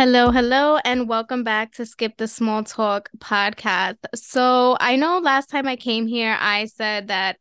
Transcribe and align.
Hello, 0.00 0.30
hello, 0.30 0.78
and 0.82 1.10
welcome 1.10 1.44
back 1.44 1.72
to 1.72 1.84
Skip 1.84 2.16
the 2.16 2.26
Small 2.26 2.64
Talk 2.64 3.10
podcast. 3.18 3.98
So, 4.14 4.78
I 4.80 4.96
know 4.96 5.18
last 5.18 5.50
time 5.50 5.68
I 5.68 5.76
came 5.76 6.06
here, 6.06 6.38
I 6.40 6.64
said 6.64 7.08
that 7.08 7.36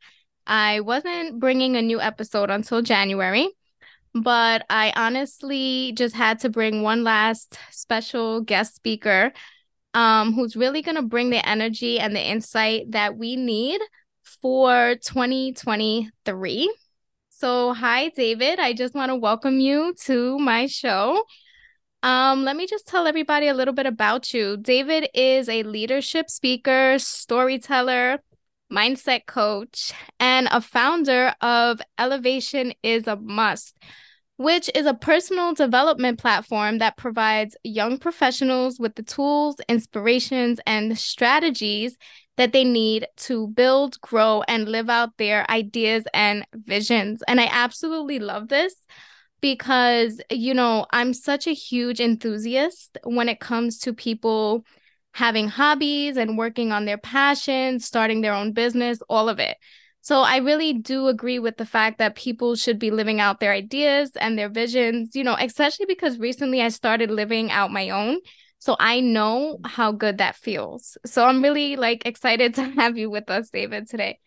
I 0.46 0.82
wasn't 0.82 1.40
bringing 1.40 1.78
a 1.78 1.82
new 1.82 2.02
episode 2.02 2.50
until 2.50 2.82
January, 2.82 3.48
but 4.14 4.66
I 4.70 4.92
honestly 4.98 5.94
just 5.94 6.14
had 6.14 6.40
to 6.40 6.50
bring 6.50 6.82
one 6.82 7.06
last 7.06 7.58
special 7.72 8.42
guest 8.42 8.76
speaker 8.76 9.32
um, 9.94 10.34
who's 10.34 10.58
really 10.58 10.82
going 10.82 10.98
to 10.98 11.02
bring 11.02 11.30
the 11.30 11.48
energy 11.48 11.98
and 11.98 12.14
the 12.14 12.30
insight 12.30 12.92
that 12.92 13.16
we 13.16 13.38
need 13.38 13.80
for 14.22 14.96
2023. 14.96 16.76
So, 17.30 17.74
hi, 17.74 18.10
David. 18.10 18.60
I 18.60 18.74
just 18.74 18.96
want 18.96 19.12
to 19.12 19.16
welcome 19.16 19.62
you 19.62 19.96
to 20.02 20.38
my 20.40 20.66
show. 20.66 21.24
Um, 22.02 22.46
let 22.46 22.56
me 22.56 22.66
just 22.66 22.88
tell 22.88 23.08
everybody 23.08 23.48
a 23.48 23.54
little 23.54 23.74
bit 23.74 23.86
about 23.86 24.34
you. 24.34 24.56
David 24.56 25.10
is 25.14 25.50
a 25.50 25.64
leadership 25.64 26.30
speaker, 26.30 26.98
storyteller, 26.98 28.20
mindset 28.72 29.26
coach, 29.26 29.92
and 30.20 30.48
a 30.52 30.62
founder 30.62 31.34
of 31.42 31.82
Elevation 31.98 32.74
is 32.84 33.06
a 33.08 33.18
Must, 33.18 33.76
which 34.38 34.70
is 34.76 34.86
a 34.86 34.94
personal 34.94 35.54
development 35.54 36.20
platform 36.20 36.78
that 36.78 36.96
provides 36.96 37.58
young 37.64 37.98
professionals 37.98 38.80
with 38.80 38.96
the 38.96 39.04
tools, 39.04 39.58
inspirations, 39.68 40.62
and 40.66 40.98
strategies 40.98 41.98
that 42.38 42.54
they 42.54 42.64
need 42.64 43.06
to 43.18 43.48
build, 43.50 44.00
grow, 44.00 44.42
and 44.48 44.70
live 44.70 44.90
out 44.90 45.18
their 45.18 45.50
ideas 45.52 46.06
and 46.14 46.46
visions. 46.54 47.22
And 47.28 47.42
I 47.42 47.50
absolutely 47.52 48.20
love 48.20 48.48
this 48.48 48.74
because, 49.42 50.22
you 50.30 50.54
know, 50.54 50.86
I'm 50.92 51.14
such 51.14 51.48
a 51.48 51.54
huge 51.54 52.00
enthusiast 52.00 52.98
when 53.04 53.30
it 53.30 53.40
comes 53.40 53.80
to 53.80 53.94
people 53.94 54.66
having 55.14 55.48
hobbies 55.48 56.18
and 56.18 56.38
working 56.38 56.72
on 56.72 56.86
their 56.86 56.98
passions, 56.98 57.86
starting 57.86 58.22
their 58.22 58.34
own 58.34 58.54
business, 58.54 59.00
all 59.10 59.30
of 59.30 59.40
it. 59.40 59.58
So 60.02 60.22
I 60.22 60.38
really 60.38 60.74
do 60.74 61.08
agree 61.08 61.40
with 61.40 61.58
the 61.58 61.66
fact 61.66 61.98
that 62.00 62.16
people 62.16 62.56
should 62.56 62.80
be 62.80 62.90
living 62.90 63.20
out 63.20 63.40
their 63.40 63.52
ideas 63.52 64.12
and 64.16 64.38
their 64.38 64.50
visions, 64.50 65.16
you 65.16 65.24
know, 65.24 65.36
especially 65.40 65.86
because 65.86 66.18
recently 66.20 66.62
I 66.62 66.70
started 66.70 67.12
living 67.12 67.52
out 67.52 67.72
my 67.72 67.90
own. 67.90 68.20
So 68.60 68.76
I 68.80 69.00
know 69.02 69.60
how 69.66 69.92
good 69.92 70.18
that 70.20 70.36
feels. 70.36 70.98
So 71.06 71.26
I'm 71.26 71.42
really 71.44 71.76
like 71.76 72.06
excited 72.06 72.54
to 72.56 72.64
have 72.64 72.98
you 72.98 73.10
with 73.10 73.30
us, 73.30 73.50
David, 73.50 73.90
today. 73.90 74.20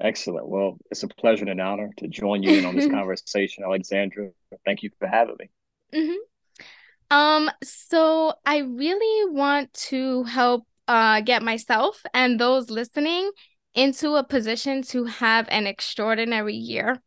Excellent. 0.00 0.48
Well, 0.48 0.78
it's 0.90 1.02
a 1.02 1.08
pleasure 1.08 1.42
and 1.42 1.50
an 1.50 1.60
honor 1.60 1.90
to 1.98 2.08
join 2.08 2.42
you 2.42 2.58
in 2.58 2.64
on 2.64 2.76
this 2.76 2.90
conversation, 2.90 3.64
Alexandra. 3.64 4.30
Thank 4.64 4.82
you 4.82 4.90
for 4.98 5.06
having 5.06 5.36
me. 5.38 5.50
Mm-hmm. 5.94 7.16
Um, 7.16 7.50
so 7.62 8.32
I 8.46 8.58
really 8.58 9.30
want 9.30 9.72
to 9.74 10.24
help 10.24 10.66
uh, 10.88 11.20
get 11.20 11.42
myself 11.42 12.02
and 12.14 12.40
those 12.40 12.70
listening 12.70 13.30
into 13.74 14.14
a 14.14 14.24
position 14.24 14.82
to 14.82 15.04
have 15.04 15.46
an 15.50 15.66
extraordinary 15.66 16.54
year 16.54 17.00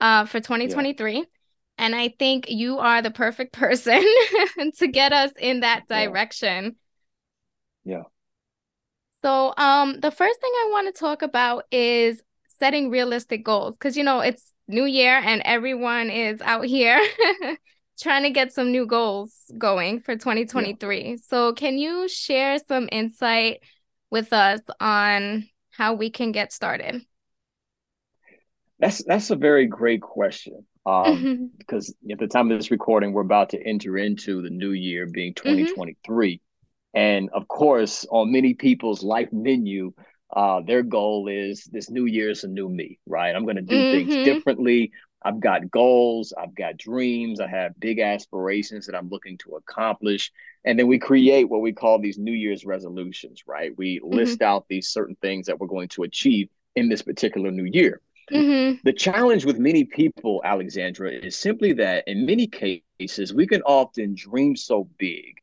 uh, 0.00 0.24
for 0.26 0.40
2023. 0.40 1.12
Yeah. 1.12 1.22
And 1.76 1.94
I 1.94 2.14
think 2.18 2.48
you 2.48 2.78
are 2.78 3.02
the 3.02 3.10
perfect 3.10 3.52
person 3.52 4.04
to 4.76 4.86
get 4.88 5.12
us 5.12 5.32
in 5.38 5.60
that 5.60 5.88
direction. 5.88 6.76
Yeah. 7.84 7.96
yeah. 7.96 8.02
So, 9.22 9.52
um, 9.56 9.98
the 9.98 10.12
first 10.12 10.40
thing 10.40 10.52
I 10.54 10.68
want 10.70 10.94
to 10.94 10.98
talk 10.98 11.22
about 11.22 11.64
is 11.72 12.22
setting 12.58 12.90
realistic 12.90 13.44
goals 13.44 13.74
because 13.74 13.96
you 13.96 14.04
know 14.04 14.20
it's 14.20 14.52
new 14.66 14.84
year 14.84 15.16
and 15.16 15.42
everyone 15.44 16.10
is 16.10 16.40
out 16.42 16.64
here 16.64 17.00
trying 18.00 18.22
to 18.22 18.30
get 18.30 18.52
some 18.52 18.70
new 18.70 18.86
goals 18.86 19.34
going 19.56 20.00
for 20.00 20.14
2023 20.14 21.02
yeah. 21.02 21.16
so 21.26 21.52
can 21.52 21.78
you 21.78 22.08
share 22.08 22.58
some 22.58 22.88
insight 22.92 23.60
with 24.10 24.32
us 24.32 24.60
on 24.80 25.48
how 25.70 25.94
we 25.94 26.10
can 26.10 26.32
get 26.32 26.52
started 26.52 27.00
that's 28.78 29.02
that's 29.04 29.30
a 29.30 29.36
very 29.36 29.66
great 29.66 30.00
question 30.00 30.64
um, 30.86 31.50
because 31.58 31.94
at 32.10 32.18
the 32.18 32.26
time 32.26 32.50
of 32.50 32.58
this 32.58 32.70
recording 32.70 33.12
we're 33.12 33.22
about 33.22 33.50
to 33.50 33.62
enter 33.66 33.98
into 33.98 34.42
the 34.42 34.50
new 34.50 34.72
year 34.72 35.06
being 35.06 35.34
2023 35.34 36.34
mm-hmm. 36.34 36.98
and 36.98 37.30
of 37.32 37.48
course 37.48 38.06
on 38.10 38.32
many 38.32 38.54
people's 38.54 39.02
life 39.02 39.28
menu 39.32 39.92
uh, 40.34 40.60
their 40.60 40.82
goal 40.82 41.28
is 41.28 41.64
this 41.64 41.90
new 41.90 42.04
year 42.04 42.30
is 42.30 42.44
a 42.44 42.48
new 42.48 42.68
me, 42.68 42.98
right? 43.06 43.34
I'm 43.34 43.44
going 43.44 43.56
to 43.56 43.62
do 43.62 43.74
mm-hmm. 43.74 44.10
things 44.10 44.24
differently. 44.24 44.92
I've 45.22 45.40
got 45.40 45.70
goals, 45.70 46.32
I've 46.38 46.54
got 46.54 46.76
dreams, 46.76 47.40
I 47.40 47.48
have 47.48 47.78
big 47.80 47.98
aspirations 47.98 48.86
that 48.86 48.94
I'm 48.94 49.08
looking 49.08 49.36
to 49.38 49.56
accomplish. 49.56 50.30
And 50.64 50.78
then 50.78 50.86
we 50.86 50.98
create 50.98 51.48
what 51.48 51.60
we 51.60 51.72
call 51.72 51.98
these 51.98 52.18
New 52.18 52.32
Year's 52.32 52.64
resolutions, 52.64 53.42
right? 53.46 53.76
We 53.76 53.98
mm-hmm. 53.98 54.14
list 54.14 54.42
out 54.42 54.66
these 54.68 54.88
certain 54.88 55.16
things 55.20 55.46
that 55.46 55.58
we're 55.58 55.66
going 55.66 55.88
to 55.88 56.04
achieve 56.04 56.48
in 56.76 56.88
this 56.88 57.02
particular 57.02 57.50
new 57.50 57.64
year. 57.64 58.00
Mm-hmm. 58.30 58.80
The 58.84 58.92
challenge 58.92 59.44
with 59.44 59.58
many 59.58 59.84
people, 59.84 60.42
Alexandra, 60.44 61.10
is 61.10 61.34
simply 61.34 61.72
that 61.74 62.04
in 62.06 62.26
many 62.26 62.46
cases, 62.46 63.32
we 63.32 63.46
can 63.46 63.62
often 63.62 64.14
dream 64.14 64.54
so 64.54 64.88
big 64.98 65.37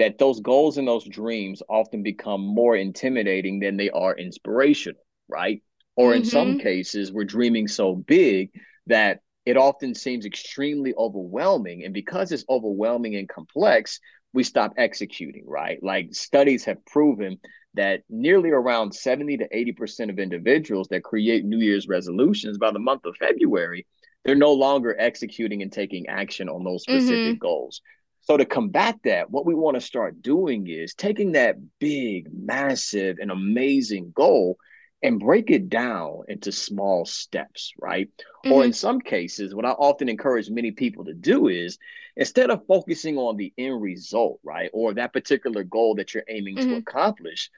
that 0.00 0.16
those 0.16 0.40
goals 0.40 0.78
and 0.78 0.88
those 0.88 1.04
dreams 1.04 1.62
often 1.68 2.02
become 2.02 2.40
more 2.40 2.74
intimidating 2.74 3.60
than 3.60 3.76
they 3.76 3.90
are 3.90 4.16
inspirational, 4.16 4.98
right? 5.28 5.62
Or 5.94 6.14
in 6.14 6.22
mm-hmm. 6.22 6.30
some 6.30 6.58
cases, 6.58 7.12
we're 7.12 7.24
dreaming 7.24 7.68
so 7.68 7.94
big 7.94 8.50
that 8.86 9.20
it 9.44 9.58
often 9.58 9.94
seems 9.94 10.24
extremely 10.24 10.94
overwhelming. 10.96 11.84
And 11.84 11.92
because 11.92 12.32
it's 12.32 12.46
overwhelming 12.48 13.14
and 13.16 13.28
complex, 13.28 14.00
we 14.32 14.42
stop 14.42 14.72
executing, 14.78 15.44
right? 15.46 15.78
Like 15.82 16.14
studies 16.14 16.64
have 16.64 16.82
proven 16.86 17.38
that 17.74 18.00
nearly 18.08 18.48
around 18.48 18.94
70 18.94 19.36
to 19.36 19.48
80% 19.50 20.08
of 20.08 20.18
individuals 20.18 20.88
that 20.88 21.04
create 21.04 21.44
New 21.44 21.58
Year's 21.58 21.88
resolutions 21.88 22.56
by 22.56 22.70
the 22.70 22.78
month 22.78 23.04
of 23.04 23.16
February, 23.18 23.86
they're 24.24 24.34
no 24.34 24.54
longer 24.54 24.96
executing 24.98 25.60
and 25.60 25.70
taking 25.70 26.06
action 26.08 26.48
on 26.48 26.64
those 26.64 26.84
specific 26.84 27.34
mm-hmm. 27.34 27.38
goals. 27.38 27.82
So 28.30 28.36
to 28.36 28.44
combat 28.44 28.94
that, 29.02 29.28
what 29.32 29.44
we 29.44 29.56
want 29.56 29.74
to 29.74 29.80
start 29.80 30.22
doing 30.22 30.68
is 30.68 30.94
taking 30.94 31.32
that 31.32 31.56
big, 31.80 32.28
massive, 32.32 33.18
and 33.20 33.28
amazing 33.28 34.12
goal 34.14 34.56
and 35.02 35.18
break 35.18 35.50
it 35.50 35.68
down 35.68 36.20
into 36.28 36.52
small 36.52 37.04
steps, 37.04 37.72
right? 37.76 38.08
Mm-hmm. 38.44 38.52
Or 38.52 38.64
in 38.64 38.72
some 38.72 39.00
cases, 39.00 39.52
what 39.52 39.64
I 39.64 39.70
often 39.70 40.08
encourage 40.08 40.48
many 40.48 40.70
people 40.70 41.06
to 41.06 41.12
do 41.12 41.48
is 41.48 41.76
instead 42.16 42.50
of 42.50 42.64
focusing 42.68 43.18
on 43.18 43.36
the 43.36 43.52
end 43.58 43.82
result, 43.82 44.38
right? 44.44 44.70
Or 44.72 44.94
that 44.94 45.12
particular 45.12 45.64
goal 45.64 45.96
that 45.96 46.14
you're 46.14 46.22
aiming 46.28 46.54
mm-hmm. 46.54 46.70
to 46.70 46.76
accomplish, 46.76 47.50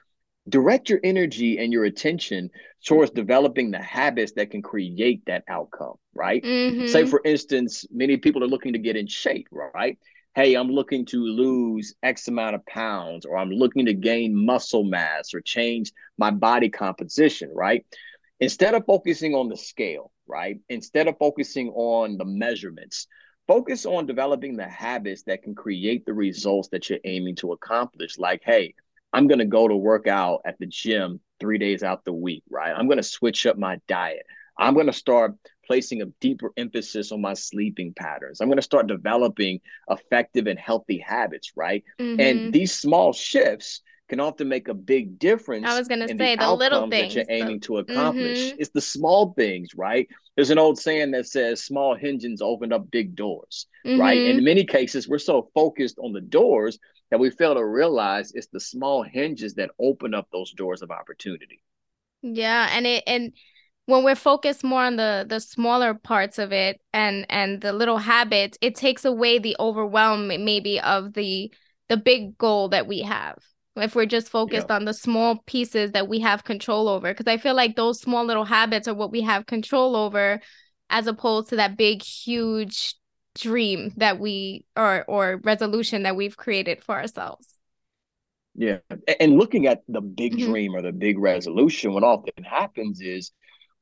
direct 0.49 0.89
your 0.89 1.01
energy 1.03 1.59
and 1.59 1.71
your 1.71 1.83
attention 1.83 2.49
towards 2.83 3.11
developing 3.11 3.69
the 3.69 3.79
habits 3.79 4.31
that 4.37 4.49
can 4.49 4.63
create 4.63 5.21
that 5.27 5.43
outcome, 5.47 5.97
right? 6.15 6.41
Mm-hmm. 6.41 6.87
Say, 6.87 7.05
for 7.05 7.21
instance, 7.23 7.85
many 7.91 8.17
people 8.17 8.43
are 8.43 8.47
looking 8.47 8.73
to 8.73 8.79
get 8.79 8.95
in 8.95 9.05
shape, 9.05 9.47
right? 9.51 9.99
Hey, 10.35 10.55
I'm 10.55 10.69
looking 10.69 11.05
to 11.07 11.23
lose 11.23 11.93
X 12.01 12.27
amount 12.27 12.55
of 12.55 12.65
pounds, 12.65 13.25
or 13.25 13.37
I'm 13.37 13.51
looking 13.51 13.85
to 13.85 13.93
gain 13.93 14.35
muscle 14.35 14.83
mass 14.83 15.33
or 15.33 15.41
change 15.41 15.91
my 16.17 16.31
body 16.31 16.69
composition, 16.69 17.51
right? 17.53 17.85
Instead 18.39 18.73
of 18.73 18.85
focusing 18.85 19.35
on 19.35 19.47
the 19.47 19.57
scale, 19.57 20.11
right? 20.27 20.59
Instead 20.69 21.07
of 21.07 21.17
focusing 21.19 21.69
on 21.69 22.17
the 22.17 22.25
measurements, 22.25 23.07
focus 23.47 23.85
on 23.85 24.05
developing 24.05 24.57
the 24.57 24.67
habits 24.67 25.23
that 25.23 25.43
can 25.43 25.53
create 25.53 26.05
the 26.05 26.13
results 26.13 26.69
that 26.69 26.89
you're 26.89 26.99
aiming 27.05 27.35
to 27.35 27.51
accomplish. 27.51 28.17
Like, 28.17 28.41
hey, 28.43 28.73
I'm 29.11 29.27
going 29.27 29.39
to 29.39 29.45
go 29.45 29.67
to 29.67 29.75
work 29.75 30.07
out 30.07 30.41
at 30.45 30.57
the 30.59 30.65
gym 30.65 31.19
three 31.39 31.59
days 31.59 31.83
out 31.83 32.03
the 32.05 32.13
week, 32.13 32.43
right? 32.49 32.73
I'm 32.75 32.87
going 32.87 32.97
to 32.97 33.03
switch 33.03 33.45
up 33.45 33.57
my 33.57 33.79
diet. 33.87 34.25
I'm 34.57 34.73
going 34.73 34.87
to 34.87 34.93
start 34.93 35.35
placing 35.65 36.01
a 36.01 36.05
deeper 36.19 36.51
emphasis 36.57 37.11
on 37.11 37.21
my 37.21 37.33
sleeping 37.33 37.93
patterns. 37.93 38.41
I'm 38.41 38.47
going 38.47 38.57
to 38.57 38.61
start 38.61 38.87
developing 38.87 39.59
effective 39.89 40.47
and 40.47 40.59
healthy 40.59 40.97
habits, 40.97 41.53
right? 41.55 41.83
Mm-hmm. 41.99 42.19
And 42.19 42.53
these 42.53 42.73
small 42.73 43.13
shifts 43.13 43.81
can 44.09 44.19
often 44.19 44.49
make 44.49 44.67
a 44.67 44.73
big 44.73 45.17
difference. 45.17 45.65
I 45.67 45.77
was 45.77 45.87
going 45.87 46.01
to 46.01 46.17
say 46.17 46.35
the, 46.35 46.45
the 46.45 46.53
little 46.53 46.89
things 46.89 47.13
that 47.13 47.27
you're 47.27 47.35
aiming 47.35 47.59
the... 47.59 47.67
to 47.67 47.77
accomplish. 47.77 48.39
Mm-hmm. 48.39 48.57
It's 48.59 48.71
the 48.71 48.81
small 48.81 49.33
things, 49.33 49.69
right? 49.75 50.07
There's 50.35 50.49
an 50.49 50.59
old 50.59 50.77
saying 50.79 51.11
that 51.11 51.27
says 51.27 51.63
small 51.63 51.95
hinges 51.95 52.41
open 52.41 52.73
up 52.73 52.91
big 52.91 53.15
doors, 53.15 53.67
mm-hmm. 53.85 53.99
right? 53.99 54.17
in 54.17 54.43
many 54.43 54.65
cases, 54.65 55.07
we're 55.07 55.19
so 55.19 55.49
focused 55.53 55.97
on 55.99 56.11
the 56.11 56.21
doors 56.21 56.79
that 57.11 57.19
we 57.19 57.29
fail 57.29 57.53
to 57.53 57.65
realize 57.65 58.31
it's 58.33 58.47
the 58.47 58.59
small 58.59 59.03
hinges 59.03 59.53
that 59.55 59.71
open 59.79 60.13
up 60.13 60.27
those 60.31 60.51
doors 60.51 60.81
of 60.81 60.91
opportunity. 60.91 61.61
Yeah, 62.23 62.69
and 62.71 62.87
it 62.87 63.03
and 63.05 63.33
when 63.85 64.03
we're 64.03 64.15
focused 64.15 64.63
more 64.63 64.83
on 64.83 64.95
the 64.95 65.25
the 65.27 65.39
smaller 65.39 65.93
parts 65.93 66.39
of 66.39 66.51
it 66.51 66.79
and 66.93 67.25
and 67.29 67.61
the 67.61 67.73
little 67.73 67.97
habits 67.97 68.57
it 68.61 68.75
takes 68.75 69.05
away 69.05 69.39
the 69.39 69.55
overwhelm 69.59 70.27
maybe 70.27 70.79
of 70.79 71.13
the 71.13 71.51
the 71.89 71.97
big 71.97 72.37
goal 72.37 72.69
that 72.69 72.87
we 72.87 73.01
have 73.01 73.37
if 73.75 73.95
we're 73.95 74.05
just 74.05 74.29
focused 74.29 74.67
yeah. 74.69 74.75
on 74.75 74.85
the 74.85 74.93
small 74.93 75.43
pieces 75.45 75.91
that 75.91 76.07
we 76.07 76.19
have 76.19 76.43
control 76.43 76.87
over 76.87 77.11
because 77.11 77.27
i 77.27 77.37
feel 77.37 77.55
like 77.55 77.75
those 77.75 77.99
small 77.99 78.25
little 78.25 78.45
habits 78.45 78.87
are 78.87 78.93
what 78.93 79.11
we 79.11 79.21
have 79.21 79.45
control 79.45 79.95
over 79.95 80.39
as 80.89 81.07
opposed 81.07 81.49
to 81.49 81.55
that 81.57 81.75
big 81.75 82.01
huge 82.01 82.95
dream 83.35 83.91
that 83.97 84.19
we 84.19 84.65
or 84.77 85.03
or 85.07 85.41
resolution 85.43 86.03
that 86.03 86.15
we've 86.15 86.37
created 86.37 86.83
for 86.83 86.95
ourselves. 86.95 87.47
Yeah. 88.55 88.77
And 89.19 89.37
looking 89.37 89.65
at 89.65 89.81
the 89.87 90.01
big 90.01 90.33
mm-hmm. 90.33 90.51
dream 90.51 90.75
or 90.75 90.83
the 90.83 90.91
big 90.91 91.17
resolution, 91.17 91.93
what 91.93 92.03
often 92.03 92.43
happens 92.43 93.01
is 93.01 93.31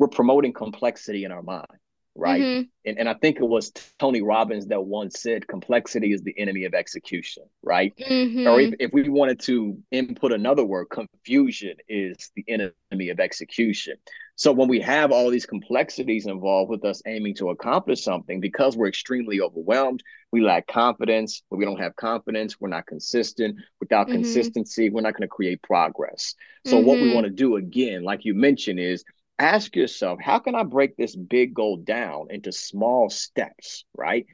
we're 0.01 0.07
promoting 0.07 0.51
complexity 0.51 1.25
in 1.25 1.31
our 1.31 1.43
mind 1.43 1.67
right? 2.15 2.41
Mm-hmm. 2.41 2.63
And, 2.85 2.99
and 2.99 3.09
I 3.09 3.13
think 3.13 3.37
it 3.37 3.47
was 3.47 3.71
Tony 3.99 4.21
Robbins 4.21 4.67
that 4.67 4.83
once 4.83 5.21
said 5.21 5.47
complexity 5.47 6.11
is 6.11 6.23
the 6.23 6.37
enemy 6.37 6.65
of 6.65 6.73
execution, 6.73 7.43
right? 7.63 7.93
Mm-hmm. 7.97 8.47
Or 8.47 8.59
if, 8.59 8.73
if 8.79 8.91
we 8.93 9.07
wanted 9.07 9.39
to 9.41 9.77
input 9.91 10.33
another 10.33 10.65
word, 10.65 10.87
confusion 10.89 11.75
is 11.87 12.31
the 12.35 12.43
enemy 12.47 13.09
of 13.09 13.19
execution. 13.19 13.95
So 14.35 14.51
when 14.51 14.67
we 14.67 14.79
have 14.81 15.11
all 15.11 15.29
these 15.29 15.45
complexities 15.45 16.25
involved 16.25 16.71
with 16.71 16.83
us 16.83 17.01
aiming 17.05 17.35
to 17.35 17.51
accomplish 17.51 18.03
something, 18.03 18.39
because 18.39 18.75
we're 18.75 18.87
extremely 18.87 19.39
overwhelmed, 19.39 20.01
we 20.31 20.41
lack 20.41 20.67
confidence. 20.67 21.43
When 21.49 21.59
we 21.59 21.65
don't 21.65 21.79
have 21.79 21.95
confidence, 21.95 22.59
we're 22.59 22.69
not 22.69 22.87
consistent. 22.87 23.57
Without 23.79 24.07
mm-hmm. 24.07 24.15
consistency, 24.15 24.89
we're 24.89 25.01
not 25.01 25.13
going 25.13 25.21
to 25.21 25.27
create 25.27 25.61
progress. 25.61 26.33
So 26.65 26.77
what 26.77 26.97
we 26.97 27.05
mm-hmm. 27.05 27.15
want 27.15 27.25
to 27.25 27.31
do 27.31 27.55
again, 27.55 28.03
like 28.03 28.25
you 28.25 28.33
mentioned, 28.33 28.79
is 28.79 29.03
ask 29.41 29.75
yourself, 29.75 30.19
how 30.21 30.39
can 30.39 30.55
I 30.55 30.63
break 30.63 30.95
this 30.95 31.15
big 31.15 31.53
goal 31.53 31.77
down 31.77 32.27
into 32.29 32.51
small 32.51 33.09
steps, 33.09 33.85
right? 33.97 34.25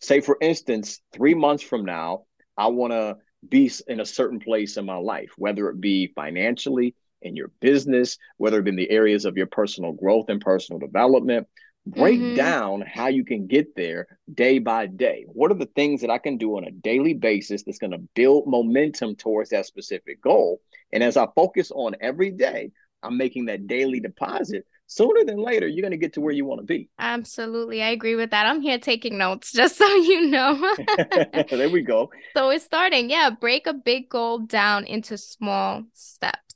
Say, 0.00 0.20
for 0.20 0.38
instance, 0.40 1.00
three 1.12 1.34
months 1.34 1.62
from 1.62 1.84
now, 1.84 2.24
I 2.56 2.68
want 2.68 2.92
to 2.92 3.16
be 3.46 3.70
in 3.88 4.00
a 4.00 4.06
certain 4.06 4.38
place 4.38 4.76
in 4.76 4.86
my 4.86 4.96
life, 4.96 5.30
whether 5.36 5.68
it 5.68 5.80
be 5.80 6.12
financially, 6.14 6.94
in 7.24 7.34
your 7.34 7.50
business, 7.60 8.18
whether 8.36 8.58
it 8.58 8.64
be 8.64 8.70
in 8.70 8.76
the 8.76 8.90
areas 8.90 9.24
of 9.24 9.36
your 9.36 9.46
personal 9.46 9.92
growth 9.92 10.26
and 10.28 10.40
personal 10.40 10.78
development. 10.78 11.48
Break 11.86 12.18
mm-hmm. 12.18 12.36
down 12.36 12.80
how 12.82 13.08
you 13.08 13.24
can 13.24 13.46
get 13.46 13.76
there 13.76 14.06
day 14.32 14.58
by 14.58 14.86
day. 14.86 15.24
What 15.28 15.50
are 15.50 15.58
the 15.58 15.68
things 15.74 16.00
that 16.00 16.10
I 16.10 16.16
can 16.16 16.38
do 16.38 16.56
on 16.56 16.64
a 16.64 16.70
daily 16.70 17.12
basis 17.12 17.62
that's 17.62 17.78
going 17.78 17.90
to 17.90 18.08
build 18.14 18.46
momentum 18.46 19.16
towards 19.16 19.50
that 19.50 19.66
specific 19.66 20.22
goal? 20.22 20.60
And 20.92 21.02
as 21.02 21.18
I 21.18 21.26
focus 21.34 21.70
on 21.70 21.96
every 22.00 22.30
day, 22.30 22.70
I'm 23.04 23.16
making 23.16 23.46
that 23.46 23.66
daily 23.66 24.00
deposit, 24.00 24.66
sooner 24.86 25.24
than 25.24 25.38
later, 25.38 25.66
you're 25.66 25.82
going 25.82 25.92
to 25.92 25.98
get 25.98 26.14
to 26.14 26.20
where 26.20 26.32
you 26.32 26.44
want 26.44 26.60
to 26.60 26.66
be. 26.66 26.88
Absolutely. 26.98 27.82
I 27.82 27.90
agree 27.90 28.14
with 28.14 28.30
that. 28.30 28.46
I'm 28.46 28.60
here 28.60 28.78
taking 28.78 29.18
notes 29.18 29.52
just 29.54 29.76
so 29.76 29.86
you 29.86 30.28
know. 30.28 30.76
there 31.50 31.70
we 31.70 31.82
go. 31.82 32.10
So 32.34 32.50
it's 32.50 32.64
starting. 32.64 33.10
Yeah. 33.10 33.30
Break 33.30 33.66
a 33.66 33.74
big 33.74 34.08
goal 34.08 34.38
down 34.38 34.84
into 34.84 35.18
small 35.18 35.84
steps. 35.92 36.54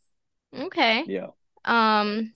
Okay. 0.57 1.05
Yeah. 1.07 1.29
Um, 1.65 2.33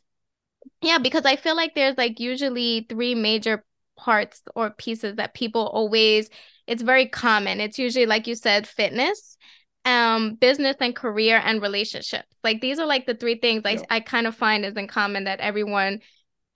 yeah, 0.82 0.98
because 0.98 1.24
I 1.24 1.36
feel 1.36 1.56
like 1.56 1.74
there's 1.74 1.96
like 1.96 2.20
usually 2.20 2.86
three 2.88 3.14
major 3.14 3.64
parts 3.96 4.42
or 4.54 4.70
pieces 4.70 5.16
that 5.16 5.34
people 5.34 5.66
always 5.66 6.28
it's 6.66 6.82
very 6.82 7.06
common. 7.06 7.60
It's 7.60 7.78
usually 7.78 8.06
like 8.06 8.26
you 8.26 8.34
said, 8.34 8.66
fitness, 8.66 9.36
um 9.84 10.34
business 10.36 10.76
and 10.80 10.94
career 10.94 11.40
and 11.44 11.60
relationships. 11.60 12.36
Like 12.44 12.60
these 12.60 12.78
are 12.78 12.86
like 12.86 13.06
the 13.06 13.14
three 13.14 13.38
things 13.38 13.62
yeah. 13.64 13.82
i 13.90 13.96
i 13.96 14.00
kind 14.00 14.26
of 14.26 14.34
find 14.36 14.64
is 14.64 14.76
in 14.76 14.86
common 14.86 15.24
that 15.24 15.40
everyone 15.40 16.00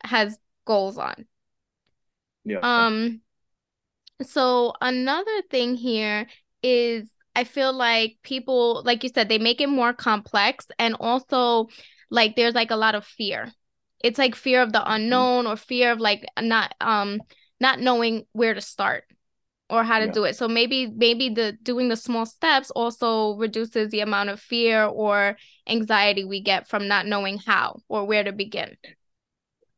has 0.04 0.38
goals 0.64 0.98
on. 0.98 1.26
Yeah. 2.44 2.60
Um 2.62 3.20
so 4.22 4.72
another 4.80 5.42
thing 5.50 5.74
here 5.74 6.26
is 6.62 7.06
i 7.34 7.44
feel 7.44 7.70
like 7.70 8.16
people 8.22 8.82
like 8.86 9.04
you 9.04 9.10
said 9.12 9.28
they 9.28 9.38
make 9.38 9.60
it 9.60 9.68
more 9.68 9.92
complex 9.92 10.66
and 10.78 10.96
also 10.98 11.68
like 12.10 12.34
there's 12.36 12.54
like 12.54 12.70
a 12.70 12.76
lot 12.76 12.94
of 12.94 13.04
fear. 13.04 13.52
It's 14.02 14.18
like 14.18 14.34
fear 14.34 14.62
of 14.62 14.72
the 14.72 14.78
mm-hmm. 14.78 14.92
unknown 14.92 15.46
or 15.46 15.56
fear 15.56 15.92
of 15.92 16.00
like 16.00 16.24
not 16.40 16.74
um 16.80 17.20
not 17.60 17.80
knowing 17.80 18.24
where 18.32 18.54
to 18.54 18.60
start 18.60 19.04
or 19.68 19.82
how 19.82 19.98
to 19.98 20.06
yeah. 20.06 20.12
do 20.12 20.24
it. 20.24 20.36
So 20.36 20.48
maybe 20.48 20.86
maybe 20.86 21.28
the 21.28 21.52
doing 21.62 21.88
the 21.88 21.96
small 21.96 22.26
steps 22.26 22.70
also 22.70 23.36
reduces 23.36 23.90
the 23.90 24.00
amount 24.00 24.30
of 24.30 24.40
fear 24.40 24.84
or 24.84 25.36
anxiety 25.68 26.24
we 26.24 26.40
get 26.40 26.68
from 26.68 26.88
not 26.88 27.06
knowing 27.06 27.38
how 27.38 27.80
or 27.88 28.04
where 28.04 28.24
to 28.24 28.32
begin. 28.32 28.76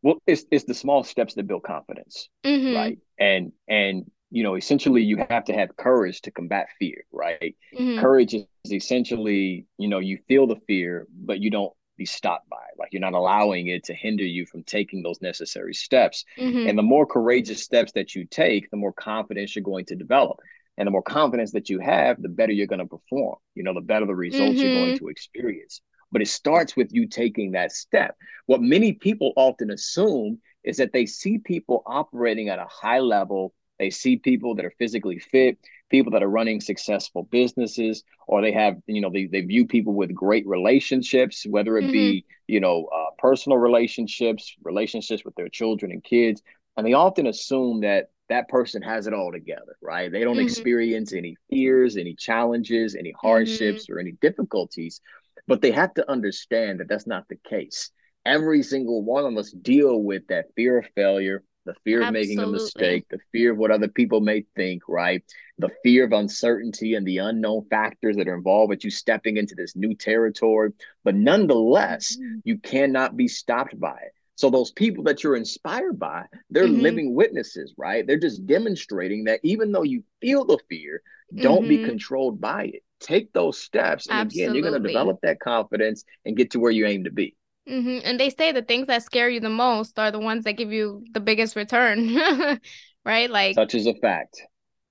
Well, 0.02 0.22
it's 0.26 0.44
it's 0.50 0.64
the 0.64 0.74
small 0.74 1.02
steps 1.04 1.34
that 1.34 1.46
build 1.46 1.64
confidence, 1.64 2.28
mm-hmm. 2.44 2.74
right? 2.74 2.98
And 3.18 3.52
and 3.68 4.10
you 4.30 4.42
know, 4.42 4.56
essentially, 4.56 5.02
you 5.02 5.24
have 5.30 5.44
to 5.44 5.54
have 5.54 5.76
courage 5.76 6.20
to 6.22 6.30
combat 6.30 6.68
fear, 6.78 7.04
right? 7.10 7.56
Mm-hmm. 7.74 8.00
Courage 8.00 8.34
is 8.34 8.46
essentially, 8.70 9.66
you 9.78 9.88
know, 9.88 10.00
you 10.00 10.18
feel 10.28 10.46
the 10.46 10.56
fear, 10.66 11.06
but 11.10 11.40
you 11.40 11.50
don't 11.50 11.72
be 11.98 12.06
stopped 12.06 12.48
by. 12.48 12.64
Like 12.78 12.90
you're 12.92 13.00
not 13.00 13.12
allowing 13.12 13.66
it 13.66 13.84
to 13.84 13.94
hinder 13.94 14.24
you 14.24 14.46
from 14.46 14.62
taking 14.62 15.02
those 15.02 15.20
necessary 15.20 15.74
steps. 15.74 16.24
Mm-hmm. 16.38 16.68
And 16.68 16.78
the 16.78 16.82
more 16.82 17.04
courageous 17.04 17.62
steps 17.62 17.92
that 17.92 18.14
you 18.14 18.24
take, 18.24 18.70
the 18.70 18.76
more 18.76 18.92
confidence 18.92 19.54
you're 19.54 19.62
going 19.62 19.84
to 19.86 19.96
develop. 19.96 20.38
And 20.78 20.86
the 20.86 20.92
more 20.92 21.02
confidence 21.02 21.52
that 21.52 21.68
you 21.68 21.80
have, 21.80 22.22
the 22.22 22.28
better 22.28 22.52
you're 22.52 22.68
going 22.68 22.78
to 22.78 22.86
perform. 22.86 23.36
You 23.54 23.64
know, 23.64 23.74
the 23.74 23.80
better 23.80 24.06
the 24.06 24.14
results 24.14 24.52
mm-hmm. 24.52 24.58
you're 24.60 24.74
going 24.74 24.94
mm-hmm. 24.94 25.04
to 25.04 25.10
experience. 25.10 25.80
But 26.10 26.22
it 26.22 26.28
starts 26.28 26.76
with 26.76 26.94
you 26.94 27.06
taking 27.06 27.52
that 27.52 27.72
step. 27.72 28.16
What 28.46 28.62
many 28.62 28.92
people 28.92 29.32
often 29.36 29.70
assume 29.70 30.38
is 30.64 30.78
that 30.78 30.92
they 30.92 31.04
see 31.04 31.38
people 31.38 31.82
operating 31.84 32.48
at 32.48 32.58
a 32.58 32.66
high 32.66 33.00
level, 33.00 33.52
they 33.78 33.90
see 33.90 34.16
people 34.16 34.54
that 34.56 34.64
are 34.64 34.74
physically 34.78 35.18
fit, 35.18 35.58
people 35.90 36.12
that 36.12 36.22
are 36.22 36.28
running 36.28 36.60
successful 36.60 37.24
businesses 37.24 38.04
or 38.26 38.42
they 38.42 38.52
have 38.52 38.76
you 38.86 39.00
know 39.00 39.10
they, 39.10 39.26
they 39.26 39.40
view 39.40 39.66
people 39.66 39.94
with 39.94 40.14
great 40.14 40.46
relationships 40.46 41.46
whether 41.48 41.76
it 41.78 41.82
mm-hmm. 41.82 41.92
be 41.92 42.26
you 42.46 42.60
know 42.60 42.88
uh, 42.94 43.10
personal 43.18 43.58
relationships 43.58 44.54
relationships 44.62 45.24
with 45.24 45.34
their 45.34 45.48
children 45.48 45.90
and 45.90 46.04
kids 46.04 46.42
and 46.76 46.86
they 46.86 46.92
often 46.92 47.26
assume 47.26 47.80
that 47.80 48.10
that 48.28 48.48
person 48.48 48.82
has 48.82 49.06
it 49.06 49.14
all 49.14 49.32
together 49.32 49.76
right 49.82 50.12
they 50.12 50.24
don't 50.24 50.36
mm-hmm. 50.36 50.46
experience 50.46 51.12
any 51.12 51.36
fears 51.50 51.96
any 51.96 52.14
challenges 52.14 52.94
any 52.94 53.14
hardships 53.20 53.84
mm-hmm. 53.84 53.94
or 53.94 53.98
any 53.98 54.12
difficulties 54.20 55.00
but 55.46 55.62
they 55.62 55.70
have 55.70 55.94
to 55.94 56.10
understand 56.10 56.80
that 56.80 56.88
that's 56.88 57.06
not 57.06 57.26
the 57.28 57.38
case 57.48 57.90
every 58.26 58.62
single 58.62 59.02
one 59.02 59.24
of 59.24 59.36
us 59.38 59.50
deal 59.50 60.02
with 60.02 60.26
that 60.28 60.46
fear 60.54 60.78
of 60.78 60.86
failure 60.94 61.42
the 61.68 61.74
fear 61.84 62.02
of 62.02 62.12
making 62.14 62.38
a 62.38 62.46
mistake, 62.46 63.04
the 63.10 63.18
fear 63.30 63.52
of 63.52 63.58
what 63.58 63.70
other 63.70 63.88
people 63.88 64.20
may 64.20 64.42
think, 64.56 64.82
right? 64.88 65.22
The 65.58 65.68
fear 65.82 66.04
of 66.04 66.12
uncertainty 66.12 66.94
and 66.94 67.06
the 67.06 67.18
unknown 67.18 67.66
factors 67.68 68.16
that 68.16 68.26
are 68.26 68.34
involved 68.34 68.70
with 68.70 68.84
you 68.84 68.90
stepping 68.90 69.36
into 69.36 69.54
this 69.54 69.76
new 69.76 69.94
territory. 69.94 70.72
But 71.04 71.14
nonetheless, 71.14 72.16
mm-hmm. 72.16 72.38
you 72.44 72.56
cannot 72.56 73.18
be 73.18 73.28
stopped 73.28 73.78
by 73.78 73.98
it. 73.98 74.12
So 74.36 74.48
those 74.48 74.70
people 74.70 75.04
that 75.04 75.22
you're 75.22 75.36
inspired 75.36 75.98
by, 75.98 76.24
they're 76.48 76.64
mm-hmm. 76.64 76.80
living 76.80 77.14
witnesses, 77.14 77.74
right? 77.76 78.06
They're 78.06 78.18
just 78.18 78.46
demonstrating 78.46 79.24
that 79.24 79.40
even 79.42 79.70
though 79.70 79.82
you 79.82 80.04
feel 80.22 80.46
the 80.46 80.58
fear, 80.70 81.02
don't 81.34 81.62
mm-hmm. 81.62 81.68
be 81.68 81.84
controlled 81.84 82.40
by 82.40 82.64
it. 82.64 82.82
Take 83.00 83.32
those 83.34 83.58
steps. 83.58 84.06
And 84.06 84.20
Absolutely. 84.20 84.42
again, 84.42 84.54
you're 84.54 84.70
going 84.70 84.82
to 84.82 84.88
develop 84.88 85.18
that 85.22 85.38
confidence 85.38 86.04
and 86.24 86.34
get 86.36 86.52
to 86.52 86.60
where 86.60 86.70
you 86.70 86.86
aim 86.86 87.04
to 87.04 87.10
be. 87.10 87.36
Mm-hmm. 87.68 87.98
And 88.04 88.18
they 88.18 88.30
say 88.30 88.52
the 88.52 88.62
things 88.62 88.86
that 88.86 89.02
scare 89.02 89.28
you 89.28 89.40
the 89.40 89.50
most 89.50 89.98
are 89.98 90.10
the 90.10 90.18
ones 90.18 90.44
that 90.44 90.52
give 90.52 90.72
you 90.72 91.04
the 91.12 91.20
biggest 91.20 91.54
return, 91.54 92.16
right? 93.04 93.30
Like 93.30 93.56
such 93.56 93.74
is 93.74 93.86
a 93.86 93.94
fact. 93.94 94.42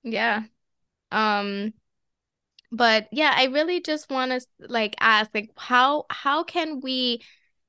Yeah. 0.04 0.44
Um 1.10 1.72
but 2.70 3.08
yeah, 3.10 3.32
I 3.34 3.44
really 3.46 3.80
just 3.80 4.10
want 4.10 4.30
to 4.30 4.46
like 4.60 4.94
ask 5.00 5.30
like 5.34 5.50
how 5.56 6.04
how 6.10 6.44
can 6.44 6.80
we 6.80 7.22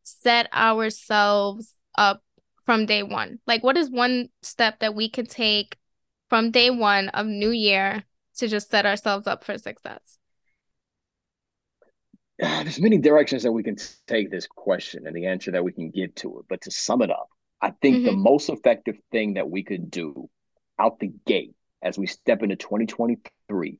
set 0.03 0.51
ourselves 0.53 1.73
up 1.97 2.21
from 2.65 2.85
day 2.85 3.01
1? 3.01 3.39
Like 3.47 3.63
what 3.63 3.77
is 3.77 3.89
one 3.89 4.29
step 4.43 4.79
that 4.79 4.93
we 4.93 5.09
can 5.09 5.25
take 5.25 5.77
from 6.29 6.51
day 6.51 6.69
1 6.69 7.09
of 7.09 7.25
new 7.25 7.49
year 7.49 8.03
to 8.37 8.47
just 8.47 8.69
set 8.69 8.85
ourselves 8.85 9.25
up 9.25 9.43
for 9.43 9.57
success? 9.57 10.18
There's 12.39 12.79
many 12.79 12.97
directions 12.97 13.43
that 13.43 13.51
we 13.51 13.63
can 13.63 13.75
take 14.07 14.31
this 14.31 14.47
question 14.47 15.05
and 15.07 15.15
the 15.15 15.27
answer 15.27 15.51
that 15.51 15.63
we 15.63 15.71
can 15.71 15.89
give 15.89 16.15
to 16.15 16.39
it. 16.39 16.45
But 16.47 16.61
to 16.61 16.71
sum 16.71 17.01
it 17.01 17.11
up, 17.11 17.29
I 17.61 17.71
think 17.81 17.97
mm-hmm. 17.97 18.05
the 18.05 18.13
most 18.13 18.49
effective 18.49 18.97
thing 19.11 19.33
that 19.33 19.49
we 19.49 19.63
could 19.63 19.91
do 19.91 20.29
out 20.79 20.99
the 20.99 21.11
gate 21.25 21.55
as 21.81 21.97
we 21.97 22.07
step 22.07 22.41
into 22.41 22.55
2023 22.55 23.79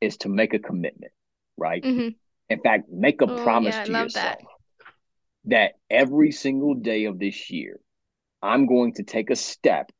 is 0.00 0.18
to 0.18 0.28
make 0.28 0.52
a 0.52 0.58
commitment, 0.58 1.12
right? 1.56 1.82
Mm-hmm. 1.82 2.08
In 2.50 2.60
fact, 2.60 2.90
make 2.90 3.22
a 3.22 3.30
oh, 3.30 3.42
promise 3.42 3.74
yeah, 3.74 3.84
to 3.84 3.92
yourself 3.92 4.36
that. 4.36 4.38
that 5.46 5.72
every 5.88 6.30
single 6.30 6.74
day 6.74 7.06
of 7.06 7.18
this 7.18 7.50
year, 7.50 7.80
I'm 8.42 8.66
going 8.66 8.94
to 8.94 9.02
take 9.02 9.30
a 9.30 9.36
step 9.36 9.90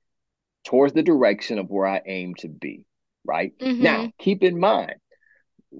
towards 0.64 0.92
the 0.92 1.02
direction 1.02 1.58
of 1.58 1.70
where 1.70 1.86
I 1.86 2.02
aim 2.04 2.34
to 2.36 2.48
be, 2.48 2.84
right? 3.24 3.56
Mm-hmm. 3.58 3.82
Now, 3.82 4.12
keep 4.18 4.42
in 4.42 4.60
mind, 4.60 4.96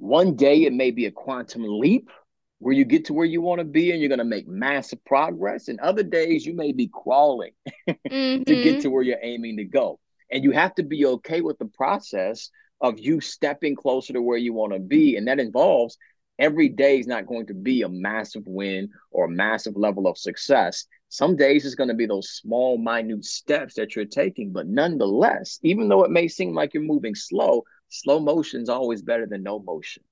one 0.01 0.35
day 0.35 0.65
it 0.65 0.73
may 0.73 0.91
be 0.91 1.07
a 1.07 1.11
quantum 1.11 1.63
leap 1.65 2.11
where 2.59 2.75
you 2.75 2.85
get 2.85 3.07
to 3.07 3.13
where 3.13 3.27
you 3.27 3.41
want 3.41 3.59
to 3.59 3.65
be 3.65 3.91
and 3.91 4.01
you're 4.01 4.09
going 4.09 4.19
to 4.19 4.25
make 4.25 4.49
massive 4.49 5.05
progress. 5.05 5.69
And 5.69 5.79
other 5.81 6.03
days 6.03 6.47
you 6.47 6.55
may 6.55 6.73
be 6.73 6.89
crawling 6.93 7.53
mm-hmm. 7.89 8.43
to 8.43 8.63
get 8.63 8.81
to 8.83 8.89
where 8.89 9.03
you're 9.03 9.19
aiming 9.23 9.59
to 9.59 9.65
go. 9.65 10.01
And 10.31 10.43
you 10.43 10.51
have 10.51 10.75
to 10.77 10.83
be 10.83 11.05
okay 11.07 11.41
with 11.43 11.59
the 11.59 11.67
process 11.67 12.51
of 12.81 12.99
you 12.99 13.21
stepping 13.21 13.77
closer 13.77 14.13
to 14.15 14.23
where 14.23 14.39
you 14.39 14.53
want 14.53 14.73
to 14.73 14.81
be. 14.81 15.17
And 15.17 15.29
that 15.29 15.41
involves 15.41 15.97
every 16.39 16.69
day 16.69 16.99
is 16.99 17.07
not 17.07 17.27
going 17.27 17.47
to 17.47 17.55
be 17.55 17.83
a 17.83 17.89
massive 17.89 18.43
win 18.47 18.89
or 19.11 19.27
a 19.27 19.31
massive 19.31 19.77
level 19.77 20.07
of 20.07 20.19
success. 20.19 20.87
Some 21.09 21.37
days 21.37 21.65
it's 21.65 21.77
going 21.77 21.89
to 21.89 21.95
be 21.95 22.07
those 22.07 22.31
small, 22.31 22.77
minute 22.79 23.25
steps 23.25 23.75
that 23.75 23.95
you're 23.95 24.05
taking, 24.05 24.53
but 24.53 24.67
nonetheless, 24.67 25.61
even 25.63 25.89
though 25.89 26.03
it 26.03 26.11
may 26.11 26.27
seem 26.27 26.55
like 26.55 26.75
you're 26.75 26.83
moving 26.83 27.15
slow, 27.15 27.63
slow 27.95 28.21
motion 28.21 28.63
is 28.63 28.69
always 28.69 29.03
better 29.03 29.27
than 29.27 29.43
no 29.43 29.59
motion. 29.59 30.03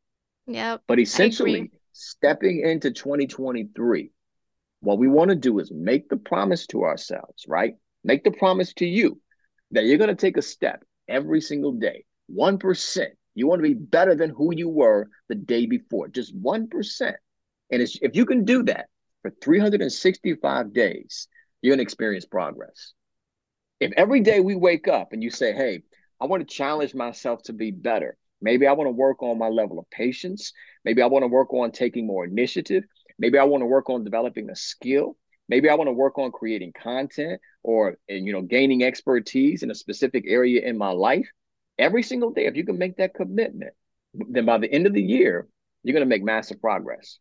Yeah. 0.46 0.78
But 0.86 0.98
essentially, 0.98 1.70
stepping 1.92 2.60
into 2.60 2.90
2023, 2.90 4.10
what 4.80 4.98
we 4.98 5.08
want 5.08 5.30
to 5.30 5.36
do 5.36 5.58
is 5.58 5.70
make 5.70 6.08
the 6.08 6.16
promise 6.16 6.66
to 6.68 6.84
ourselves, 6.84 7.44
right? 7.46 7.74
Make 8.04 8.24
the 8.24 8.30
promise 8.32 8.72
to 8.74 8.86
you 8.86 9.20
that 9.70 9.84
you're 9.84 9.98
going 9.98 10.08
to 10.08 10.16
take 10.16 10.36
a 10.36 10.42
step 10.42 10.84
every 11.08 11.40
single 11.40 11.72
day, 11.72 12.04
1%. 12.34 13.06
You 13.34 13.46
want 13.46 13.60
to 13.60 13.68
be 13.68 13.74
better 13.74 14.14
than 14.14 14.30
who 14.30 14.54
you 14.54 14.68
were 14.68 15.08
the 15.28 15.34
day 15.34 15.66
before, 15.66 16.08
just 16.08 16.36
1%. 16.38 17.12
And 17.70 17.82
if 17.82 18.16
you 18.16 18.26
can 18.26 18.44
do 18.44 18.64
that, 18.64 18.86
for 19.22 19.30
365 19.40 20.72
days, 20.72 21.28
you're 21.60 21.70
going 21.70 21.78
to 21.78 21.82
experience 21.82 22.26
progress. 22.26 22.92
If 23.78 23.92
every 23.96 24.20
day 24.20 24.40
we 24.40 24.56
wake 24.56 24.88
up 24.88 25.12
and 25.12 25.22
you 25.22 25.30
say, 25.30 25.52
hey, 25.52 25.82
I 26.22 26.26
want 26.26 26.48
to 26.48 26.54
challenge 26.54 26.94
myself 26.94 27.42
to 27.44 27.52
be 27.52 27.72
better, 27.72 28.16
maybe 28.40 28.68
I 28.68 28.72
want 28.74 28.86
to 28.86 28.92
work 28.92 29.24
on 29.24 29.38
my 29.38 29.48
level 29.48 29.80
of 29.80 29.90
patience, 29.90 30.52
maybe 30.84 31.02
I 31.02 31.06
want 31.06 31.24
to 31.24 31.26
work 31.26 31.52
on 31.52 31.72
taking 31.72 32.06
more 32.06 32.24
initiative, 32.24 32.84
maybe 33.18 33.38
I 33.38 33.44
want 33.44 33.62
to 33.62 33.66
work 33.66 33.90
on 33.90 34.04
developing 34.04 34.48
a 34.48 34.54
skill, 34.54 35.16
maybe 35.48 35.68
I 35.68 35.74
want 35.74 35.88
to 35.88 35.92
work 35.92 36.18
on 36.18 36.30
creating 36.30 36.74
content 36.80 37.40
or 37.64 37.98
you 38.08 38.32
know 38.32 38.42
gaining 38.42 38.84
expertise 38.84 39.64
in 39.64 39.72
a 39.72 39.74
specific 39.74 40.22
area 40.28 40.62
in 40.62 40.78
my 40.78 40.90
life. 40.90 41.28
Every 41.76 42.04
single 42.04 42.30
day 42.30 42.46
if 42.46 42.54
you 42.54 42.64
can 42.64 42.78
make 42.78 42.98
that 42.98 43.14
commitment 43.14 43.72
then 44.14 44.44
by 44.44 44.58
the 44.58 44.72
end 44.72 44.86
of 44.86 44.92
the 44.92 45.02
year 45.02 45.48
you're 45.82 45.94
going 45.94 46.06
to 46.06 46.14
make 46.14 46.22
massive 46.22 46.60
progress. 46.60 47.18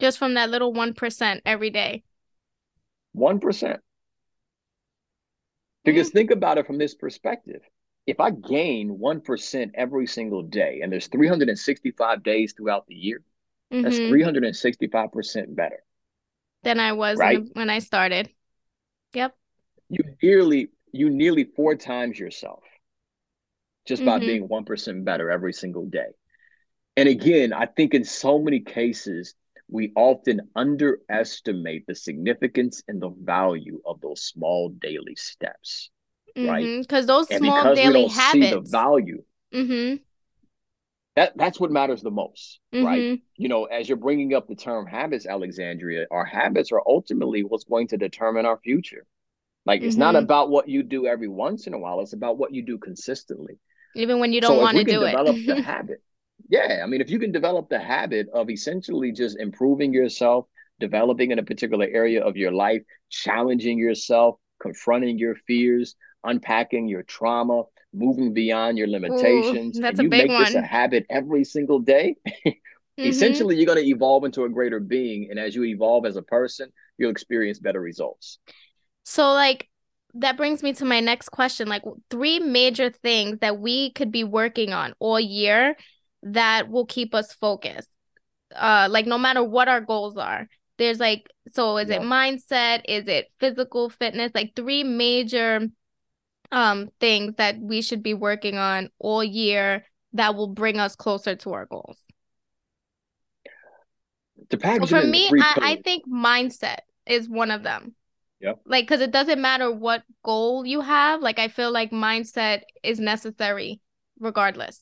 Just 0.00 0.18
from 0.18 0.34
that 0.34 0.50
little 0.50 0.74
1% 0.74 1.40
every 1.46 1.70
day. 1.70 2.02
1%. 3.16 3.78
Because 5.84 6.10
mm 6.10 6.12
think 6.12 6.30
about 6.32 6.58
it 6.58 6.66
from 6.66 6.78
this 6.78 6.96
perspective. 6.96 7.60
If 8.06 8.18
I 8.20 8.30
gain 8.30 8.98
1% 8.98 9.70
every 9.74 10.06
single 10.06 10.42
day, 10.42 10.80
and 10.82 10.92
there's 10.92 11.06
365 11.08 12.22
days 12.22 12.54
throughout 12.54 12.86
the 12.86 12.94
year, 12.94 13.22
mm-hmm. 13.72 13.82
that's 13.82 13.98
365% 13.98 15.54
better. 15.54 15.82
Than 16.62 16.80
I 16.80 16.92
was 16.92 17.18
right? 17.18 17.42
when 17.52 17.70
I 17.70 17.78
started. 17.78 18.30
Yep. 19.14 19.34
You 19.88 20.04
nearly 20.22 20.68
you 20.92 21.08
nearly 21.08 21.44
four 21.44 21.76
times 21.76 22.18
yourself 22.18 22.62
just 23.86 24.04
by 24.04 24.18
mm-hmm. 24.18 24.26
being 24.26 24.48
1% 24.48 25.04
better 25.04 25.30
every 25.30 25.52
single 25.52 25.86
day. 25.86 26.08
And 26.96 27.08
again, 27.08 27.52
I 27.52 27.66
think 27.66 27.94
in 27.94 28.04
so 28.04 28.38
many 28.38 28.60
cases, 28.60 29.34
we 29.68 29.92
often 29.96 30.40
underestimate 30.54 31.86
the 31.86 31.94
significance 31.94 32.82
and 32.88 33.00
the 33.00 33.10
value 33.10 33.80
of 33.86 34.00
those 34.00 34.22
small 34.22 34.68
daily 34.68 35.14
steps, 35.14 35.90
mm-hmm. 36.36 36.48
right? 36.48 36.80
Because 36.80 37.06
those 37.06 37.28
small 37.28 37.62
because 37.62 37.76
daily 37.76 38.06
habits, 38.06 38.50
the 38.50 38.60
value. 38.60 39.22
Mm-hmm. 39.54 39.96
That 41.16 41.36
that's 41.36 41.58
what 41.58 41.70
matters 41.70 42.02
the 42.02 42.10
most, 42.10 42.60
mm-hmm. 42.72 42.86
right? 42.86 43.20
You 43.36 43.48
know, 43.48 43.64
as 43.64 43.88
you're 43.88 43.96
bringing 43.96 44.34
up 44.34 44.48
the 44.48 44.54
term 44.54 44.86
habits, 44.86 45.26
Alexandria, 45.26 46.06
our 46.10 46.24
habits 46.24 46.72
are 46.72 46.82
ultimately 46.86 47.42
what's 47.42 47.64
going 47.64 47.88
to 47.88 47.96
determine 47.96 48.46
our 48.46 48.58
future. 48.58 49.06
Like 49.66 49.82
it's 49.82 49.96
not 49.96 50.14
mm-hmm. 50.14 50.24
about 50.24 50.50
what 50.50 50.68
you 50.68 50.82
do 50.82 51.06
every 51.06 51.28
once 51.28 51.66
in 51.66 51.74
a 51.74 51.78
while; 51.78 52.00
it's 52.00 52.12
about 52.12 52.38
what 52.38 52.54
you 52.54 52.62
do 52.64 52.78
consistently. 52.78 53.58
Even 53.94 54.20
when 54.20 54.32
you 54.32 54.40
don't 54.40 54.56
so 54.56 54.60
want 54.60 54.76
to 54.76 54.84
do 54.84 55.00
develop 55.00 55.36
it. 55.36 55.40
Develop 55.40 55.56
the 55.56 55.62
habit 55.70 56.02
yeah, 56.48 56.80
I 56.82 56.86
mean, 56.86 57.00
if 57.00 57.10
you 57.10 57.18
can 57.18 57.32
develop 57.32 57.68
the 57.68 57.78
habit 57.78 58.28
of 58.32 58.50
essentially 58.50 59.12
just 59.12 59.38
improving 59.38 59.92
yourself, 59.92 60.46
developing 60.78 61.30
in 61.30 61.38
a 61.38 61.44
particular 61.44 61.86
area 61.88 62.24
of 62.24 62.36
your 62.36 62.52
life, 62.52 62.82
challenging 63.08 63.78
yourself, 63.78 64.36
confronting 64.60 65.18
your 65.18 65.36
fears, 65.46 65.94
unpacking 66.24 66.88
your 66.88 67.02
trauma, 67.02 67.62
moving 67.92 68.32
beyond 68.32 68.78
your 68.78 68.88
limitations, 68.88 69.78
Ooh, 69.78 69.82
that's 69.82 69.98
and 69.98 70.04
you 70.04 70.10
big 70.10 70.28
make 70.28 70.30
one. 70.30 70.44
this 70.44 70.54
a 70.54 70.62
habit 70.62 71.06
every 71.10 71.44
single 71.44 71.78
day, 71.78 72.16
mm-hmm. 72.46 72.54
essentially 73.02 73.56
you're 73.56 73.66
going 73.66 73.82
to 73.82 73.88
evolve 73.88 74.24
into 74.24 74.44
a 74.44 74.48
greater 74.48 74.80
being. 74.80 75.28
And 75.30 75.38
as 75.38 75.54
you 75.54 75.64
evolve 75.64 76.06
as 76.06 76.16
a 76.16 76.22
person, 76.22 76.72
you'll 76.98 77.10
experience 77.10 77.58
better 77.58 77.80
results. 77.80 78.38
So, 79.04 79.32
like, 79.32 79.68
that 80.14 80.36
brings 80.36 80.62
me 80.62 80.72
to 80.74 80.84
my 80.84 81.00
next 81.00 81.28
question 81.28 81.68
like 81.68 81.82
three 82.10 82.38
major 82.40 82.90
things 82.90 83.38
that 83.40 83.58
we 83.58 83.92
could 83.92 84.10
be 84.10 84.24
working 84.24 84.72
on 84.72 84.94
all 84.98 85.20
year 85.20 85.76
that 86.22 86.68
will 86.68 86.86
keep 86.86 87.14
us 87.14 87.32
focused. 87.32 87.88
Uh 88.54 88.88
like 88.90 89.06
no 89.06 89.18
matter 89.18 89.44
what 89.44 89.68
our 89.68 89.80
goals 89.80 90.16
are. 90.16 90.48
There's 90.78 90.98
like 90.98 91.28
so 91.52 91.76
is 91.76 91.88
yeah. 91.88 91.96
it 91.96 92.02
mindset? 92.02 92.82
Is 92.88 93.06
it 93.06 93.26
physical 93.38 93.90
fitness? 93.90 94.32
Like 94.34 94.56
three 94.56 94.82
major 94.82 95.68
um 96.52 96.90
things 96.98 97.34
that 97.36 97.58
we 97.60 97.82
should 97.82 98.02
be 98.02 98.14
working 98.14 98.56
on 98.56 98.90
all 98.98 99.22
year 99.22 99.84
that 100.14 100.34
will 100.34 100.48
bring 100.48 100.78
us 100.78 100.96
closer 100.96 101.36
to 101.36 101.52
our 101.52 101.66
goals. 101.66 101.96
To 104.50 104.58
package 104.58 104.88
so 104.88 105.00
for 105.00 105.06
me, 105.06 105.30
I, 105.32 105.58
I 105.62 105.82
think 105.84 106.04
mindset 106.08 106.78
is 107.06 107.28
one 107.28 107.50
of 107.50 107.62
them. 107.62 107.94
Yeah. 108.40 108.54
Like, 108.64 108.84
because 108.84 109.00
it 109.00 109.10
doesn't 109.10 109.40
matter 109.40 109.70
what 109.70 110.02
goal 110.24 110.64
you 110.64 110.80
have. 110.80 111.20
Like, 111.20 111.38
I 111.38 111.48
feel 111.48 111.70
like 111.70 111.90
mindset 111.90 112.62
is 112.82 112.98
necessary 112.98 113.80
regardless. 114.18 114.80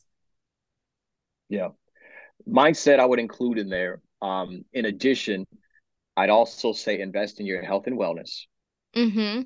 Yeah. 1.49 1.71
Mindset 2.49 3.01
I 3.01 3.05
would 3.05 3.19
include 3.19 3.59
in 3.59 3.69
there. 3.69 4.01
Um, 4.23 4.65
in 4.73 4.85
addition, 4.85 5.47
I'd 6.17 6.31
also 6.31 6.73
say 6.73 7.01
invest 7.01 7.41
in 7.41 7.47
your 7.47 7.63
health 7.63 7.87
and 7.87 7.99
wellness. 7.99 8.47
Mm-hmm. 8.95 9.43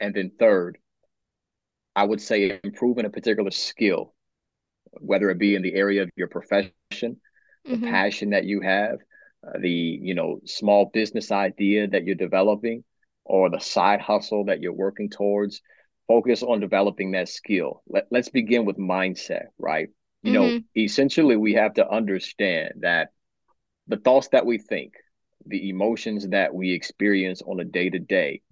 And 0.00 0.14
then 0.14 0.32
third, 0.38 0.78
I 1.94 2.04
would 2.04 2.20
say 2.20 2.58
improving 2.64 3.04
a 3.04 3.10
particular 3.10 3.50
skill, 3.50 4.14
whether 4.92 5.30
it 5.30 5.38
be 5.38 5.54
in 5.54 5.62
the 5.62 5.74
area 5.74 6.02
of 6.02 6.10
your 6.16 6.28
profession, 6.28 6.72
the 7.64 7.72
mm-hmm. 7.72 7.84
passion 7.84 8.30
that 8.30 8.44
you 8.44 8.60
have, 8.62 8.98
uh, 9.46 9.58
the 9.60 9.70
you 9.70 10.14
know 10.14 10.40
small 10.46 10.90
business 10.92 11.30
idea 11.30 11.88
that 11.88 12.04
you're 12.04 12.14
developing, 12.14 12.84
or 13.24 13.50
the 13.50 13.60
side 13.60 14.00
hustle 14.00 14.46
that 14.46 14.60
you're 14.60 14.72
working 14.72 15.10
towards. 15.10 15.60
Focus 16.08 16.42
on 16.42 16.58
developing 16.58 17.12
that 17.12 17.28
skill. 17.28 17.82
Let, 17.88 18.06
let's 18.10 18.30
begin 18.30 18.64
with 18.64 18.76
mindset, 18.76 19.44
right? 19.58 19.90
you 20.22 20.32
mm-hmm. 20.32 20.56
know, 20.56 20.60
essentially 20.76 21.36
we 21.36 21.54
have 21.54 21.74
to 21.74 21.88
understand 21.88 22.80
that 22.80 23.08
the 23.86 23.96
thoughts 23.96 24.28
that 24.28 24.46
we 24.46 24.58
think, 24.58 24.94
the 25.46 25.70
emotions 25.70 26.28
that 26.28 26.54
we 26.54 26.72
experience 26.72 27.42
on 27.42 27.60
a 27.60 27.64
day 27.64 27.88
to 27.90 27.98
day, 27.98 28.42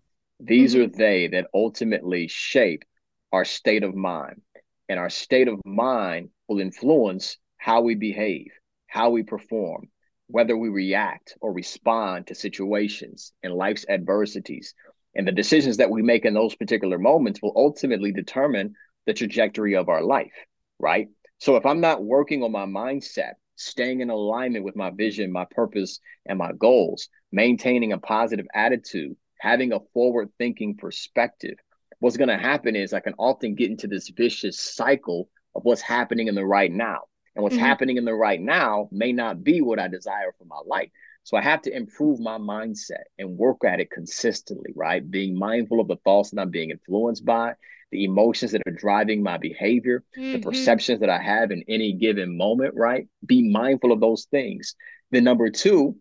these 0.41 0.75
mm-hmm. 0.75 0.85
are 0.85 0.97
they 0.97 1.29
that 1.29 1.49
ultimately 1.55 2.29
shape 2.29 2.85
our 3.33 3.45
state 3.45 3.83
of 3.83 3.95
mind. 3.95 4.41
And 4.89 4.99
our 4.99 5.11
state 5.11 5.49
of 5.49 5.61
mind 5.65 6.31
will 6.49 6.61
influence 6.61 7.37
how 7.59 7.83
we 7.83 7.95
behave, 7.95 8.47
how 8.87 9.11
we 9.11 9.23
perform, 9.23 9.89
whether 10.29 10.57
we 10.57 10.69
react 10.69 11.37
or 11.41 11.53
respond 11.53 12.29
to 12.29 12.35
situations 12.35 13.33
and 13.43 13.53
life's 13.53 13.85
adversities. 13.89 14.75
And 15.15 15.27
the 15.27 15.33
decisions 15.33 15.79
that 15.79 15.91
we 15.91 16.03
make 16.03 16.25
in 16.25 16.35
those 16.35 16.55
particular 16.55 16.99
moments 16.99 17.43
will 17.43 17.53
ultimately 17.57 18.13
determine 18.13 18.75
the 19.07 19.15
trajectory 19.15 19.75
of 19.75 19.89
our 19.89 20.03
life, 20.03 20.33
right? 20.79 21.09
So 21.39 21.57
if 21.57 21.67
I'm 21.67 21.81
not 21.81 22.05
working 22.05 22.43
on 22.43 22.53
my 22.53 22.67
mindset, 22.67 23.33
staying 23.57 24.01
in 24.01 24.11
alignment 24.11 24.65
with 24.65 24.77
my 24.77 24.91
vision, 24.91 25.33
my 25.33 25.47
purpose, 25.51 26.01
and 26.27 26.39
my 26.39 26.53
goals, 26.53 27.09
maintaining 27.33 27.93
a 27.93 27.99
positive 27.99 28.47
attitude, 28.55 29.17
having 29.39 29.73
a 29.73 29.81
forward 29.93 30.31
thinking 30.39 30.77
perspective, 30.77 31.57
what's 32.01 32.17
going 32.17 32.29
to 32.29 32.39
happen 32.39 32.77
is 32.77 32.93
I 32.93 33.01
can 33.01 33.15
often 33.19 33.55
get 33.55 33.71
into 33.71 33.87
this 33.87 34.09
vicious 34.09 34.61
cycle 34.61 35.29
of 35.55 35.65
what's 35.65 35.81
happening 35.81 36.29
in 36.29 36.35
the 36.35 36.45
right 36.45 36.73
now. 36.73 37.01
And 37.35 37.43
what's 37.43 37.55
mm-hmm. 37.55 37.65
happening 37.65 37.97
in 37.99 38.05
the 38.05 38.15
right 38.15 38.41
now 38.41 38.89
may 38.91 39.13
not 39.13 39.45
be 39.45 39.61
what 39.61 39.79
I 39.79 39.87
desire 39.87 40.35
for 40.39 40.45
my 40.45 40.61
life. 40.67 40.91
So 41.23 41.37
I 41.37 41.43
have 41.43 41.63
to 41.63 41.77
improve 41.77 42.19
my 42.19 42.39
mindset 42.39 43.05
and 43.19 43.37
work 43.37 43.59
at 43.65 43.81
it 43.81 43.91
consistently, 43.91 44.73
right? 44.75 45.09
Being 45.09 45.39
mindful 45.39 45.81
of 45.81 45.87
the 45.87 45.99
thoughts 46.05 46.31
that 46.31 46.41
I'm 46.41 46.51
being 46.51 46.71
influenced 46.71 47.25
by 47.25 47.53
the 47.91 48.05
emotions 48.05 48.53
that 48.53 48.63
are 48.67 48.73
driving 48.73 49.23
my 49.23 49.39
behavior, 49.39 50.05
mm-hmm. 50.17 50.33
the 50.33 50.39
perceptions 50.41 51.01
that 51.01 51.11
I 51.11 51.21
have 51.23 51.51
in 51.51 51.65
any 51.69 51.93
given 51.93 52.37
moment, 52.37 52.75
right? 52.75 53.07
Be 53.25 53.49
mindful 53.49 53.93
of 53.93 54.01
those 54.01 54.27
things. 54.31 54.75
Then, 55.11 55.25
number 55.25 55.49
two, 55.51 55.97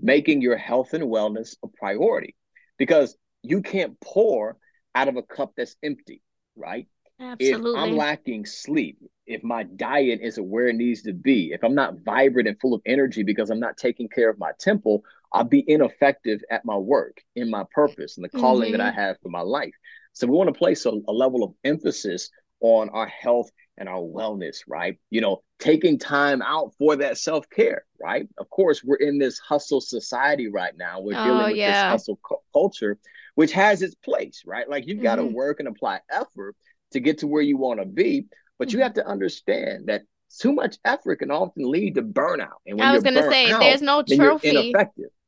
making 0.00 0.42
your 0.42 0.56
health 0.56 0.94
and 0.94 1.04
wellness 1.04 1.56
a 1.62 1.68
priority 1.68 2.34
because 2.78 3.16
you 3.42 3.62
can't 3.62 3.98
pour 4.00 4.56
out 4.94 5.08
of 5.08 5.16
a 5.16 5.22
cup 5.22 5.52
that's 5.56 5.76
empty, 5.82 6.22
right? 6.56 6.86
Absolutely. 7.20 7.72
If 7.72 7.76
I'm 7.76 7.96
lacking 7.96 8.46
sleep, 8.46 8.98
if 9.26 9.42
my 9.42 9.64
diet 9.64 10.20
isn't 10.22 10.48
where 10.48 10.68
it 10.68 10.76
needs 10.76 11.02
to 11.02 11.12
be, 11.12 11.50
if 11.52 11.62
I'm 11.64 11.74
not 11.74 12.00
vibrant 12.04 12.48
and 12.48 12.58
full 12.60 12.74
of 12.74 12.80
energy 12.86 13.22
because 13.22 13.50
I'm 13.50 13.60
not 13.60 13.76
taking 13.76 14.08
care 14.08 14.30
of 14.30 14.38
my 14.38 14.52
temple, 14.58 15.02
I'll 15.32 15.44
be 15.44 15.64
ineffective 15.66 16.40
at 16.50 16.64
my 16.64 16.76
work, 16.76 17.20
in 17.34 17.50
my 17.50 17.64
purpose, 17.72 18.16
and 18.16 18.24
the 18.24 18.38
calling 18.38 18.72
mm-hmm. 18.72 18.78
that 18.78 18.86
I 18.86 18.90
have 18.92 19.16
for 19.22 19.28
my 19.28 19.40
life. 19.40 19.74
So 20.12 20.26
we 20.26 20.36
want 20.36 20.48
to 20.48 20.58
place 20.58 20.86
a, 20.86 20.90
a 20.90 21.12
level 21.12 21.42
of 21.42 21.54
emphasis 21.64 22.30
on 22.60 22.88
our 22.90 23.08
health 23.08 23.50
and 23.78 23.88
our 23.88 24.00
wellness, 24.00 24.58
right? 24.66 24.98
You 25.10 25.20
know, 25.20 25.42
taking 25.58 25.98
time 25.98 26.42
out 26.42 26.74
for 26.78 26.96
that 26.96 27.16
self 27.16 27.48
care, 27.48 27.84
right? 28.00 28.28
Of 28.36 28.50
course, 28.50 28.82
we're 28.84 28.96
in 28.96 29.18
this 29.18 29.38
hustle 29.38 29.80
society 29.80 30.48
right 30.48 30.76
now. 30.76 31.00
We're 31.00 31.18
oh, 31.18 31.24
dealing 31.24 31.46
with 31.46 31.56
yeah. 31.56 31.92
this 31.92 31.92
hustle 31.92 32.20
cu- 32.22 32.36
culture, 32.52 32.98
which 33.36 33.52
has 33.52 33.82
its 33.82 33.94
place, 33.94 34.42
right? 34.44 34.68
Like 34.68 34.86
you've 34.86 34.96
mm-hmm. 34.96 35.04
got 35.04 35.16
to 35.16 35.24
work 35.24 35.60
and 35.60 35.68
apply 35.68 36.00
effort 36.10 36.56
to 36.92 37.00
get 37.00 37.18
to 37.18 37.26
where 37.26 37.42
you 37.42 37.56
want 37.56 37.80
to 37.80 37.86
be, 37.86 38.26
but 38.58 38.68
mm-hmm. 38.68 38.78
you 38.78 38.82
have 38.82 38.94
to 38.94 39.06
understand 39.06 39.86
that 39.86 40.02
too 40.40 40.52
much 40.52 40.76
effort 40.84 41.20
can 41.20 41.30
often 41.30 41.70
lead 41.70 41.94
to 41.94 42.02
burnout. 42.02 42.58
And 42.66 42.80
I 42.82 42.92
was 42.92 43.02
going 43.02 43.14
to 43.14 43.28
say, 43.28 43.50
out, 43.50 43.60
there's 43.60 43.80
no 43.80 44.02
trophy 44.02 44.74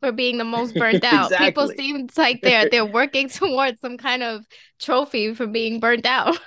for 0.00 0.12
being 0.12 0.38
the 0.38 0.44
most 0.44 0.74
burnt 0.76 1.04
out. 1.04 1.26
exactly. 1.26 1.46
People 1.46 1.68
seem 1.68 2.08
like 2.16 2.40
they're 2.42 2.68
they're 2.68 2.84
working 2.92 3.28
towards 3.30 3.80
some 3.80 3.96
kind 3.96 4.22
of 4.22 4.44
trophy 4.78 5.34
for 5.34 5.46
being 5.46 5.80
burnt 5.80 6.06
out. 6.06 6.38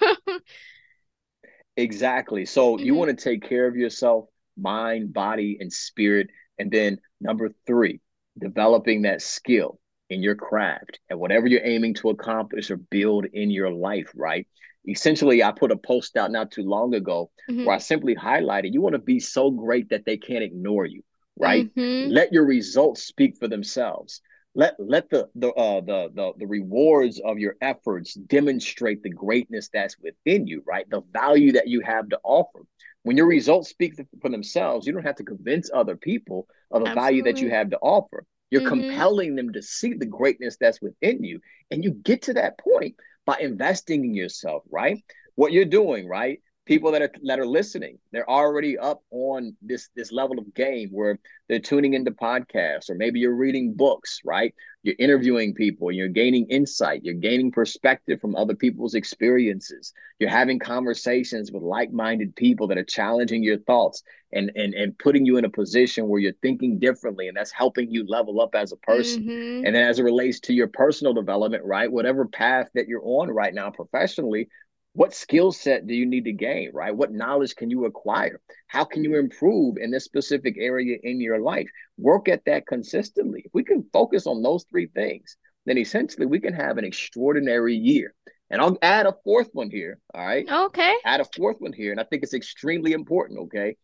Exactly. 1.78 2.46
So 2.46 2.76
mm-hmm. 2.76 2.86
you 2.86 2.96
want 2.96 3.18
to 3.18 3.24
take 3.24 3.48
care 3.48 3.68
of 3.68 3.76
yourself, 3.76 4.26
mind, 4.58 5.14
body, 5.14 5.58
and 5.60 5.72
spirit. 5.72 6.28
And 6.60 6.72
then 6.72 7.00
number 7.20 7.50
three, 7.66 8.00
developing 8.38 9.04
that 9.04 9.22
skill 9.22 9.80
in 10.10 10.22
your 10.22 10.36
craft 10.36 11.00
and 11.10 11.20
whatever 11.20 11.48
you're 11.48 11.66
aiming 11.66 11.96
to 11.96 12.10
accomplish 12.10 12.70
or 12.70 12.78
build 12.78 13.26
in 13.34 13.50
your 13.50 13.72
life, 13.72 14.12
right? 14.16 14.48
essentially 14.88 15.44
I 15.44 15.52
put 15.52 15.72
a 15.72 15.78
post 15.78 16.18
out 16.18 16.32
not 16.32 16.52
too 16.52 16.64
long 16.64 16.94
ago 16.94 17.32
mm-hmm. 17.50 17.66
where 17.66 17.76
I 17.76 17.80
simply 17.80 18.16
highlighted 18.16 18.74
you 18.74 18.82
want 18.82 18.94
to 18.94 19.00
be 19.00 19.20
so 19.20 19.52
great 19.52 19.90
that 19.90 20.06
they 20.06 20.18
can't 20.18 20.44
ignore 20.44 20.86
you, 20.86 21.04
right? 21.38 21.74
Mm-hmm. 21.76 22.12
Let 22.12 22.34
your 22.34 22.46
results 22.46 23.04
speak 23.04 23.38
for 23.38 23.48
themselves. 23.48 24.22
Let 24.56 24.76
let 24.78 25.10
the 25.10 25.30
the, 25.36 25.52
uh, 25.54 25.82
the 25.82 26.12
the 26.14 26.34
the 26.38 26.48
rewards 26.48 27.20
of 27.20 27.40
your 27.40 27.56
efforts 27.62 28.14
demonstrate 28.14 29.02
the 29.02 29.10
greatness 29.10 29.70
that's 29.74 29.98
within 30.00 30.46
you, 30.46 30.64
right? 30.66 30.88
The 30.90 31.02
value 31.12 31.54
that 31.54 31.68
you 31.68 31.82
have 31.82 32.10
to 32.10 32.20
offer. 32.24 32.62
When 33.02 33.18
your 33.18 33.26
results 33.28 33.70
speak 33.70 33.96
for 34.22 34.30
themselves, 34.30 34.86
you 34.86 34.94
don't 34.94 35.06
have 35.06 35.18
to 35.18 35.24
convince 35.24 35.70
other 35.74 35.98
people 35.98 36.48
of 36.72 36.84
the 36.84 36.90
Absolutely. 36.90 37.02
value 37.02 37.24
that 37.24 37.42
you 37.42 37.50
have 37.50 37.70
to 37.72 37.80
offer. 37.80 38.26
You're 38.50 38.62
mm-hmm. 38.62 38.70
compelling 38.70 39.36
them 39.36 39.54
to 39.54 39.62
see 39.62 39.94
the 39.94 40.06
greatness 40.06 40.58
that's 40.60 40.82
within 40.82 41.24
you. 41.24 41.42
And 41.72 41.84
you 41.84 41.92
get 41.92 42.24
to 42.24 42.34
that 42.36 42.60
point 42.60 42.96
by 43.26 43.38
investing 43.40 44.06
in 44.06 44.14
yourself, 44.14 44.64
right? 44.70 45.04
What 45.36 45.52
you're 45.52 45.66
doing, 45.66 46.08
right? 46.08 46.40
People 46.66 46.92
that 46.92 47.02
are 47.02 47.12
that 47.24 47.40
are 47.40 47.46
listening, 47.46 47.98
they're 48.12 48.30
already 48.30 48.78
up 48.78 49.02
on 49.12 49.54
this 49.62 49.90
this 49.98 50.14
level 50.14 50.40
of 50.40 50.54
game 50.54 50.90
where 50.92 51.20
they're 51.50 51.60
tuning 51.60 51.94
into 51.94 52.12
podcasts, 52.12 52.90
or 52.90 52.96
maybe 52.96 53.20
you're 53.20 53.36
reading 53.36 53.74
books, 53.74 54.22
right? 54.24 54.56
You're 54.82 54.96
interviewing 54.98 55.54
people, 55.54 55.92
you're 55.92 56.08
gaining 56.08 56.46
insight, 56.50 57.04
you're 57.04 57.16
gaining 57.16 57.52
perspective 57.52 58.22
from 58.22 58.36
other 58.36 58.56
people's 58.56 58.96
experiences. 58.96 59.94
You're 60.20 60.30
having 60.30 60.58
conversations 60.58 61.52
with 61.52 61.64
like-minded 61.64 62.34
people 62.36 62.68
that 62.68 62.78
are 62.78 62.84
challenging 62.86 63.44
your 63.44 63.58
thoughts 63.58 64.02
and 64.32 64.50
and 64.56 64.74
and 64.74 64.98
putting 64.98 65.26
you 65.26 65.36
in 65.36 65.44
a 65.44 65.50
position 65.50 66.08
where 66.08 66.22
you're 66.22 66.32
thinking 66.42 66.80
differently, 66.80 67.28
and 67.28 67.36
that's 67.36 67.52
helping 67.52 67.92
you 67.92 68.06
level 68.08 68.40
up 68.40 68.56
as 68.56 68.72
a 68.72 68.78
person. 68.78 69.24
Mm-hmm. 69.24 69.66
And 69.66 69.76
then 69.76 69.84
as 69.90 70.00
it 70.00 70.04
relates 70.04 70.40
to 70.42 70.54
your 70.54 70.68
personal 70.68 71.14
development, 71.14 71.66
right? 71.66 71.92
Whatever 71.92 72.26
path 72.26 72.70
that 72.74 72.88
you're 72.88 73.04
on 73.04 73.30
right 73.30 73.54
now 73.54 73.70
professionally, 73.70 74.48
what 74.94 75.14
skill 75.14 75.52
set 75.52 75.88
do 75.88 75.96
you 75.96 76.06
need 76.06 76.26
to 76.26 76.32
gain 76.32 76.70
right? 76.74 76.96
What 76.96 77.12
knowledge 77.12 77.56
can 77.56 77.70
you 77.70 77.86
acquire? 77.86 78.40
How 78.68 78.86
can 78.86 79.04
you 79.04 79.16
improve 79.16 79.78
in 79.78 79.92
this 79.92 80.06
specific 80.06 80.56
area 80.58 80.98
in 81.02 81.20
your 81.20 81.40
life? 81.40 81.68
Work 81.98 82.30
at 82.30 82.46
that 82.46 82.68
consistently. 82.68 83.42
If 83.46 83.52
we 83.54 83.64
can 83.64 83.90
focus 83.92 84.28
on 84.28 84.44
those 84.44 84.66
three 84.70 84.88
things 84.88 85.36
then 85.66 85.78
essentially 85.78 86.26
we 86.26 86.40
can 86.40 86.54
have 86.54 86.78
an 86.78 86.86
extraordinary 86.86 87.76
year. 87.76 88.14
And 88.50 88.62
i'll 88.62 88.78
add 88.82 89.08
a 89.08 89.16
fourth 89.24 89.50
one 89.54 89.72
here 89.72 89.98
all 90.14 90.26
right? 90.26 90.48
Okay. 90.50 90.96
Add 91.06 91.22
a 91.22 91.26
fourth 91.26 91.58
one 91.60 91.74
here 91.74 91.92
and 91.92 92.00
i 92.00 92.04
think 92.04 92.24
it's 92.24 92.34
extremely 92.34 92.92
important 92.92 93.40
okay? 93.42 93.78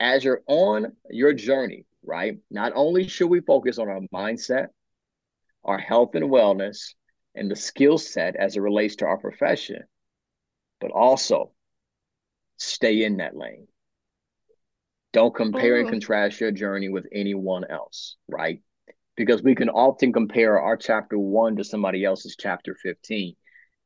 As 0.00 0.24
you're 0.24 0.42
on 0.46 0.92
your 1.10 1.32
journey 1.34 1.86
right 2.04 2.38
not 2.50 2.72
only 2.74 3.06
should 3.08 3.28
we 3.28 3.40
focus 3.40 3.78
on 3.78 3.88
our 3.88 4.00
mindset 4.12 4.68
our 5.64 5.78
health 5.78 6.14
and 6.14 6.24
wellness 6.30 6.94
and 7.34 7.50
the 7.50 7.56
skill 7.56 7.98
set 7.98 8.36
as 8.36 8.56
it 8.56 8.60
relates 8.60 8.96
to 8.96 9.06
our 9.06 9.18
profession 9.18 9.82
but 10.84 10.92
also 10.92 11.50
stay 12.58 13.04
in 13.04 13.16
that 13.16 13.34
lane. 13.34 13.66
Don't 15.14 15.34
compare 15.34 15.78
and 15.78 15.86
oh. 15.86 15.90
contrast 15.90 16.38
your 16.38 16.50
journey 16.50 16.90
with 16.90 17.06
anyone 17.10 17.64
else, 17.70 18.16
right? 18.28 18.60
Because 19.16 19.42
we 19.42 19.54
can 19.54 19.70
often 19.70 20.12
compare 20.12 20.60
our 20.60 20.76
chapter 20.76 21.18
one 21.18 21.56
to 21.56 21.64
somebody 21.64 22.04
else's 22.04 22.36
chapter 22.38 22.76
15. 22.82 23.34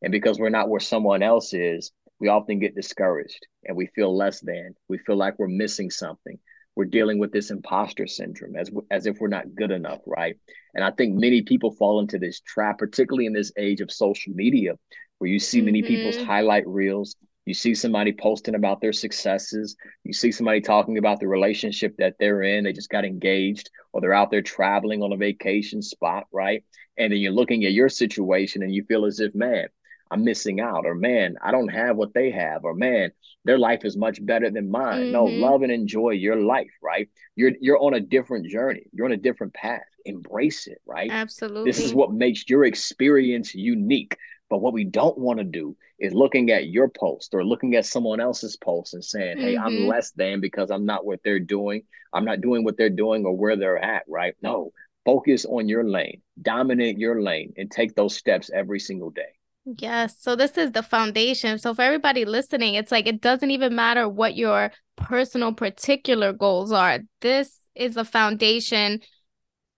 And 0.02 0.10
because 0.10 0.40
we're 0.40 0.48
not 0.48 0.68
where 0.68 0.80
someone 0.80 1.22
else 1.22 1.54
is, 1.54 1.92
we 2.18 2.26
often 2.26 2.58
get 2.58 2.74
discouraged 2.74 3.46
and 3.64 3.76
we 3.76 3.86
feel 3.94 4.16
less 4.16 4.40
than. 4.40 4.74
We 4.88 4.98
feel 4.98 5.16
like 5.16 5.38
we're 5.38 5.46
missing 5.46 5.92
something. 5.92 6.36
We're 6.74 6.86
dealing 6.86 7.20
with 7.20 7.30
this 7.30 7.52
imposter 7.52 8.08
syndrome 8.08 8.56
as, 8.56 8.72
as 8.90 9.06
if 9.06 9.18
we're 9.20 9.28
not 9.28 9.54
good 9.54 9.70
enough, 9.70 10.00
right? 10.04 10.36
And 10.74 10.82
I 10.82 10.90
think 10.90 11.14
many 11.14 11.42
people 11.42 11.70
fall 11.70 12.00
into 12.00 12.18
this 12.18 12.40
trap, 12.40 12.78
particularly 12.78 13.26
in 13.26 13.32
this 13.34 13.52
age 13.56 13.80
of 13.80 13.92
social 13.92 14.32
media, 14.32 14.74
where 15.18 15.30
you 15.30 15.38
see 15.38 15.60
many 15.60 15.82
mm-hmm. 15.82 15.88
people's 15.88 16.24
highlight 16.24 16.66
reels. 16.66 17.16
You 17.44 17.54
see 17.54 17.74
somebody 17.74 18.12
posting 18.12 18.54
about 18.54 18.80
their 18.80 18.92
successes. 18.92 19.74
You 20.04 20.12
see 20.12 20.30
somebody 20.30 20.60
talking 20.60 20.98
about 20.98 21.18
the 21.18 21.28
relationship 21.28 21.96
that 21.98 22.16
they're 22.18 22.42
in. 22.42 22.64
They 22.64 22.72
just 22.72 22.90
got 22.90 23.06
engaged, 23.06 23.70
or 23.92 24.00
they're 24.00 24.12
out 24.12 24.30
there 24.30 24.42
traveling 24.42 25.02
on 25.02 25.12
a 25.12 25.16
vacation 25.16 25.80
spot, 25.80 26.26
right? 26.30 26.62
And 26.98 27.12
then 27.12 27.20
you're 27.20 27.32
looking 27.32 27.64
at 27.64 27.72
your 27.72 27.88
situation 27.88 28.62
and 28.62 28.74
you 28.74 28.84
feel 28.84 29.06
as 29.06 29.20
if, 29.20 29.34
man, 29.34 29.68
I'm 30.10 30.24
missing 30.24 30.60
out, 30.60 30.86
or 30.86 30.94
man, 30.94 31.36
I 31.42 31.50
don't 31.50 31.68
have 31.68 31.96
what 31.96 32.14
they 32.14 32.30
have, 32.30 32.64
or 32.64 32.74
man, 32.74 33.12
their 33.44 33.58
life 33.58 33.84
is 33.84 33.96
much 33.96 34.24
better 34.24 34.50
than 34.50 34.70
mine. 34.70 35.04
Mm-hmm. 35.04 35.12
No, 35.12 35.24
love 35.24 35.62
and 35.62 35.72
enjoy 35.72 36.10
your 36.10 36.36
life, 36.36 36.72
right? 36.82 37.08
You're 37.36 37.52
you're 37.60 37.78
on 37.78 37.94
a 37.94 38.00
different 38.00 38.46
journey. 38.46 38.84
You're 38.92 39.06
on 39.06 39.12
a 39.12 39.18
different 39.18 39.54
path. 39.54 39.82
Embrace 40.04 40.66
it, 40.66 40.80
right? 40.86 41.10
Absolutely. 41.10 41.64
This 41.64 41.80
is 41.80 41.94
what 41.94 42.12
makes 42.12 42.48
your 42.48 42.64
experience 42.64 43.54
unique. 43.54 44.16
But 44.50 44.58
what 44.58 44.72
we 44.72 44.84
don't 44.84 45.18
want 45.18 45.38
to 45.38 45.44
do 45.44 45.76
is 45.98 46.14
looking 46.14 46.50
at 46.50 46.68
your 46.68 46.88
post 46.88 47.34
or 47.34 47.44
looking 47.44 47.74
at 47.74 47.84
someone 47.84 48.20
else's 48.20 48.56
post 48.56 48.94
and 48.94 49.04
saying, 49.04 49.38
hey, 49.38 49.54
mm-hmm. 49.54 49.64
I'm 49.64 49.86
less 49.86 50.10
than 50.12 50.40
because 50.40 50.70
I'm 50.70 50.86
not 50.86 51.04
what 51.04 51.20
they're 51.22 51.40
doing. 51.40 51.82
I'm 52.12 52.24
not 52.24 52.40
doing 52.40 52.64
what 52.64 52.76
they're 52.78 52.88
doing 52.88 53.26
or 53.26 53.36
where 53.36 53.56
they're 53.56 53.82
at, 53.82 54.04
right? 54.08 54.34
No, 54.42 54.72
focus 55.04 55.44
on 55.44 55.68
your 55.68 55.84
lane, 55.84 56.22
dominate 56.40 56.98
your 56.98 57.20
lane, 57.20 57.52
and 57.56 57.70
take 57.70 57.94
those 57.94 58.16
steps 58.16 58.50
every 58.52 58.80
single 58.80 59.10
day. 59.10 59.34
Yes. 59.76 60.16
So 60.18 60.34
this 60.34 60.56
is 60.56 60.72
the 60.72 60.82
foundation. 60.82 61.58
So 61.58 61.74
for 61.74 61.82
everybody 61.82 62.24
listening, 62.24 62.74
it's 62.74 62.90
like 62.90 63.06
it 63.06 63.20
doesn't 63.20 63.50
even 63.50 63.74
matter 63.74 64.08
what 64.08 64.34
your 64.34 64.72
personal 64.96 65.52
particular 65.52 66.32
goals 66.32 66.72
are. 66.72 67.00
This 67.20 67.58
is 67.74 67.98
a 67.98 68.04
foundation 68.04 69.00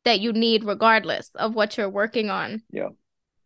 that 0.04 0.20
you 0.20 0.32
need 0.32 0.64
regardless 0.64 1.30
of 1.34 1.54
what 1.54 1.76
you're 1.76 1.90
working 1.90 2.30
on. 2.30 2.62
Yeah. 2.70 2.90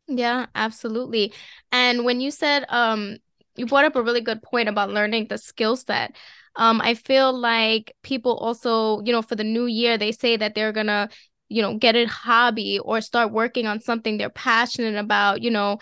Yeah, 0.07 0.47
absolutely. 0.55 1.33
And 1.73 2.05
when 2.05 2.21
you 2.21 2.31
said 2.31 2.65
um 2.69 3.17
you 3.57 3.67
brought 3.67 3.85
up 3.85 3.97
a 3.97 4.03
really 4.03 4.21
good 4.21 4.43
point 4.43 4.69
about 4.69 4.91
learning 4.91 5.27
the 5.29 5.39
skill 5.39 5.77
set. 5.77 6.15
Um 6.57 6.81
I 6.81 6.95
feel 6.95 7.33
like 7.33 7.95
people 8.03 8.37
also, 8.37 9.01
you 9.03 9.13
know, 9.13 9.23
for 9.23 9.37
the 9.37 9.45
new 9.45 9.67
year 9.67 9.97
they 9.97 10.13
say 10.13 10.37
that 10.37 10.55
they're 10.55 10.73
going 10.73 10.89
to, 10.89 11.09
you 11.49 11.63
know, 11.63 11.77
get 11.77 11.97
a 11.97 12.05
hobby 12.07 12.79
or 12.79 13.01
start 13.01 13.33
working 13.33 13.67
on 13.67 13.81
something 13.81 14.19
they're 14.19 14.31
passionate 14.31 14.97
about, 14.97 15.43
you 15.43 15.51
know, 15.51 15.79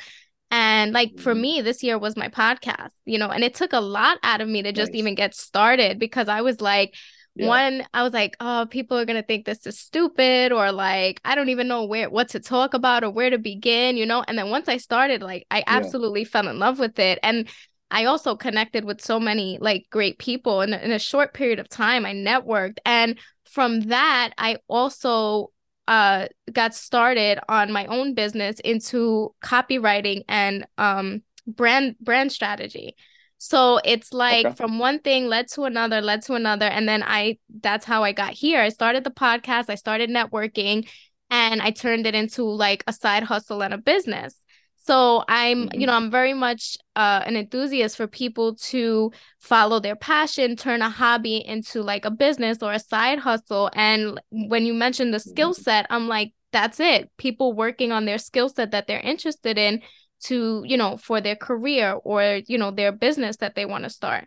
and 0.51 0.93
like 0.93 1.19
for 1.19 1.33
mm-hmm. 1.33 1.41
me, 1.41 1.61
this 1.63 1.83
year 1.83 1.99
was 1.99 2.15
my 2.15 2.29
podcast, 2.29 2.91
you 3.07 3.19
know, 3.19 3.31
and 3.31 3.43
it 3.43 3.55
took 3.55 3.73
a 3.73 3.81
lot 3.81 4.19
out 4.23 4.43
of 4.43 4.49
me 4.49 4.63
to 4.63 4.71
just 4.71 4.93
nice. 4.93 4.99
even 4.99 5.15
get 5.15 5.35
started 5.35 5.99
because 5.99 6.29
I 6.29 6.43
was 6.43 6.61
like, 6.61 6.95
yeah. 7.35 7.47
one 7.47 7.83
i 7.95 8.03
was 8.03 8.12
like 8.12 8.37
oh 8.40 8.66
people 8.71 8.99
are 8.99 9.05
gonna 9.05 9.23
think 9.23 9.45
this 9.45 9.66
is 9.66 9.79
stupid 9.79 10.53
or 10.53 10.71
like 10.71 11.21
i 11.25 11.35
don't 11.35 11.49
even 11.49 11.68
know 11.68 11.85
where 11.85 12.11
what 12.11 12.29
to 12.29 12.40
talk 12.40 12.75
about 12.75 13.05
or 13.05 13.11
where 13.11 13.31
to 13.31 13.38
begin 13.38 13.97
you 13.97 14.07
know? 14.07 14.25
And 14.27 14.38
then 14.38 14.51
once 14.51 14.68
i 14.68 14.77
started 14.77 15.23
like 15.23 15.47
i 15.51 15.64
absolutely 15.66 16.23
yeah. 16.23 16.29
fell 16.29 16.49
in 16.49 16.59
love 16.59 16.79
with 16.79 16.99
it. 16.99 17.18
And 17.23 17.49
i 17.90 18.05
also 18.05 18.37
connected 18.37 18.85
with 18.85 19.01
so 19.01 19.18
many 19.18 19.59
like 19.61 19.87
great 19.90 20.18
people 20.18 20.61
in, 20.61 20.73
in 20.73 20.92
a 20.92 20.99
short 20.99 21.35
period 21.35 21.59
of 21.59 21.68
time. 21.68 22.05
I 22.07 22.12
networked. 22.12 22.79
And 22.85 23.18
from 23.53 23.81
that 23.81 24.33
i 24.38 24.57
also 24.68 25.51
uh 25.88 26.27
got 26.53 26.75
started 26.75 27.38
on 27.49 27.73
my 27.73 27.87
own 27.87 28.14
business 28.14 28.59
into 28.61 29.35
copywriting 29.45 30.23
and 30.29 30.66
um 30.79 31.23
brand 31.47 31.97
brand 32.01 32.33
strategy 32.33 32.95
so 33.44 33.81
it's 33.85 34.12
like 34.12 34.46
okay. 34.46 34.55
from 34.55 34.78
one 34.78 35.00
thing 35.00 35.26
led 35.26 35.48
to 35.48 35.64
another, 35.64 36.00
led 36.00 36.22
to 36.22 36.35
another. 36.35 36.66
And 36.66 36.88
then 36.88 37.02
I, 37.02 37.38
that's 37.61 37.85
how 37.85 38.05
I 38.05 38.12
got 38.12 38.35
here. 38.35 38.61
I 38.61 38.68
started 38.68 39.02
the 39.02 39.11
podcast, 39.11 39.64
I 39.68 39.74
started 39.74 40.11
networking, 40.11 40.88
and 41.28 41.61
I 41.61 41.72
turned 41.72 42.07
it 42.07 42.14
into 42.14 42.44
like 42.44 42.85
a 42.87 42.92
side 42.92 43.24
hustle 43.24 43.64
and 43.64 43.74
a 43.74 43.78
business. 43.78 44.37
So 44.76 45.24
I'm, 45.26 45.66
mm-hmm. 45.66 45.81
you 45.81 45.88
know, 45.88 45.94
I'm 45.94 46.09
very 46.09 46.35
much 46.35 46.78
uh, 46.94 47.24
an 47.26 47.35
enthusiast 47.35 47.96
for 47.96 48.07
people 48.07 48.55
to 48.70 49.11
follow 49.40 49.81
their 49.81 49.96
passion, 49.96 50.55
turn 50.55 50.81
a 50.81 50.88
hobby 50.88 51.44
into 51.44 51.83
like 51.83 52.05
a 52.05 52.12
business 52.12 52.62
or 52.62 52.72
a 52.72 52.78
side 52.78 53.18
hustle. 53.18 53.70
And 53.74 54.20
when 54.31 54.66
you 54.66 54.72
mentioned 54.72 55.12
the 55.12 55.18
skill 55.18 55.50
mm-hmm. 55.50 55.62
set, 55.62 55.87
I'm 55.90 56.07
like, 56.07 56.33
that's 56.52 56.78
it. 56.78 57.11
People 57.16 57.55
working 57.55 57.90
on 57.90 58.05
their 58.05 58.18
skill 58.18 58.48
set 58.48 58.70
that 58.70 58.87
they're 58.87 59.00
interested 59.00 59.59
in 59.59 59.83
to 60.23 60.63
you 60.67 60.77
know 60.77 60.97
for 60.97 61.21
their 61.21 61.37
career 61.37 61.99
or 62.05 62.41
you 62.47 62.59
know 62.59 62.71
their 62.71 62.93
business 62.93 63.37
that 63.39 63.55
they 63.55 63.65
want 63.65 63.85
to 63.85 63.91
start. 63.91 64.27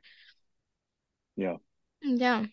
Yeah. 1.36 1.56
Yeah. 2.02 2.46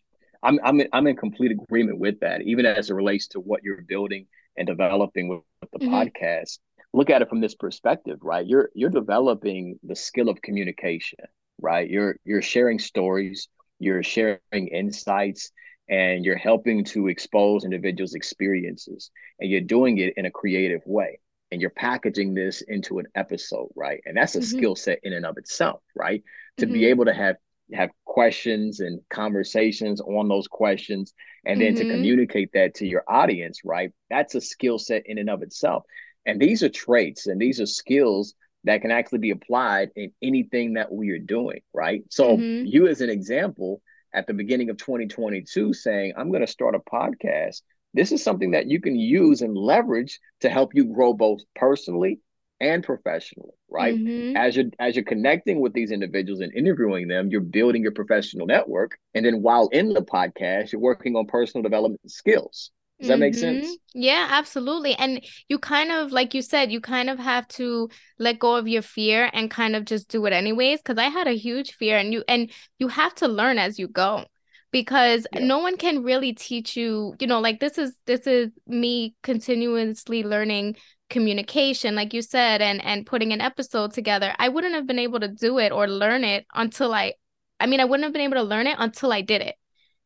I'm 0.45 0.59
i'm 0.65 0.81
in, 0.81 0.89
i'm 0.93 1.07
in 1.07 1.17
complete 1.17 1.53
agreement 1.53 1.99
with 1.99 2.21
that 2.21 2.43
even 2.43 2.67
as 2.67 2.91
it 2.91 2.95
relates 2.95 3.29
to 3.29 3.41
what 3.41 3.63
you're 3.63 3.83
building 3.83 4.27
and 4.57 4.67
developing 4.67 5.29
with, 5.29 5.41
with 5.61 5.71
the 5.71 5.79
mm-hmm. 5.79 5.95
podcast. 5.95 6.59
Look 6.95 7.09
at 7.09 7.23
it 7.23 7.29
from 7.29 7.41
this 7.41 7.55
perspective 7.55 8.19
right? 8.23 8.47
You're 8.47 8.71
you're 8.75 8.91
developing 8.91 9.79
the 9.83 9.97
skill 9.97 10.29
of 10.29 10.43
communication 10.43 11.21
right? 11.61 11.89
You're 11.89 12.17
you're 12.25 12.43
sharing 12.43 12.79
stories 12.79 13.49
you're 13.79 14.03
sharing 14.03 14.39
insights 14.53 15.51
and 15.89 16.25
you're 16.25 16.37
helping 16.37 16.85
to 16.85 17.09
expose 17.09 17.65
individuals 17.65 18.15
experiences 18.15 19.11
and 19.41 19.51
you're 19.51 19.61
doing 19.61 19.99
it 19.99 20.15
in 20.17 20.25
a 20.25 20.31
creative 20.31 20.83
way 20.87 21.19
and 21.53 21.61
you're 21.61 21.71
packaging 21.71 22.35
this 22.35 22.62
into 22.62 22.99
an 22.99 23.07
episode 23.15 23.69
right 23.77 24.01
and 24.07 24.17
that's 24.17 24.35
a 24.35 24.38
mm-hmm. 24.38 24.59
skill 24.59 24.77
set 24.77 24.99
in 25.05 25.12
and 25.12 25.27
of 25.27 25.37
itself 25.37 25.81
right 25.95 26.25
to 26.57 26.65
mm-hmm. 26.65 26.73
be 26.73 26.87
able 26.87 27.05
to 27.05 27.15
have 27.15 27.37
have 27.73 27.91
questions 28.05 28.81
and 28.81 29.01
conversations 29.09 30.01
on 30.01 30.29
those 30.29 30.49
questions 30.49 31.15
and 31.47 31.61
then 31.61 31.75
mm-hmm. 31.75 31.88
to 31.88 31.95
communicate 31.95 32.51
that 32.53 32.75
to 32.75 32.87
your 32.87 33.05
audience 33.09 33.61
right 33.65 33.93
that's 34.11 34.35
a 34.35 34.41
skill 34.41 34.79
set 34.79 35.03
in 35.07 35.19
and 35.19 35.31
of 35.31 35.43
itself 35.43 35.85
and 36.27 36.41
these 36.41 36.62
are 36.62 36.69
traits 36.69 37.27
and 37.27 37.41
these 37.41 37.61
are 37.61 37.67
skills 37.67 38.35
that 38.65 38.81
can 38.81 38.91
actually 38.91 39.19
be 39.19 39.31
applied 39.31 39.91
in 39.97 40.12
anything 40.23 40.75
that 40.75 40.93
we 40.93 41.11
are 41.11 41.19
doing 41.19 41.61
right 41.73 42.03
so 42.11 42.37
mm-hmm. 42.37 42.67
you 42.67 42.88
as 42.88 43.01
an 43.01 43.11
example 43.11 43.81
at 44.15 44.27
the 44.27 44.35
beginning 44.35 44.71
of 44.71 44.77
2022 44.77 45.73
saying, 45.73 46.12
I'm 46.17 46.29
going 46.31 46.45
to 46.45 46.47
start 46.47 46.75
a 46.75 46.79
podcast, 46.79 47.62
this 47.95 48.13
is 48.13 48.23
something 48.23 48.53
that 48.53 48.69
you 48.69 48.81
can 48.81 48.97
use 48.97 49.43
and 49.43 49.57
leverage 49.57 50.21
to 50.41 50.49
help 50.49 50.75
you 50.75 50.85
grow 50.85 51.13
both 51.13 51.41
personally 51.55 52.21
and 52.61 52.85
professionally, 52.85 53.51
right? 53.69 53.95
Mm-hmm. 53.97 54.37
As 54.37 54.57
you're 54.57 54.67
as 54.79 54.95
you're 54.95 55.05
connecting 55.05 55.61
with 55.61 55.73
these 55.73 55.91
individuals 55.91 56.41
and 56.41 56.55
interviewing 56.55 57.09
them, 57.09 57.29
you're 57.29 57.41
building 57.41 57.83
your 57.83 57.93
professional 57.93 58.47
network. 58.47 58.97
And 59.15 59.27
then 59.27 59.43
while 59.43 59.69
in 59.69 59.93
the 59.93 60.03
podcast, 60.03 60.73
you're 60.73 60.81
working 60.81 61.17
on 61.17 61.27
personal 61.27 61.63
development 61.63 62.11
skills. 62.11 62.71
Does 63.01 63.09
that 63.09 63.19
make 63.19 63.33
mm-hmm. 63.33 63.63
sense? 63.65 63.77
Yeah, 63.95 64.29
absolutely. 64.31 64.95
And 64.95 65.25
you 65.49 65.59
kind 65.59 65.91
of, 65.91 66.13
like 66.13 66.35
you 66.35 66.43
said, 66.43 66.71
you 66.71 66.81
kind 66.81 67.11
of 67.11 67.19
have 67.19 67.49
to 67.49 67.89
let 68.21 68.39
go 68.39 68.55
of 68.55 68.69
your 68.69 68.83
fear 68.83 69.29
and 69.33 69.51
kind 69.51 69.75
of 69.75 69.85
just 69.85 70.07
do 70.07 70.25
it 70.27 70.33
anyways. 70.33 70.83
Cause 70.83 70.99
I 70.99 71.09
had 71.09 71.27
a 71.27 71.33
huge 71.33 71.73
fear 71.73 71.99
and 71.99 72.13
you 72.13 72.23
and 72.29 72.53
you 72.79 72.87
have 72.87 73.13
to 73.17 73.27
learn 73.27 73.59
as 73.59 73.77
you 73.77 73.89
go 73.89 74.25
because 74.73 75.27
yeah. 75.33 75.45
no 75.45 75.59
one 75.59 75.77
can 75.77 76.03
really 76.03 76.33
teach 76.33 76.77
you, 76.77 77.15
you 77.21 77.27
know, 77.27 77.41
like 77.41 77.61
this 77.61 77.79
is 77.79 77.95
this 78.07 78.27
is 78.27 78.51
me 78.67 79.15
continuously 79.23 80.25
learning 80.25 80.77
communication 81.11 81.95
like 81.95 82.15
you 82.15 82.23
said 82.23 82.63
and 82.63 82.83
and 82.83 83.05
putting 83.05 83.35
an 83.35 83.41
episode 83.43 83.93
together 83.93 84.35
i 84.39 84.49
wouldn't 84.49 84.75
have 84.75 84.87
been 84.87 84.99
able 84.99 85.21
to 85.21 85.29
do 85.29 85.59
it 85.59 85.71
or 85.71 85.87
learn 85.87 86.25
it 86.25 86.47
until 86.55 86.95
i 86.95 87.13
i 87.61 87.67
mean 87.67 87.81
i 87.81 87.85
wouldn't 87.85 88.05
have 88.05 88.15
been 88.15 88.23
able 88.23 88.37
to 88.37 88.43
learn 88.43 88.67
it 88.67 88.77
until 88.79 89.13
i 89.13 89.21
did 89.21 89.43
it 89.43 89.55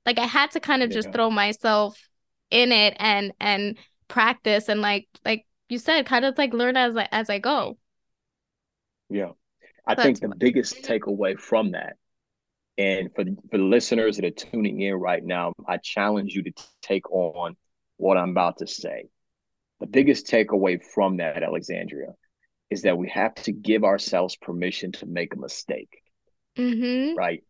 like 0.05 0.18
i 0.18 0.24
had 0.24 0.50
to 0.50 0.59
kind 0.59 0.83
of 0.83 0.90
yeah. 0.90 0.96
just 0.96 1.12
throw 1.12 1.31
myself 1.31 2.09
in 2.50 2.72
it 2.72 2.96
and 2.98 3.33
and 3.38 3.79
practice 4.09 4.68
and 4.68 4.81
like 4.81 5.07
like 5.24 5.46
you 5.68 5.79
said 5.79 6.07
kind 6.07 6.24
of 6.24 6.37
like 6.38 6.52
learn 6.52 6.76
as 6.76 6.96
I, 6.96 7.09
as 7.11 7.31
I 7.31 7.38
go. 7.38 7.76
Yeah. 9.09 9.31
I 9.87 9.94
think 9.94 10.20
the 10.20 10.29
biggest 10.37 10.83
takeaway 10.83 11.38
from 11.38 11.72
that 11.72 11.96
and 12.78 13.10
for 13.14 13.24
for 13.50 13.58
the 13.58 13.64
listeners 13.64 14.16
that 14.16 14.24
are 14.24 14.30
tuning 14.30 14.80
in 14.80 14.94
right 14.94 15.24
now, 15.24 15.52
I 15.66 15.78
challenge 15.78 16.34
you 16.34 16.42
to 16.42 16.52
take 16.82 17.10
on 17.10 17.56
what 17.96 18.16
I'm 18.16 18.30
about 18.30 18.58
to 18.58 18.66
say. 18.66 19.08
The 19.80 19.86
biggest 19.86 20.26
takeaway 20.26 20.82
from 20.82 21.18
that, 21.18 21.42
Alexandria, 21.42 22.14
is 22.70 22.82
that 22.82 22.98
we 22.98 23.08
have 23.08 23.34
to 23.34 23.52
give 23.52 23.84
ourselves 23.84 24.36
permission 24.36 24.92
to 24.92 25.06
make 25.06 25.34
a 25.34 25.38
mistake. 25.38 26.02
Mm-hmm. 26.58 27.16
Right? 27.16 27.42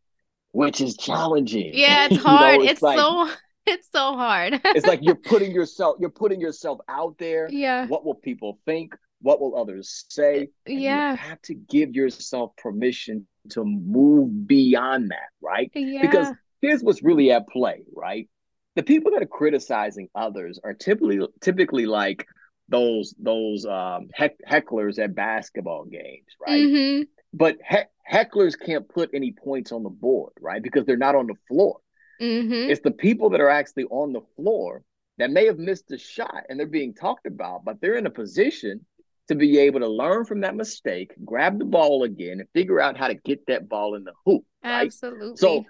Which 0.53 0.81
is 0.81 0.97
challenging. 0.97 1.73
Yeah, 1.75 2.07
it's 2.11 2.23
hard. 2.23 2.55
you 2.55 2.59
know, 2.59 2.65
it's, 2.65 2.73
it's 2.73 2.83
like, 2.83 2.99
so 2.99 3.31
it's 3.67 3.89
so 3.93 4.15
hard. 4.15 4.61
it's 4.65 4.87
like 4.87 5.01
you're 5.03 5.15
putting 5.25 5.53
yourself 5.53 5.97
you're 6.01 6.11
putting 6.11 6.41
yourself 6.41 6.79
out 6.89 7.17
there. 7.19 7.49
Yeah. 7.51 7.87
What 7.87 8.05
will 8.05 8.15
people 8.15 8.61
think? 8.65 8.95
What 9.23 9.41
will 9.41 9.59
others 9.59 10.05
say? 10.09 10.49
And 10.67 10.81
yeah. 10.81 11.13
You 11.13 11.17
have 11.17 11.43
to 11.43 11.55
give 11.55 11.95
yourself 11.95 12.55
permission 12.57 13.27
to 13.51 13.65
move 13.65 14.47
beyond 14.47 15.11
that, 15.11 15.29
right? 15.41 15.71
Yeah. 15.75 16.03
Because 16.03 16.29
here's 16.61 16.83
what's 16.83 17.03
really 17.03 17.31
at 17.33 17.49
play, 17.49 17.85
right? 17.95 18.29
The 18.75 18.83
people 18.83 19.13
that 19.13 19.23
are 19.23 19.27
criticizing 19.27 20.09
others 20.15 20.61
are 20.63 20.75
typically 20.75 21.27
typically 21.41 21.87
like 21.87 22.27
those 22.69 23.15
those 23.19 23.65
um, 23.65 24.09
heck, 24.13 24.37
hecklers 24.47 24.99
at 24.99 25.15
basketball 25.15 25.85
games, 25.85 26.27
right? 26.47 26.63
Mm-hmm. 26.63 27.03
But 27.33 27.59
he- 27.69 28.13
hecklers 28.13 28.55
can't 28.59 28.89
put 28.89 29.11
any 29.15 29.33
points 29.33 29.73
on 29.73 29.83
the 29.83 29.91
board, 29.91 30.33
right? 30.41 30.63
Because 30.63 30.85
they're 30.85 30.97
not 30.97 31.15
on 31.15 31.27
the 31.27 31.35
floor. 31.49 31.81
Mm-hmm. 32.21 32.71
It's 32.71 32.81
the 32.81 32.91
people 32.91 33.31
that 33.31 33.41
are 33.41 33.51
actually 33.51 33.85
on 33.85 34.13
the 34.13 34.23
floor 34.37 34.83
that 35.19 35.31
may 35.31 35.47
have 35.47 35.59
missed 35.59 35.91
a 35.93 35.99
shot 35.99 36.45
and 36.49 36.59
they're 36.59 36.67
being 36.67 36.95
talked 36.95 37.27
about, 37.27 37.65
but 37.65 37.81
they're 37.81 37.97
in 37.97 38.07
a 38.07 38.11
position 38.11 38.85
to 39.29 39.35
be 39.35 39.59
able 39.59 39.81
to 39.81 39.89
learn 39.89 40.25
from 40.25 40.41
that 40.41 40.55
mistake, 40.55 41.13
grab 41.25 41.59
the 41.59 41.65
ball 41.65 42.05
again, 42.05 42.41
and 42.41 42.49
figure 42.55 42.81
out 42.81 42.97
how 42.97 43.09
to 43.09 43.15
get 43.15 43.47
that 43.47 43.69
ball 43.69 43.95
in 43.95 44.05
the 44.05 44.13
hoop. 44.25 44.45
Right? 44.63 44.87
Absolutely. 44.87 45.37
So 45.37 45.65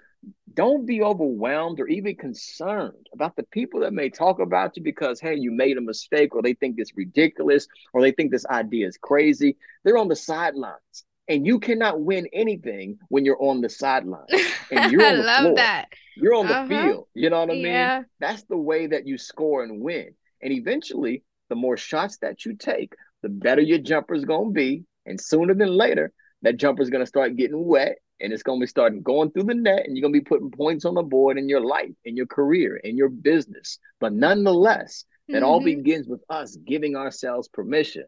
don't 0.53 0.85
be 0.85 1.01
overwhelmed 1.01 1.79
or 1.79 1.87
even 1.87 2.15
concerned 2.15 3.07
about 3.13 3.35
the 3.35 3.43
people 3.43 3.81
that 3.81 3.93
may 3.93 4.09
talk 4.09 4.39
about 4.39 4.75
you 4.75 4.83
because, 4.83 5.19
hey, 5.19 5.35
you 5.35 5.51
made 5.51 5.77
a 5.77 5.81
mistake 5.81 6.35
or 6.35 6.41
they 6.41 6.53
think 6.53 6.75
it's 6.77 6.95
ridiculous 6.95 7.67
or 7.93 8.01
they 8.01 8.11
think 8.11 8.31
this 8.31 8.45
idea 8.47 8.87
is 8.87 8.97
crazy. 8.97 9.57
They're 9.83 9.97
on 9.97 10.07
the 10.07 10.15
sidelines. 10.15 11.03
And 11.29 11.45
you 11.45 11.59
cannot 11.59 11.99
win 11.99 12.27
anything 12.31 12.99
when 13.09 13.25
you're 13.25 13.41
on 13.41 13.61
the 13.61 13.69
sideline. 13.69 14.25
And 14.69 14.91
you're 14.91 15.05
on 15.05 15.17
the 15.17 15.23
love 15.23 15.41
floor. 15.43 15.55
that. 15.55 15.85
You're 16.17 16.35
on 16.35 16.47
the 16.47 16.53
uh-huh. 16.53 16.67
field. 16.67 17.07
You 17.13 17.29
know 17.29 17.39
what 17.39 17.51
I 17.51 17.53
mean? 17.53 18.05
That's 18.19 18.43
the 18.43 18.57
way 18.57 18.87
that 18.87 19.07
you 19.07 19.17
score 19.17 19.63
and 19.63 19.79
win. 19.79 20.09
And 20.41 20.51
eventually, 20.51 21.23
the 21.47 21.55
more 21.55 21.77
shots 21.77 22.17
that 22.17 22.43
you 22.43 22.55
take, 22.55 22.93
the 23.27 23.33
better 23.33 23.61
your 23.61 23.79
jumper 23.79 24.15
is 24.15 24.23
going 24.23 24.49
to 24.49 24.53
be. 24.53 24.85
And 25.05 25.19
sooner 25.19 25.53
than 25.53 25.69
later, 25.69 26.13
that 26.43 26.57
jumper 26.57 26.81
is 26.81 26.89
going 26.89 27.03
to 27.03 27.07
start 27.07 27.35
getting 27.35 27.65
wet 27.65 27.97
and 28.21 28.31
it's 28.31 28.43
going 28.43 28.59
to 28.59 28.63
be 28.63 28.67
starting 28.67 29.01
going 29.01 29.31
through 29.31 29.43
the 29.43 29.53
net 29.53 29.85
and 29.85 29.95
you're 29.95 30.01
going 30.01 30.13
to 30.13 30.19
be 30.19 30.23
putting 30.23 30.49
points 30.49 30.85
on 30.85 30.95
the 30.95 31.03
board 31.03 31.37
in 31.37 31.49
your 31.49 31.61
life, 31.61 31.91
in 32.05 32.15
your 32.15 32.25
career, 32.25 32.77
in 32.77 32.95
your 32.95 33.09
business. 33.09 33.79
But 33.99 34.13
nonetheless, 34.13 35.03
mm-hmm. 35.29 35.43
all 35.43 35.59
begins 35.59 36.07
with 36.07 36.21
us 36.29 36.55
giving 36.65 36.95
ourselves 36.95 37.49
permission 37.49 38.05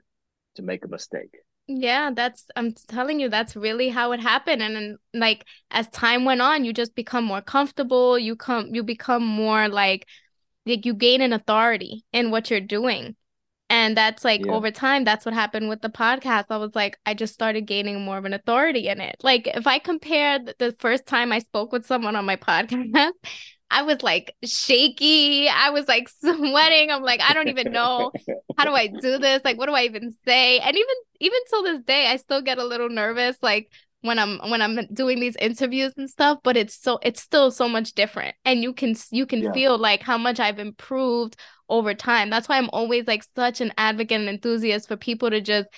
to 0.55 0.61
make 0.61 0.85
a 0.85 0.87
mistake. 0.87 1.35
Yeah, 1.67 2.11
that's 2.15 2.45
I'm 2.55 2.73
telling 2.87 3.19
you 3.19 3.29
that's 3.29 3.55
really 3.55 3.89
how 3.89 4.13
it 4.13 4.19
happened 4.19 4.63
and 4.63 4.75
then 4.75 4.97
like 5.13 5.45
as 5.69 5.87
time 5.89 6.25
went 6.25 6.41
on 6.41 6.65
you 6.65 6.73
just 6.73 6.95
become 6.95 7.25
more 7.25 7.43
comfortable, 7.43 8.17
you 8.17 8.35
come 8.35 8.73
you 8.73 8.83
become 8.83 9.23
more 9.23 9.67
like 9.67 10.07
like 10.65 10.85
you 10.85 10.95
gain 10.95 11.21
an 11.21 11.33
authority 11.33 12.05
in 12.11 12.31
what 12.31 12.49
you're 12.49 12.59
doing. 12.59 13.15
And 13.69 13.95
that's 13.95 14.25
like 14.25 14.45
yeah. 14.45 14.51
over 14.53 14.71
time 14.71 15.03
that's 15.03 15.25
what 15.25 15.33
happened 15.33 15.69
with 15.69 15.81
the 15.81 15.89
podcast. 15.89 16.45
I 16.49 16.57
was 16.57 16.73
like 16.75 16.97
I 17.05 17.13
just 17.13 17.33
started 17.33 17.67
gaining 17.67 18.01
more 18.01 18.17
of 18.17 18.25
an 18.25 18.33
authority 18.33 18.87
in 18.87 18.99
it. 18.99 19.17
Like 19.21 19.47
if 19.47 19.67
I 19.67 19.79
compare 19.79 20.39
the 20.39 20.75
first 20.79 21.05
time 21.05 21.31
I 21.31 21.39
spoke 21.39 21.71
with 21.71 21.85
someone 21.85 22.15
on 22.15 22.25
my 22.25 22.35
podcast 22.35 23.11
I 23.71 23.83
was 23.83 24.01
like 24.01 24.35
shaky. 24.43 25.47
I 25.47 25.69
was 25.69 25.87
like 25.87 26.09
sweating. 26.19 26.91
I'm 26.91 27.03
like, 27.03 27.21
I 27.21 27.33
don't 27.33 27.49
even 27.49 27.71
know 27.71 28.11
how 28.57 28.65
do 28.65 28.71
I 28.71 28.87
do 29.01 29.17
this? 29.17 29.41
Like, 29.45 29.57
what 29.57 29.67
do 29.67 29.73
I 29.73 29.83
even 29.83 30.15
say? 30.25 30.59
And 30.59 30.75
even 30.75 30.95
even 31.19 31.39
till 31.49 31.63
this 31.63 31.81
day, 31.81 32.07
I 32.07 32.17
still 32.17 32.41
get 32.41 32.57
a 32.57 32.65
little 32.65 32.89
nervous, 32.89 33.37
like 33.41 33.71
when 34.01 34.17
I'm 34.17 34.39
when 34.49 34.61
I'm 34.61 34.79
doing 34.93 35.19
these 35.19 35.35
interviews 35.35 35.93
and 35.97 36.09
stuff. 36.09 36.39
But 36.43 36.57
it's 36.57 36.79
so 36.79 36.99
it's 37.03 37.21
still 37.21 37.51
so 37.51 37.69
much 37.69 37.93
different, 37.93 38.35
and 38.43 38.63
you 38.63 38.73
can 38.73 38.95
you 39.11 39.25
can 39.25 39.43
yeah. 39.43 39.51
feel 39.51 39.77
like 39.77 40.01
how 40.01 40.17
much 40.17 40.39
I've 40.39 40.59
improved 40.59 41.35
over 41.69 41.93
time. 41.93 42.29
That's 42.29 42.49
why 42.49 42.57
I'm 42.57 42.69
always 42.71 43.07
like 43.07 43.23
such 43.35 43.61
an 43.61 43.73
advocate 43.77 44.19
and 44.19 44.29
enthusiast 44.29 44.87
for 44.87 44.97
people 44.97 45.29
to 45.29 45.41
just 45.41 45.69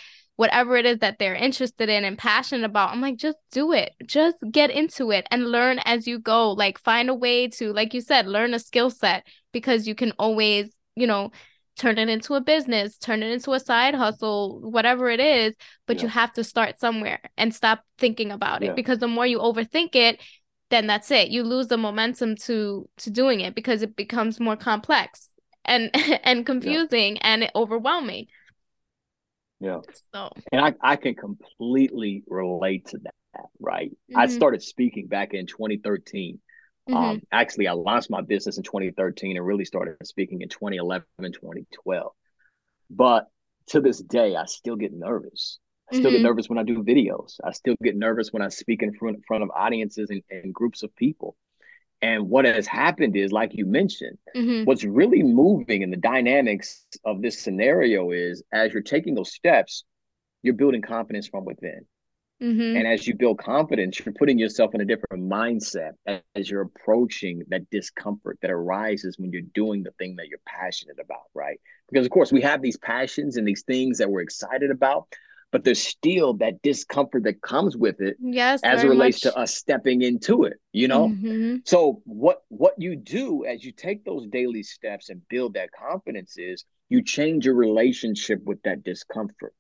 whatever 0.41 0.75
it 0.75 0.88
is 0.88 0.97
that 0.99 1.19
they're 1.19 1.36
interested 1.36 1.88
in 1.88 2.04
and 2.04 2.17
passionate 2.17 2.65
about. 2.65 2.89
I'm 2.89 2.99
like, 3.01 3.17
just 3.17 3.38
do 3.51 3.73
it. 3.73 3.93
Just 4.06 4.38
get 4.49 4.71
into 4.71 5.12
it 5.12 5.27
and 5.30 5.51
learn 5.51 5.80
as 5.86 6.08
you 6.08 6.17
go. 6.17 6.51
Like, 6.54 6.80
find 6.80 7.10
a 7.10 7.13
way 7.13 7.47
to, 7.49 7.71
like 7.73 7.93
you 7.93 8.01
said, 8.01 8.27
learn 8.27 8.54
a 8.54 8.60
skill 8.60 8.89
set 8.89 9.25
because 9.51 9.88
you 9.88 9.93
can 9.93 10.13
always, 10.17 10.71
you 10.95 11.06
know, 11.06 11.32
turn 11.77 11.97
it 11.97 12.10
into 12.10 12.34
a 12.34 12.41
business, 12.41 12.97
turn 12.97 13.23
it 13.23 13.32
into 13.32 13.54
a 13.54 13.60
side 13.60 13.93
hustle, 13.93 14.62
whatever 14.62 15.10
it 15.10 15.19
is. 15.19 15.54
But 15.86 15.97
yeah. 15.97 16.04
you 16.04 16.08
have 16.10 16.34
to 16.34 16.43
start 16.43 16.80
somewhere 16.80 17.19
and 17.38 17.54
stop 17.54 17.84
thinking 17.97 18.32
about 18.32 18.62
yeah. 18.62 18.71
it 18.71 18.75
because 18.75 18.99
the 18.99 19.08
more 19.08 19.27
you 19.27 19.39
overthink 19.39 19.95
it, 19.95 20.19
then 20.69 20.88
that's 20.88 21.12
it. 21.12 21.30
You 21.30 21.43
lose 21.43 21.67
the 21.67 21.77
momentum 21.77 22.36
to 22.47 22.89
to 22.97 23.12
doing 23.12 23.41
it 23.41 23.54
because 23.54 23.82
it 23.82 23.95
becomes 23.95 24.39
more 24.39 24.56
complex 24.56 25.31
and 25.65 25.91
and 26.24 26.45
confusing 26.45 27.15
yeah. 27.15 27.21
and 27.24 27.52
overwhelming. 27.56 28.28
Yeah. 29.60 29.82
So 30.13 30.32
and 30.52 30.62
I, 30.65 30.74
I 30.82 30.95
can 30.95 31.15
completely 31.15 32.24
relate 32.28 32.88
to 32.88 32.97
that, 33.00 33.45
right? 33.60 33.91
Mm-hmm. 33.91 34.17
I 34.17 34.28
started 34.28 34.63
speaking 34.63 35.08
back 35.08 35.34
in 35.34 35.45
2013. 35.45 36.39
Mm-hmm. 36.89 36.97
Um, 36.97 37.21
actually, 37.32 37.67
I 37.67 37.74
launched 37.74 38.10
my 38.10 38.21
business 38.21 38.58
in 38.58 38.63
2013 38.63 39.38
and 39.38 39.45
really 39.45 39.65
started 39.65 39.95
speaking 40.04 40.41
in 40.41 40.50
2011 40.50 41.06
and 41.19 41.34
2012. 41.34 42.12
But 42.89 43.28
to 43.67 43.82
this 43.82 44.02
day, 44.02 44.36
I 44.36 44.45
still 44.45 44.76
get 44.76 44.91
nervous. 44.93 45.60
I 45.91 45.95
still 45.95 46.10
mm-hmm. 46.10 46.17
get 46.17 46.24
nervous 46.24 46.50
when 46.50 46.58
I 46.58 46.63
do 46.63 46.84
videos. 46.84 47.36
I 47.43 47.52
still 47.52 47.76
get 47.84 47.95
nervous 47.95 48.32
when 48.32 48.41
I 48.41 48.50
speak 48.50 48.82
in 48.82 48.93
front, 48.93 49.19
front 49.28 49.43
of 49.43 49.52
audiences 49.56 50.10
and, 50.10 50.24
and 50.30 50.54
groups 50.54 50.84
of 50.84 50.95
people. 50.95 51.36
And 52.01 52.29
what 52.29 52.45
has 52.45 52.65
happened 52.65 53.15
is, 53.15 53.31
like 53.31 53.51
you 53.53 53.65
mentioned, 53.65 54.17
mm-hmm. 54.35 54.63
what's 54.65 54.83
really 54.83 55.21
moving 55.21 55.83
in 55.83 55.91
the 55.91 55.97
dynamics 55.97 56.85
of 57.05 57.21
this 57.21 57.39
scenario 57.39 58.11
is 58.11 58.43
as 58.51 58.73
you're 58.73 58.81
taking 58.81 59.13
those 59.13 59.33
steps, 59.33 59.83
you're 60.41 60.55
building 60.55 60.81
confidence 60.81 61.27
from 61.27 61.45
within. 61.45 61.85
Mm-hmm. 62.41 62.77
And 62.77 62.87
as 62.87 63.05
you 63.05 63.15
build 63.15 63.37
confidence, 63.37 63.99
you're 63.99 64.15
putting 64.15 64.39
yourself 64.39 64.73
in 64.73 64.81
a 64.81 64.85
different 64.85 65.29
mindset 65.29 65.91
as 66.35 66.49
you're 66.49 66.61
approaching 66.63 67.43
that 67.49 67.69
discomfort 67.69 68.39
that 68.41 68.49
arises 68.49 69.19
when 69.19 69.31
you're 69.31 69.43
doing 69.53 69.83
the 69.83 69.91
thing 69.99 70.15
that 70.15 70.27
you're 70.27 70.39
passionate 70.47 70.97
about, 70.99 71.25
right? 71.35 71.59
Because, 71.91 72.07
of 72.07 72.11
course, 72.11 72.31
we 72.31 72.41
have 72.41 72.63
these 72.63 72.77
passions 72.77 73.37
and 73.37 73.47
these 73.47 73.61
things 73.61 73.99
that 73.99 74.09
we're 74.09 74.21
excited 74.21 74.71
about, 74.71 75.07
but 75.51 75.63
there's 75.63 75.81
still 75.81 76.33
that 76.35 76.61
discomfort 76.61 77.23
that 77.23 77.41
comes 77.41 77.75
with 77.77 77.99
it 77.99 78.15
yes 78.19 78.61
as 78.63 78.83
it 78.83 78.87
relates 78.87 79.23
much. 79.23 79.33
to 79.33 79.39
us 79.39 79.55
stepping 79.55 80.01
into 80.01 80.43
it 80.43 80.59
you 80.71 80.87
know 80.87 81.09
mm-hmm. 81.09 81.57
so 81.65 82.01
what 82.05 82.43
what 82.49 82.73
you 82.77 82.95
do 82.95 83.45
as 83.45 83.63
you 83.63 83.71
take 83.71 84.03
those 84.05 84.27
daily 84.27 84.63
steps 84.63 85.09
and 85.09 85.21
build 85.29 85.53
that 85.53 85.69
confidence 85.71 86.37
is 86.37 86.65
you 86.89 87.01
change 87.03 87.45
your 87.45 87.55
relationship 87.55 88.41
with 88.45 88.61
that 88.63 88.83
discomfort 88.83 89.53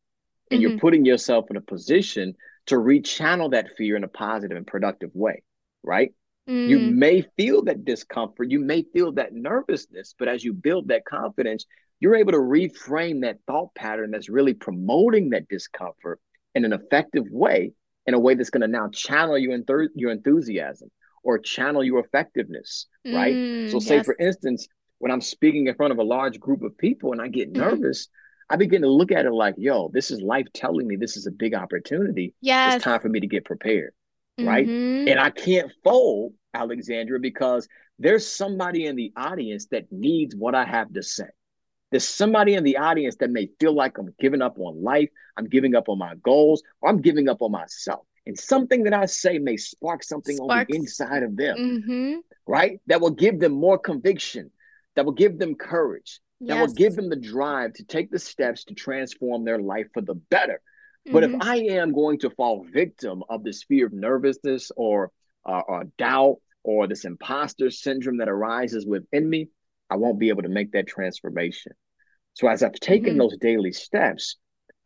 and 0.49 0.59
mm-hmm. 0.59 0.71
you're 0.71 0.79
putting 0.79 1.05
yourself 1.05 1.45
in 1.49 1.57
a 1.57 1.61
position 1.61 2.33
to 2.67 2.75
rechannel 2.75 3.51
that 3.51 3.75
fear 3.77 3.95
in 3.95 4.03
a 4.03 4.07
positive 4.07 4.57
and 4.57 4.67
productive 4.67 5.11
way 5.13 5.43
right 5.83 6.13
you 6.47 6.79
may 6.79 7.21
feel 7.37 7.63
that 7.63 7.85
discomfort 7.85 8.49
you 8.49 8.59
may 8.59 8.83
feel 8.93 9.11
that 9.13 9.31
nervousness 9.31 10.15
but 10.17 10.27
as 10.27 10.43
you 10.43 10.53
build 10.53 10.87
that 10.87 11.05
confidence 11.05 11.65
you're 12.01 12.15
able 12.15 12.33
to 12.33 12.39
reframe 12.39 13.21
that 13.21 13.37
thought 13.47 13.73
pattern 13.75 14.11
that's 14.11 14.27
really 14.27 14.53
promoting 14.53 15.29
that 15.29 15.47
discomfort 15.47 16.19
in 16.53 16.65
an 16.65 16.73
effective 16.73 17.25
way, 17.29 17.71
in 18.07 18.13
a 18.13 18.19
way 18.19 18.33
that's 18.33 18.49
going 18.49 18.61
to 18.61 18.67
now 18.67 18.89
channel 18.89 19.37
you 19.37 19.53
in 19.53 19.63
your 19.95 20.11
enthusiasm 20.11 20.89
or 21.23 21.37
channel 21.37 21.83
your 21.83 21.99
effectiveness, 21.99 22.87
right? 23.05 23.33
Mm, 23.33 23.71
so, 23.71 23.79
say 23.79 23.97
yes. 23.97 24.05
for 24.05 24.17
instance, 24.19 24.67
when 24.97 25.11
I'm 25.11 25.21
speaking 25.21 25.67
in 25.67 25.75
front 25.75 25.93
of 25.93 25.99
a 25.99 26.03
large 26.03 26.39
group 26.39 26.63
of 26.63 26.77
people 26.77 27.11
and 27.13 27.21
I 27.21 27.27
get 27.27 27.53
mm-hmm. 27.53 27.61
nervous. 27.61 28.09
I 28.49 28.57
begin 28.57 28.81
to 28.81 28.89
look 28.89 29.13
at 29.13 29.25
it 29.25 29.31
like, 29.31 29.55
yo, 29.57 29.89
this 29.93 30.11
is 30.11 30.21
life 30.21 30.45
telling 30.53 30.85
me 30.85 30.97
this 30.97 31.15
is 31.15 31.25
a 31.25 31.31
big 31.31 31.53
opportunity. 31.53 32.33
Yes. 32.41 32.75
It's 32.75 32.83
time 32.83 32.99
for 32.99 33.07
me 33.07 33.21
to 33.21 33.27
get 33.27 33.45
prepared. 33.45 33.93
Right. 34.37 34.67
Mm-hmm. 34.67 35.07
And 35.07 35.19
I 35.19 35.29
can't 35.29 35.71
fold, 35.85 36.33
Alexandra, 36.53 37.17
because 37.19 37.69
there's 37.97 38.27
somebody 38.27 38.87
in 38.87 38.97
the 38.97 39.13
audience 39.15 39.67
that 39.67 39.85
needs 39.89 40.35
what 40.35 40.53
I 40.53 40.65
have 40.65 40.91
to 40.93 41.01
say. 41.01 41.29
There's 41.91 42.07
somebody 42.07 42.53
in 42.55 42.63
the 42.63 42.77
audience 42.77 43.17
that 43.17 43.29
may 43.29 43.49
feel 43.59 43.73
like 43.73 43.97
I'm 43.97 44.13
giving 44.19 44.41
up 44.41 44.57
on 44.57 44.81
life, 44.81 45.09
I'm 45.37 45.45
giving 45.45 45.75
up 45.75 45.89
on 45.89 45.97
my 45.97 46.15
goals, 46.23 46.63
or 46.81 46.89
I'm 46.89 47.01
giving 47.01 47.27
up 47.27 47.41
on 47.41 47.51
myself. 47.51 48.05
And 48.25 48.37
something 48.37 48.83
that 48.83 48.93
I 48.93 49.05
say 49.05 49.39
may 49.39 49.57
spark 49.57 50.03
something 50.03 50.37
Sparks. 50.37 50.51
on 50.51 50.65
the 50.69 50.75
inside 50.75 51.23
of 51.23 51.35
them, 51.35 51.57
mm-hmm. 51.57 52.19
right? 52.47 52.79
That 52.87 53.01
will 53.01 53.11
give 53.11 53.39
them 53.39 53.51
more 53.51 53.77
conviction, 53.77 54.51
that 54.95 55.05
will 55.05 55.13
give 55.13 55.37
them 55.37 55.55
courage, 55.55 56.19
that 56.41 56.55
yes. 56.55 56.67
will 56.67 56.75
give 56.75 56.95
them 56.95 57.09
the 57.09 57.15
drive 57.15 57.73
to 57.73 57.83
take 57.83 58.11
the 58.11 58.19
steps 58.19 58.63
to 58.65 58.73
transform 58.73 59.43
their 59.43 59.59
life 59.59 59.87
for 59.93 60.01
the 60.01 60.15
better. 60.15 60.61
Mm-hmm. 61.07 61.13
But 61.13 61.23
if 61.23 61.31
mm-hmm. 61.31 61.49
I 61.49 61.55
am 61.75 61.93
going 61.93 62.19
to 62.19 62.29
fall 62.29 62.65
victim 62.71 63.23
of 63.27 63.43
this 63.43 63.63
fear 63.63 63.87
of 63.87 63.93
nervousness 63.93 64.71
or, 64.77 65.11
uh, 65.45 65.61
or 65.67 65.85
doubt 65.97 66.37
or 66.63 66.87
this 66.87 67.05
imposter 67.05 67.71
syndrome 67.71 68.17
that 68.17 68.29
arises 68.29 68.85
within 68.85 69.27
me, 69.27 69.49
I 69.91 69.95
won't 69.97 70.19
be 70.19 70.29
able 70.29 70.43
to 70.43 70.49
make 70.49 70.71
that 70.71 70.87
transformation. 70.87 71.73
So 72.33 72.47
as 72.47 72.63
I've 72.63 72.73
taken 72.73 73.11
mm-hmm. 73.11 73.17
those 73.19 73.37
daily 73.37 73.73
steps, 73.73 74.37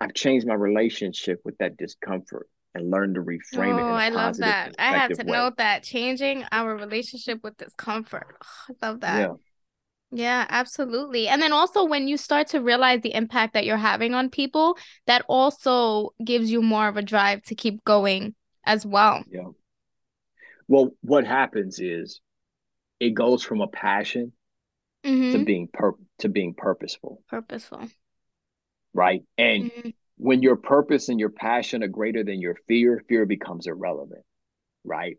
I've 0.01 0.15
changed 0.15 0.47
my 0.47 0.55
relationship 0.55 1.39
with 1.45 1.57
that 1.59 1.77
discomfort 1.77 2.49
and 2.73 2.89
learned 2.89 3.15
to 3.15 3.21
reframe 3.21 3.75
oh, 3.75 3.77
it. 3.77 3.81
Oh, 3.81 3.93
I 3.93 4.09
love 4.09 4.37
that. 4.37 4.75
I 4.79 4.97
have 4.97 5.11
to 5.11 5.23
way. 5.23 5.31
note 5.31 5.57
that 5.57 5.83
changing 5.83 6.43
our 6.51 6.75
relationship 6.75 7.41
with 7.43 7.55
discomfort. 7.55 8.35
Oh, 8.43 8.73
I 8.81 8.87
love 8.87 8.99
that. 9.01 9.19
Yeah. 9.19 9.33
Yeah, 10.11 10.45
absolutely. 10.49 11.27
And 11.27 11.41
then 11.41 11.51
also 11.51 11.83
when 11.83 12.07
you 12.07 12.15
start 12.15 12.47
to 12.49 12.61
realize 12.61 13.01
the 13.01 13.13
impact 13.13 13.53
that 13.53 13.65
you're 13.65 13.75
having 13.75 14.13
on 14.13 14.29
people, 14.29 14.77
that 15.07 15.25
also 15.27 16.13
gives 16.23 16.49
you 16.49 16.61
more 16.61 16.87
of 16.87 16.95
a 16.95 17.01
drive 17.01 17.41
to 17.43 17.55
keep 17.55 17.83
going 17.83 18.33
as 18.65 18.85
well. 18.85 19.23
Yeah. 19.29 19.49
Well, 20.67 20.91
what 21.01 21.25
happens 21.25 21.79
is 21.79 22.21
it 22.99 23.13
goes 23.13 23.43
from 23.43 23.61
a 23.61 23.67
passion 23.67 24.31
mm-hmm. 25.05 25.31
to 25.31 25.45
being 25.45 25.69
pur- 25.71 25.97
to 26.19 26.29
being 26.29 26.53
purposeful. 26.53 27.21
Purposeful. 27.29 27.87
Right? 28.93 29.23
And 29.37 29.71
mm-hmm. 29.71 29.89
when 30.17 30.41
your 30.41 30.55
purpose 30.55 31.09
and 31.09 31.19
your 31.19 31.29
passion 31.29 31.83
are 31.83 31.87
greater 31.87 32.23
than 32.23 32.41
your 32.41 32.55
fear, 32.67 33.03
fear 33.07 33.25
becomes 33.25 33.67
irrelevant. 33.67 34.23
Right? 34.83 35.17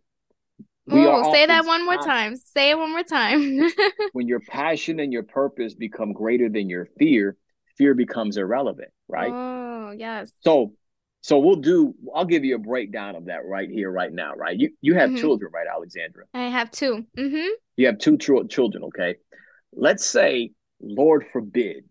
We 0.87 1.05
Ooh, 1.05 1.25
say 1.33 1.47
that 1.47 1.65
one 1.67 1.85
more 1.85 1.97
time. 1.97 2.37
Say 2.37 2.71
it 2.71 2.79
one 2.79 2.93
more 2.93 3.03
time. 3.03 3.69
when 4.13 4.29
your 4.29 4.39
passion 4.39 5.01
and 5.01 5.13
your 5.13 5.25
purpose 5.25 5.75
become 5.75 6.13
greater 6.13 6.49
than 6.49 6.71
your 6.71 6.87
fear, 6.97 7.37
fear 7.77 7.95
becomes 7.95 8.37
irrelevant, 8.37 8.91
right? 9.09 9.33
Oh, 9.33 9.91
yes. 9.91 10.31
So 10.43 10.75
so 11.23 11.39
we'll 11.39 11.57
do 11.57 11.93
I'll 12.15 12.25
give 12.25 12.45
you 12.45 12.55
a 12.55 12.61
breakdown 12.61 13.17
of 13.17 13.25
that 13.25 13.45
right 13.45 13.69
here, 13.69 13.91
right 13.91 14.13
now, 14.13 14.35
right? 14.35 14.57
You 14.57 14.71
you 14.81 14.95
have 14.95 15.11
mm-hmm. 15.11 15.19
children, 15.19 15.51
right, 15.53 15.67
Alexandra? 15.67 16.25
I 16.33 16.45
have 16.45 16.71
2 16.71 17.05
Mm-hmm. 17.19 17.49
You 17.77 17.87
have 17.87 17.99
two 17.99 18.17
tr- 18.17 18.45
children, 18.49 18.85
okay? 18.85 19.17
Let's 19.77 20.05
say, 20.05 20.51
Lord 20.81 21.27
forbid, 21.33 21.85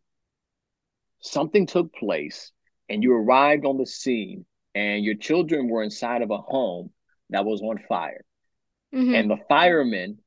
something 1.22 1.66
took 1.66 1.94
place 1.94 2.52
and 2.90 3.02
you 3.04 3.14
arrived 3.14 3.66
on 3.66 3.78
the 3.78 3.86
scene 3.86 4.46
and 4.74 5.04
your 5.04 5.16
children 5.16 5.70
were 5.70 5.84
inside 5.84 6.22
of 6.22 6.32
a 6.32 6.38
home 6.38 6.92
that 7.30 7.46
was 7.46 7.62
on 7.62 7.80
fire. 7.88 8.26
Mm-hmm. 8.94 9.16
And 9.16 9.30
the 9.30 9.38
firemen 9.48 10.20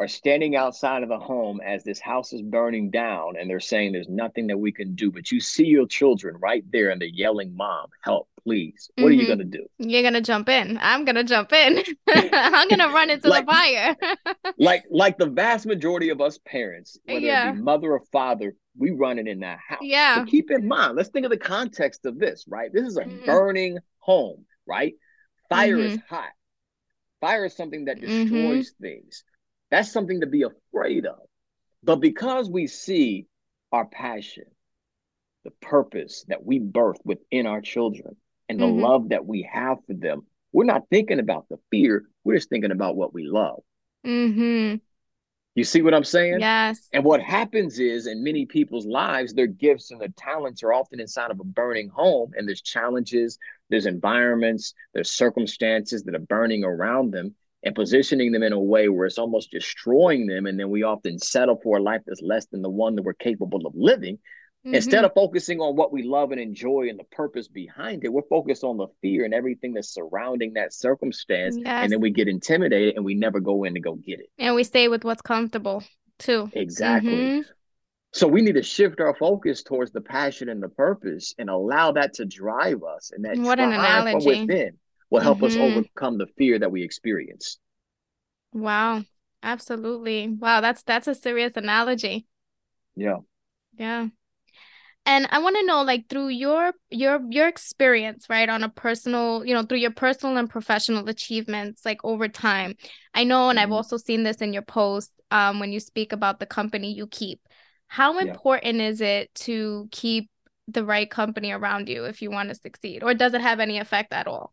are 0.00 0.08
standing 0.08 0.56
outside 0.56 1.02
of 1.02 1.10
the 1.10 1.18
home 1.18 1.60
as 1.60 1.84
this 1.84 2.00
house 2.00 2.32
is 2.32 2.40
burning 2.40 2.90
down 2.90 3.34
and 3.38 3.50
they're 3.50 3.60
saying 3.60 3.92
there's 3.92 4.08
nothing 4.08 4.46
that 4.46 4.56
we 4.58 4.72
can 4.72 4.94
do. 4.94 5.12
But 5.12 5.30
you 5.30 5.40
see 5.40 5.66
your 5.66 5.86
children 5.86 6.38
right 6.40 6.64
there 6.72 6.88
and 6.88 6.98
they're 6.98 7.08
yelling, 7.08 7.54
Mom, 7.54 7.88
help, 8.02 8.26
please. 8.42 8.90
What 8.94 9.02
mm-hmm. 9.02 9.06
are 9.06 9.10
you 9.10 9.20
mm-hmm. 9.20 9.26
going 9.26 9.50
to 9.50 9.58
do? 9.58 9.66
You're 9.76 10.00
going 10.00 10.14
to 10.14 10.22
jump 10.22 10.48
in. 10.48 10.78
I'm 10.80 11.04
going 11.04 11.16
to 11.16 11.24
jump 11.24 11.52
in. 11.52 11.82
I'm 12.08 12.68
going 12.68 12.78
to 12.78 12.88
run 12.88 13.10
into 13.10 13.28
like, 13.28 13.44
the 13.44 13.52
fire. 13.52 13.96
like 14.58 14.84
like 14.90 15.18
the 15.18 15.26
vast 15.26 15.66
majority 15.66 16.08
of 16.08 16.22
us 16.22 16.38
parents, 16.46 16.98
whether 17.04 17.20
yeah. 17.20 17.50
it 17.50 17.56
be 17.56 17.60
mother 17.60 17.92
or 17.92 18.00
father, 18.10 18.56
we 18.78 18.92
run 18.92 19.18
it 19.18 19.28
in 19.28 19.40
that 19.40 19.58
house. 19.68 19.80
Yeah. 19.82 20.20
But 20.20 20.28
keep 20.28 20.50
in 20.50 20.66
mind, 20.66 20.96
let's 20.96 21.10
think 21.10 21.26
of 21.26 21.30
the 21.30 21.36
context 21.36 22.06
of 22.06 22.18
this, 22.18 22.46
right? 22.48 22.72
This 22.72 22.86
is 22.86 22.96
a 22.96 23.02
mm-hmm. 23.02 23.26
burning 23.26 23.78
home, 23.98 24.46
right? 24.66 24.94
Fire 25.50 25.76
is 25.76 25.98
mm-hmm. 25.98 26.14
hot. 26.14 26.30
Fire 27.20 27.44
is 27.44 27.54
something 27.54 27.84
that 27.84 28.00
mm-hmm. 28.00 28.22
destroys 28.22 28.72
things. 28.80 29.24
That's 29.70 29.92
something 29.92 30.20
to 30.20 30.26
be 30.26 30.42
afraid 30.42 31.06
of. 31.06 31.18
But 31.82 31.96
because 31.96 32.50
we 32.50 32.66
see 32.66 33.26
our 33.72 33.86
passion, 33.86 34.44
the 35.44 35.50
purpose 35.62 36.24
that 36.28 36.44
we 36.44 36.58
birth 36.58 36.98
within 37.04 37.46
our 37.46 37.60
children, 37.60 38.16
and 38.48 38.58
the 38.60 38.64
mm-hmm. 38.64 38.82
love 38.82 39.08
that 39.10 39.24
we 39.24 39.48
have 39.50 39.78
for 39.86 39.94
them, 39.94 40.26
we're 40.52 40.64
not 40.64 40.88
thinking 40.90 41.20
about 41.20 41.46
the 41.48 41.56
fear. 41.70 42.04
We're 42.24 42.34
just 42.34 42.50
thinking 42.50 42.72
about 42.72 42.96
what 42.96 43.14
we 43.14 43.24
love. 43.24 43.60
Mm-hmm. 44.04 44.76
You 45.54 45.64
see 45.64 45.82
what 45.82 45.94
I'm 45.94 46.04
saying? 46.04 46.40
Yes. 46.40 46.88
And 46.92 47.04
what 47.04 47.20
happens 47.20 47.78
is 47.78 48.06
in 48.06 48.22
many 48.22 48.46
people's 48.46 48.86
lives, 48.86 49.34
their 49.34 49.46
gifts 49.46 49.90
and 49.90 50.00
their 50.00 50.12
talents 50.16 50.62
are 50.62 50.72
often 50.72 51.00
inside 51.00 51.30
of 51.30 51.40
a 51.40 51.44
burning 51.44 51.88
home, 51.88 52.32
and 52.36 52.46
there's 52.46 52.62
challenges, 52.62 53.38
there's 53.68 53.86
environments, 53.86 54.74
there's 54.94 55.10
circumstances 55.10 56.02
that 56.04 56.14
are 56.14 56.20
burning 56.20 56.64
around 56.64 57.12
them 57.12 57.34
and 57.62 57.74
positioning 57.74 58.32
them 58.32 58.42
in 58.42 58.52
a 58.52 58.60
way 58.60 58.88
where 58.88 59.06
it's 59.06 59.18
almost 59.18 59.50
destroying 59.50 60.26
them. 60.26 60.46
And 60.46 60.58
then 60.58 60.70
we 60.70 60.82
often 60.82 61.18
settle 61.18 61.60
for 61.62 61.78
a 61.78 61.82
life 61.82 62.00
that's 62.06 62.22
less 62.22 62.46
than 62.46 62.62
the 62.62 62.70
one 62.70 62.94
that 62.96 63.02
we're 63.02 63.12
capable 63.12 63.66
of 63.66 63.74
living. 63.76 64.18
Mm-hmm. 64.66 64.74
Instead 64.74 65.04
of 65.04 65.12
focusing 65.14 65.60
on 65.60 65.74
what 65.74 65.92
we 65.92 66.02
love 66.02 66.32
and 66.32 66.40
enjoy 66.40 66.88
and 66.90 66.98
the 66.98 67.04
purpose 67.04 67.48
behind 67.48 68.04
it, 68.04 68.12
we're 68.12 68.22
focused 68.28 68.62
on 68.62 68.76
the 68.76 68.88
fear 69.00 69.24
and 69.24 69.32
everything 69.32 69.72
that's 69.72 69.92
surrounding 69.92 70.54
that 70.54 70.72
circumstance. 70.72 71.56
Yes. 71.58 71.84
And 71.84 71.92
then 71.92 72.00
we 72.00 72.10
get 72.10 72.28
intimidated 72.28 72.96
and 72.96 73.04
we 73.04 73.14
never 73.14 73.40
go 73.40 73.64
in 73.64 73.74
to 73.74 73.80
go 73.80 73.94
get 73.94 74.20
it. 74.20 74.26
And 74.38 74.54
we 74.54 74.64
stay 74.64 74.88
with 74.88 75.04
what's 75.04 75.22
comfortable 75.22 75.82
too. 76.18 76.50
Exactly. 76.52 77.12
Mm-hmm. 77.12 77.50
So 78.12 78.26
we 78.26 78.42
need 78.42 78.56
to 78.56 78.62
shift 78.62 79.00
our 79.00 79.14
focus 79.14 79.62
towards 79.62 79.92
the 79.92 80.00
passion 80.00 80.48
and 80.48 80.62
the 80.62 80.68
purpose 80.68 81.34
and 81.38 81.48
allow 81.48 81.92
that 81.92 82.14
to 82.14 82.24
drive 82.24 82.82
us. 82.82 83.12
And 83.14 83.24
that 83.24 83.38
what 83.38 83.60
an 83.60 83.72
analogy. 83.72 84.40
within 84.40 84.78
will 85.10 85.20
help 85.20 85.38
mm-hmm. 85.38 85.46
us 85.46 85.56
overcome 85.56 86.18
the 86.18 86.26
fear 86.38 86.58
that 86.58 86.70
we 86.70 86.82
experience. 86.82 87.58
Wow. 88.52 89.02
Absolutely. 89.42 90.28
Wow, 90.28 90.60
that's 90.60 90.82
that's 90.82 91.08
a 91.08 91.14
serious 91.14 91.52
analogy. 91.56 92.26
Yeah. 92.94 93.18
Yeah. 93.78 94.08
And 95.06 95.26
I 95.30 95.38
want 95.38 95.56
to 95.56 95.64
know 95.64 95.82
like 95.82 96.08
through 96.08 96.28
your 96.28 96.72
your 96.90 97.20
your 97.30 97.48
experience, 97.48 98.26
right, 98.28 98.48
on 98.48 98.62
a 98.62 98.68
personal, 98.68 99.44
you 99.44 99.54
know, 99.54 99.62
through 99.62 99.78
your 99.78 99.92
personal 99.92 100.36
and 100.36 100.48
professional 100.48 101.08
achievements 101.08 101.84
like 101.84 102.04
over 102.04 102.28
time. 102.28 102.74
I 103.14 103.24
know 103.24 103.48
and 103.48 103.58
mm-hmm. 103.58 103.64
I've 103.64 103.72
also 103.72 103.96
seen 103.96 104.22
this 104.22 104.38
in 104.38 104.52
your 104.52 104.62
post 104.62 105.10
um 105.30 105.58
when 105.58 105.72
you 105.72 105.80
speak 105.80 106.12
about 106.12 106.38
the 106.38 106.46
company 106.46 106.92
you 106.92 107.06
keep. 107.06 107.40
How 107.86 108.18
important 108.18 108.76
yeah. 108.76 108.88
is 108.88 109.00
it 109.00 109.34
to 109.36 109.88
keep 109.90 110.30
the 110.68 110.84
right 110.84 111.10
company 111.10 111.50
around 111.50 111.88
you 111.88 112.04
if 112.04 112.22
you 112.22 112.30
want 112.30 112.50
to 112.50 112.54
succeed 112.54 113.02
or 113.02 113.14
does 113.14 113.34
it 113.34 113.40
have 113.40 113.58
any 113.58 113.78
effect 113.78 114.12
at 114.12 114.28
all 114.28 114.52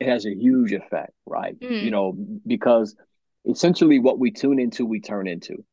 it 0.00 0.08
has 0.08 0.26
a 0.26 0.34
huge 0.34 0.72
effect 0.72 1.12
right 1.26 1.58
mm. 1.58 1.82
you 1.82 1.90
know 1.90 2.16
because 2.46 2.96
essentially 3.46 3.98
what 3.98 4.18
we 4.18 4.30
tune 4.30 4.58
into 4.58 4.84
we 4.86 5.00
turn 5.00 5.28
into 5.28 5.64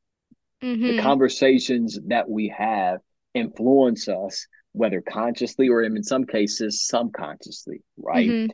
mm-hmm. 0.63 0.83
the 0.83 1.01
conversations 1.01 1.99
that 2.07 2.29
we 2.29 2.53
have 2.55 2.99
influence 3.33 4.07
us 4.07 4.47
whether 4.73 5.01
consciously 5.01 5.69
or 5.69 5.81
in 5.83 6.03
some 6.03 6.25
cases 6.25 6.85
subconsciously 6.85 7.81
right 7.97 8.29
mm-hmm. 8.29 8.51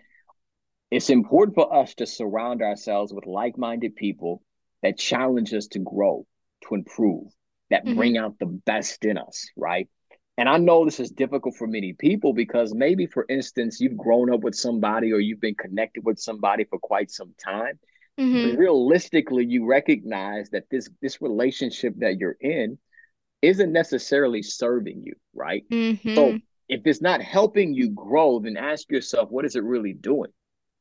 it's 0.91 1.09
important 1.09 1.55
for 1.55 1.75
us 1.75 1.93
to 1.95 2.05
surround 2.05 2.61
ourselves 2.61 3.13
with 3.13 3.25
like-minded 3.25 3.95
people 3.95 4.41
that 4.83 4.97
challenge 4.97 5.53
us 5.53 5.67
to 5.67 5.79
grow 5.79 6.25
to 6.67 6.75
improve 6.75 7.27
that 7.69 7.85
mm-hmm. 7.85 7.95
bring 7.95 8.17
out 8.17 8.37
the 8.39 8.45
best 8.45 9.03
in 9.03 9.17
us 9.17 9.47
right 9.55 9.89
and 10.37 10.47
I 10.47 10.57
know 10.57 10.85
this 10.85 10.99
is 10.99 11.09
difficult 11.09 11.55
for 11.55 11.65
many 11.65 11.93
people 11.93 12.31
because 12.31 12.73
maybe, 12.73 13.07
for 13.07 13.25
instance, 13.27 13.81
you've 13.81 13.97
grown 13.97 14.31
up 14.31 14.41
with 14.41 14.53
somebody 14.53 15.11
or 15.11 15.19
you've 15.19 15.41
been 15.41 15.55
connected 15.55 16.05
with 16.05 16.19
somebody 16.19 16.63
for 16.63 16.77
quite 16.77 17.09
some 17.09 17.33
time. 17.43 17.79
Mm-hmm. 18.19 18.57
Realistically, 18.57 19.45
you 19.45 19.65
recognize 19.65 20.49
that 20.51 20.69
this 20.69 20.89
this 21.01 21.21
relationship 21.21 21.93
that 21.97 22.17
you're 22.19 22.37
in 22.39 22.77
isn't 23.41 23.71
necessarily 23.71 24.41
serving 24.41 25.03
you, 25.03 25.13
right? 25.33 25.63
Mm-hmm. 25.69 26.15
So 26.15 26.39
if 26.69 26.81
it's 26.85 27.01
not 27.01 27.21
helping 27.21 27.73
you 27.73 27.89
grow, 27.89 28.39
then 28.39 28.57
ask 28.57 28.91
yourself, 28.91 29.29
what 29.29 29.45
is 29.45 29.55
it 29.55 29.63
really 29.63 29.93
doing? 29.93 30.31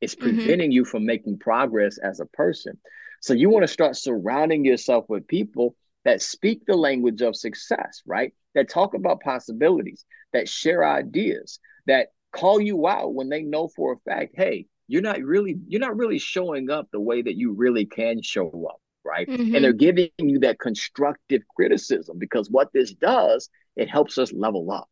It's 0.01 0.14
mm-hmm. 0.14 0.37
preventing 0.37 0.71
mm-hmm. 0.71 0.77
you 0.77 0.85
from 0.85 1.07
making 1.07 1.38
progress 1.38 1.99
as 1.99 2.21
a 2.21 2.27
person. 2.27 2.79
So 3.21 3.33
you 3.33 3.51
want 3.51 3.64
to 3.64 3.73
start 3.73 3.97
surrounding 3.97 4.64
yourself 4.64 5.07
with 5.09 5.27
people 5.27 5.75
that 6.07 6.23
speak 6.23 6.64
the 6.64 6.77
language 6.77 7.21
of 7.21 7.35
success, 7.35 8.01
right? 8.07 8.33
That 8.55 8.71
talk 8.71 8.95
about 8.95 9.21
possibilities, 9.21 10.05
that 10.33 10.49
share 10.49 10.87
ideas, 10.87 11.59
that 11.88 12.11
call 12.31 12.61
you 12.61 12.87
out 12.87 13.12
when 13.12 13.29
they 13.29 13.42
know 13.42 13.69
for 13.69 13.92
a 13.92 13.99
fact, 14.09 14.35
hey, 14.37 14.66
you're 14.87 15.03
not 15.03 15.21
really 15.21 15.59
you're 15.66 15.81
not 15.81 15.97
really 15.97 16.21
showing 16.21 16.71
up 16.71 16.88
the 16.92 17.01
way 17.01 17.23
that 17.23 17.37
you 17.37 17.53
really 17.53 17.87
can 17.87 18.23
show 18.23 18.49
up, 18.71 18.81
right? 19.05 19.29
Mm-hmm. 19.29 19.57
And 19.57 19.64
they're 19.64 19.73
giving 19.73 20.11
you 20.19 20.38
that 20.40 20.61
constructive 20.61 21.42
criticism 21.57 22.19
because 22.21 22.49
what 22.49 22.73
this 22.73 22.92
does, 22.92 23.51
it 23.75 23.90
helps 23.90 24.16
us 24.16 24.33
level 24.33 24.71
up. 24.71 24.88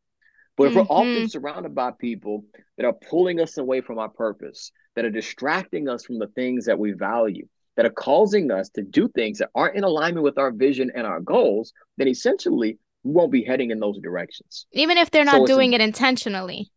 But 0.56 0.64
if 0.64 0.70
mm-hmm. 0.70 0.78
we're 0.80 0.84
often 0.86 1.14
mm-hmm. 1.14 1.26
surrounded 1.26 1.76
by 1.76 1.92
people 1.92 2.44
that 2.76 2.86
are 2.86 2.92
pulling 2.92 3.40
us 3.40 3.56
away 3.56 3.82
from 3.82 4.00
our 4.00 4.08
purpose, 4.08 4.72
that 4.96 5.04
are 5.04 5.10
distracting 5.10 5.88
us 5.88 6.04
from 6.04 6.18
the 6.18 6.28
things 6.28 6.66
that 6.66 6.78
we 6.78 6.90
value, 6.90 7.46
that 7.76 7.86
are 7.86 7.90
causing 7.90 8.50
us 8.50 8.68
to 8.70 8.82
do 8.82 9.08
things 9.08 9.38
that 9.38 9.50
aren't 9.54 9.76
in 9.76 9.84
alignment 9.84 10.24
with 10.24 10.38
our 10.38 10.50
vision 10.50 10.90
and 10.94 11.06
our 11.06 11.20
goals, 11.20 11.72
then 11.96 12.08
essentially 12.08 12.78
we 13.02 13.12
won't 13.12 13.32
be 13.32 13.44
heading 13.44 13.70
in 13.70 13.80
those 13.80 13.98
directions. 13.98 14.66
Even 14.72 14.96
if 14.98 15.10
they're 15.10 15.24
not 15.24 15.46
so 15.46 15.46
doing 15.46 15.72
it 15.72 15.80
intentionally. 15.80 16.70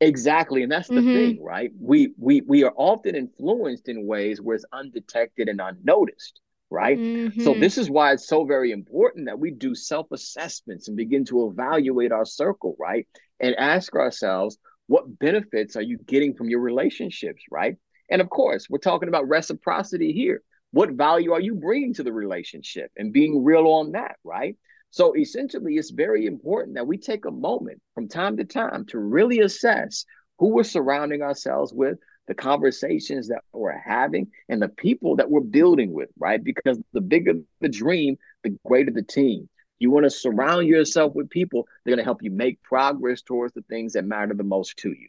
Exactly. 0.00 0.64
And 0.64 0.72
that's 0.72 0.88
the 0.88 0.96
mm-hmm. 0.96 1.14
thing, 1.14 1.44
right? 1.44 1.70
We 1.80 2.12
we 2.18 2.40
we 2.40 2.64
are 2.64 2.72
often 2.76 3.14
influenced 3.14 3.88
in 3.88 4.04
ways 4.04 4.40
where 4.40 4.56
it's 4.56 4.64
undetected 4.72 5.48
and 5.48 5.60
unnoticed, 5.60 6.40
right? 6.70 6.98
Mm-hmm. 6.98 7.40
So 7.42 7.54
this 7.54 7.78
is 7.78 7.88
why 7.88 8.12
it's 8.12 8.26
so 8.26 8.44
very 8.44 8.72
important 8.72 9.26
that 9.26 9.38
we 9.38 9.52
do 9.52 9.76
self-assessments 9.76 10.88
and 10.88 10.96
begin 10.96 11.24
to 11.26 11.48
evaluate 11.48 12.10
our 12.10 12.24
circle, 12.24 12.74
right? 12.80 13.06
And 13.38 13.54
ask 13.54 13.94
ourselves, 13.94 14.58
what 14.88 15.18
benefits 15.20 15.76
are 15.76 15.82
you 15.82 15.98
getting 15.98 16.34
from 16.34 16.48
your 16.48 16.60
relationships, 16.60 17.42
right? 17.48 17.76
And 18.12 18.20
of 18.20 18.28
course, 18.28 18.68
we're 18.68 18.76
talking 18.76 19.08
about 19.08 19.26
reciprocity 19.26 20.12
here. 20.12 20.42
What 20.70 20.90
value 20.90 21.32
are 21.32 21.40
you 21.40 21.54
bringing 21.54 21.94
to 21.94 22.02
the 22.02 22.12
relationship 22.12 22.90
and 22.94 23.10
being 23.10 23.42
real 23.42 23.66
on 23.66 23.92
that, 23.92 24.16
right? 24.22 24.56
So 24.90 25.16
essentially, 25.16 25.76
it's 25.76 25.90
very 25.90 26.26
important 26.26 26.76
that 26.76 26.86
we 26.86 26.98
take 26.98 27.24
a 27.24 27.30
moment 27.30 27.80
from 27.94 28.08
time 28.08 28.36
to 28.36 28.44
time 28.44 28.84
to 28.88 28.98
really 28.98 29.40
assess 29.40 30.04
who 30.38 30.48
we're 30.48 30.62
surrounding 30.62 31.22
ourselves 31.22 31.72
with, 31.72 31.98
the 32.28 32.34
conversations 32.34 33.28
that 33.28 33.40
we're 33.54 33.78
having, 33.78 34.30
and 34.50 34.60
the 34.60 34.68
people 34.68 35.16
that 35.16 35.30
we're 35.30 35.40
building 35.40 35.94
with, 35.94 36.10
right? 36.18 36.44
Because 36.44 36.78
the 36.92 37.00
bigger 37.00 37.32
the 37.62 37.68
dream, 37.70 38.18
the 38.44 38.54
greater 38.66 38.90
the 38.90 39.02
team. 39.02 39.48
You 39.78 39.90
want 39.90 40.04
to 40.04 40.10
surround 40.10 40.68
yourself 40.68 41.14
with 41.14 41.30
people 41.30 41.66
that 41.66 41.90
are 41.90 41.96
going 41.96 41.98
to 41.98 42.04
help 42.04 42.22
you 42.22 42.30
make 42.30 42.62
progress 42.62 43.22
towards 43.22 43.54
the 43.54 43.62
things 43.70 43.94
that 43.94 44.04
matter 44.04 44.34
the 44.34 44.44
most 44.44 44.76
to 44.80 44.90
you. 44.90 45.08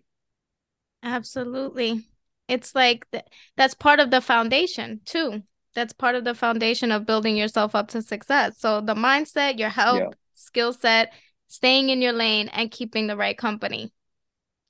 Absolutely. 1.03 2.05
It's 2.47 2.75
like 2.75 3.09
th- 3.11 3.25
that's 3.55 3.73
part 3.73 3.99
of 3.99 4.11
the 4.11 4.21
foundation 4.21 5.01
too. 5.05 5.43
That's 5.75 5.93
part 5.93 6.15
of 6.15 6.23
the 6.23 6.35
foundation 6.35 6.91
of 6.91 7.05
building 7.05 7.35
yourself 7.35 7.73
up 7.73 7.89
to 7.89 8.01
success. 8.01 8.59
So 8.59 8.81
the 8.81 8.95
mindset, 8.95 9.57
your 9.57 9.69
health, 9.69 9.99
yeah. 9.99 10.09
skill 10.35 10.73
set, 10.73 11.13
staying 11.47 11.89
in 11.89 12.01
your 12.01 12.13
lane, 12.13 12.47
and 12.49 12.69
keeping 12.69 13.07
the 13.07 13.17
right 13.17 13.37
company 13.37 13.91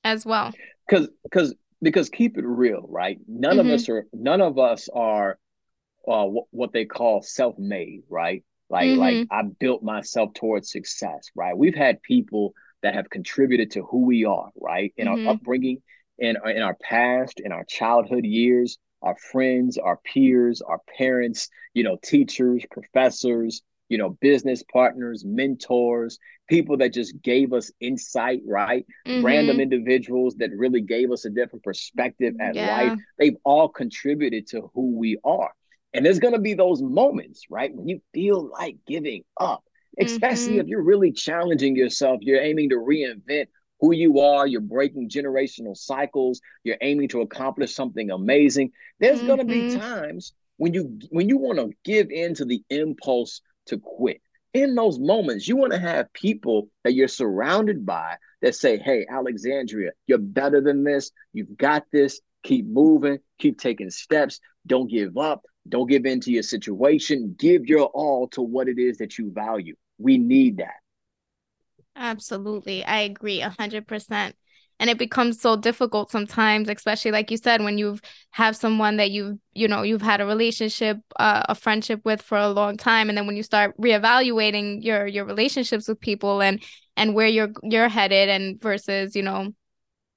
as 0.04 0.26
well. 0.26 0.54
Because 0.88 1.10
because 1.24 1.56
because 1.82 2.10
keep 2.10 2.38
it 2.38 2.46
real, 2.46 2.86
right? 2.88 3.18
None 3.28 3.58
mm-hmm. 3.58 3.68
of 3.68 3.74
us 3.74 3.90
are 3.90 4.06
none 4.14 4.42
of 4.42 4.58
us 4.58 4.88
are 4.94 5.38
uh, 6.08 6.24
w- 6.24 6.46
what 6.52 6.72
they 6.74 6.86
call 6.86 7.22
self-made, 7.22 8.04
right? 8.10 8.44
Like 8.70 8.88
mm-hmm. 8.88 9.00
like 9.00 9.28
I 9.30 9.44
built 9.44 9.84
myself 9.84 10.34
towards 10.34 10.72
success, 10.72 11.30
right? 11.36 11.58
We've 11.58 11.76
had 11.76 12.02
people 12.02 12.54
that 12.82 12.96
have 12.96 13.10
contributed 13.10 13.72
to 13.72 13.84
who 13.84 14.06
we 14.06 14.26
are, 14.26 14.50
right? 14.56 14.94
In 14.98 15.08
mm-hmm. 15.08 15.28
our 15.28 15.34
upbringing, 15.34 15.82
in, 16.20 16.38
in 16.46 16.62
our 16.62 16.76
past, 16.76 17.40
in 17.40 17.52
our 17.52 17.64
childhood 17.66 18.26
years, 18.26 18.78
our 19.02 19.16
friends, 19.32 19.78
our 19.78 19.98
peers, 19.98 20.62
our 20.62 20.80
parents, 20.98 21.50
you 21.74 21.84
know, 21.84 21.98
teachers, 22.02 22.64
professors, 22.72 23.62
you 23.90 23.98
know, 23.98 24.10
business 24.22 24.64
partners, 24.72 25.24
mentors, 25.26 26.18
people 26.50 26.78
that 26.78 26.94
just 26.94 27.22
gave 27.22 27.54
us 27.54 27.72
insight, 27.80 28.42
right? 28.46 28.86
Mm-hmm. 29.08 29.26
Random 29.26 29.60
individuals 29.60 30.36
that 30.38 30.52
really 30.56 30.82
gave 30.82 31.12
us 31.12 31.26
a 31.26 31.30
different 31.30 31.64
perspective 31.64 32.34
at 32.40 32.56
yeah. 32.56 32.76
life. 32.76 33.00
They've 33.20 33.38
all 33.44 33.70
contributed 33.70 34.48
to 34.48 34.70
who 34.74 34.98
we 34.98 35.20
are. 35.24 35.52
And 35.94 36.06
there's 36.06 36.20
going 36.20 36.34
to 36.34 36.40
be 36.40 36.56
those 36.56 36.82
moments, 36.82 37.44
right? 37.50 37.74
When 37.74 37.88
you 37.88 38.02
feel 38.14 38.50
like 38.50 38.78
giving 38.88 39.24
up, 39.40 39.64
especially 40.00 40.54
mm-hmm. 40.54 40.62
if 40.62 40.68
you're 40.68 40.82
really 40.82 41.12
challenging 41.12 41.76
yourself, 41.76 42.20
you're 42.22 42.42
aiming 42.42 42.70
to 42.70 42.78
reinvent 42.78 43.48
who 43.84 43.94
you 43.94 44.20
are, 44.22 44.48
you're 44.48 44.62
breaking 44.62 45.10
generational 45.10 45.76
cycles, 45.76 46.40
you're 46.64 46.78
aiming 46.80 47.10
to 47.10 47.20
accomplish 47.20 47.76
something 47.76 48.12
amazing. 48.12 48.72
There's 49.02 49.18
mm-hmm. 49.18 49.28
going 49.28 49.40
to 49.40 49.46
be 49.46 49.76
times 49.76 50.32
when 50.56 50.74
you 50.74 51.00
when 51.10 51.28
you 51.28 51.38
want 51.38 51.58
to 51.60 51.70
give 51.84 52.10
in 52.10 52.34
to 52.36 52.46
the 52.46 52.64
impulse 52.70 53.42
to 53.66 53.78
quit. 53.78 54.22
In 54.54 54.76
those 54.76 55.00
moments, 55.00 55.50
you 55.50 55.58
want 55.58 55.74
to 55.74 55.80
have 55.80 56.14
people 56.14 56.70
that 56.86 56.94
you're 56.94 57.10
surrounded 57.10 57.86
by 57.86 58.16
that 58.42 58.56
say, 58.56 58.78
"Hey, 58.78 59.06
Alexandria, 59.10 59.92
you're 60.08 60.18
better 60.18 60.62
than 60.62 60.86
this. 60.86 61.12
You've 61.34 61.58
got 61.58 61.84
this. 61.92 62.22
Keep 62.44 62.68
moving, 62.68 63.20
keep 63.38 63.60
taking 63.60 63.90
steps. 63.90 64.40
Don't 64.66 64.90
give 64.90 65.18
up. 65.18 65.42
Don't 65.68 65.90
give 65.90 66.06
in 66.06 66.22
to 66.22 66.32
your 66.32 66.44
situation. 66.44 67.36
Give 67.38 67.66
your 67.66 67.88
all 67.88 68.30
to 68.30 68.42
what 68.42 68.70
it 68.70 68.80
is 68.80 69.00
that 69.00 69.18
you 69.18 69.30
value. 69.34 69.76
We 69.98 70.18
need 70.18 70.60
that. 70.60 70.83
Absolutely. 71.96 72.84
I 72.84 73.02
agree 73.02 73.42
a 73.42 73.50
hundred 73.50 73.88
percent. 73.88 74.36
And 74.80 74.90
it 74.90 74.98
becomes 74.98 75.40
so 75.40 75.56
difficult 75.56 76.12
sometimes, 76.12 76.68
especially 76.68 77.12
like 77.12 77.30
you 77.30 77.38
said, 77.38 77.62
when 77.64 77.78
you've 77.78 78.02
have 78.32 78.56
someone 78.56 78.98
that 78.98 79.12
you've, 79.12 79.38
you 79.54 79.68
know, 79.68 79.84
you've 79.84 80.02
had 80.02 80.20
a 80.20 80.26
relationship, 80.26 80.98
uh, 81.18 81.44
a 81.48 81.56
friendship 81.56 82.02
with 82.04 82.22
for 82.22 82.38
a 82.38 82.50
long 82.50 82.76
time. 82.76 83.08
And 83.08 83.18
then 83.18 83.28
when 83.28 83.38
you 83.38 83.44
start 83.44 83.78
reevaluating 83.78 84.84
your 84.84 85.06
your 85.06 85.26
relationships 85.26 85.88
with 85.88 86.00
people 86.00 86.42
and 86.42 86.62
and 86.98 87.14
where 87.14 87.28
you're 87.28 87.52
you're 87.62 87.88
headed 87.88 88.30
and 88.30 88.60
versus, 88.62 89.16
you 89.16 89.22
know, 89.22 89.54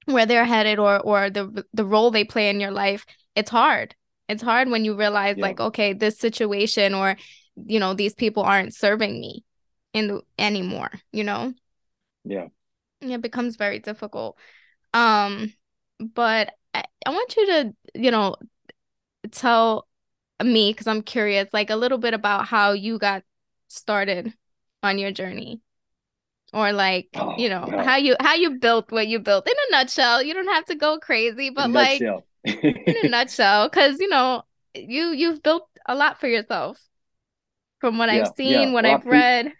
where 0.05 0.25
they're 0.25 0.45
headed 0.45 0.79
or 0.79 0.99
or 0.99 1.29
the 1.29 1.63
the 1.73 1.85
role 1.85 2.11
they 2.11 2.23
play 2.23 2.49
in 2.49 2.59
your 2.59 2.71
life, 2.71 3.05
it's 3.35 3.51
hard. 3.51 3.95
It's 4.27 4.41
hard 4.41 4.69
when 4.69 4.83
you 4.83 4.95
realize 4.95 5.37
yeah. 5.37 5.43
like, 5.43 5.59
okay, 5.59 5.93
this 5.93 6.17
situation 6.17 6.93
or 6.93 7.15
you 7.55 7.79
know, 7.79 7.93
these 7.93 8.13
people 8.13 8.43
aren't 8.43 8.75
serving 8.75 9.19
me 9.19 9.43
in 9.93 10.07
the 10.07 10.21
anymore, 10.37 10.91
you 11.11 11.23
know? 11.23 11.53
Yeah. 12.27 12.47
It 13.01 13.21
becomes 13.21 13.55
very 13.55 13.79
difficult. 13.79 14.37
Um, 14.93 15.53
but 15.99 16.53
I, 16.73 16.83
I 17.05 17.09
want 17.11 17.35
you 17.35 17.45
to, 17.47 17.75
you 17.95 18.11
know, 18.11 18.35
tell 19.31 19.87
me 20.43 20.71
because 20.71 20.87
I'm 20.87 21.01
curious, 21.01 21.47
like 21.53 21.69
a 21.69 21.75
little 21.75 21.97
bit 21.97 22.13
about 22.13 22.47
how 22.47 22.71
you 22.71 22.97
got 22.97 23.23
started 23.67 24.33
on 24.83 24.97
your 24.97 25.11
journey 25.11 25.61
or 26.53 26.71
like 26.71 27.09
oh, 27.15 27.35
you 27.37 27.49
know 27.49 27.65
no. 27.65 27.83
how 27.83 27.97
you 27.97 28.15
how 28.19 28.33
you 28.33 28.51
built 28.59 28.91
what 28.91 29.07
you 29.07 29.19
built 29.19 29.47
in 29.47 29.53
a 29.67 29.71
nutshell 29.71 30.23
you 30.23 30.33
don't 30.33 30.47
have 30.47 30.65
to 30.65 30.75
go 30.75 30.97
crazy 30.97 31.49
but 31.49 31.69
like 31.69 32.01
in 32.01 32.95
a 33.03 33.09
nutshell 33.09 33.67
because 33.67 33.99
you 33.99 34.07
know 34.07 34.41
you 34.73 35.07
you've 35.07 35.43
built 35.43 35.67
a 35.87 35.95
lot 35.95 36.19
for 36.19 36.27
yourself 36.27 36.79
from 37.79 37.97
what 37.97 38.11
yeah, 38.11 38.21
i've 38.21 38.35
seen 38.35 38.51
yeah. 38.51 38.71
what 38.71 38.85
well, 38.85 38.95
i've 38.95 39.05
read 39.05 39.51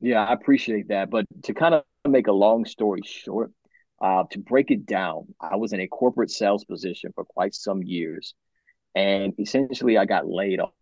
yeah, 0.00 0.24
I 0.24 0.32
appreciate 0.32 0.88
that. 0.88 1.10
But 1.10 1.26
to 1.44 1.54
kind 1.54 1.74
of 1.74 1.84
make 2.06 2.26
a 2.26 2.32
long 2.32 2.64
story 2.64 3.02
short, 3.04 3.52
uh, 4.00 4.24
to 4.30 4.38
break 4.38 4.70
it 4.70 4.86
down, 4.86 5.34
I 5.40 5.56
was 5.56 5.72
in 5.72 5.80
a 5.80 5.88
corporate 5.88 6.30
sales 6.30 6.64
position 6.64 7.12
for 7.14 7.24
quite 7.24 7.54
some 7.54 7.82
years. 7.82 8.34
And 8.94 9.34
essentially, 9.38 9.98
I 9.98 10.04
got 10.04 10.26
laid 10.26 10.60
off. 10.60 10.72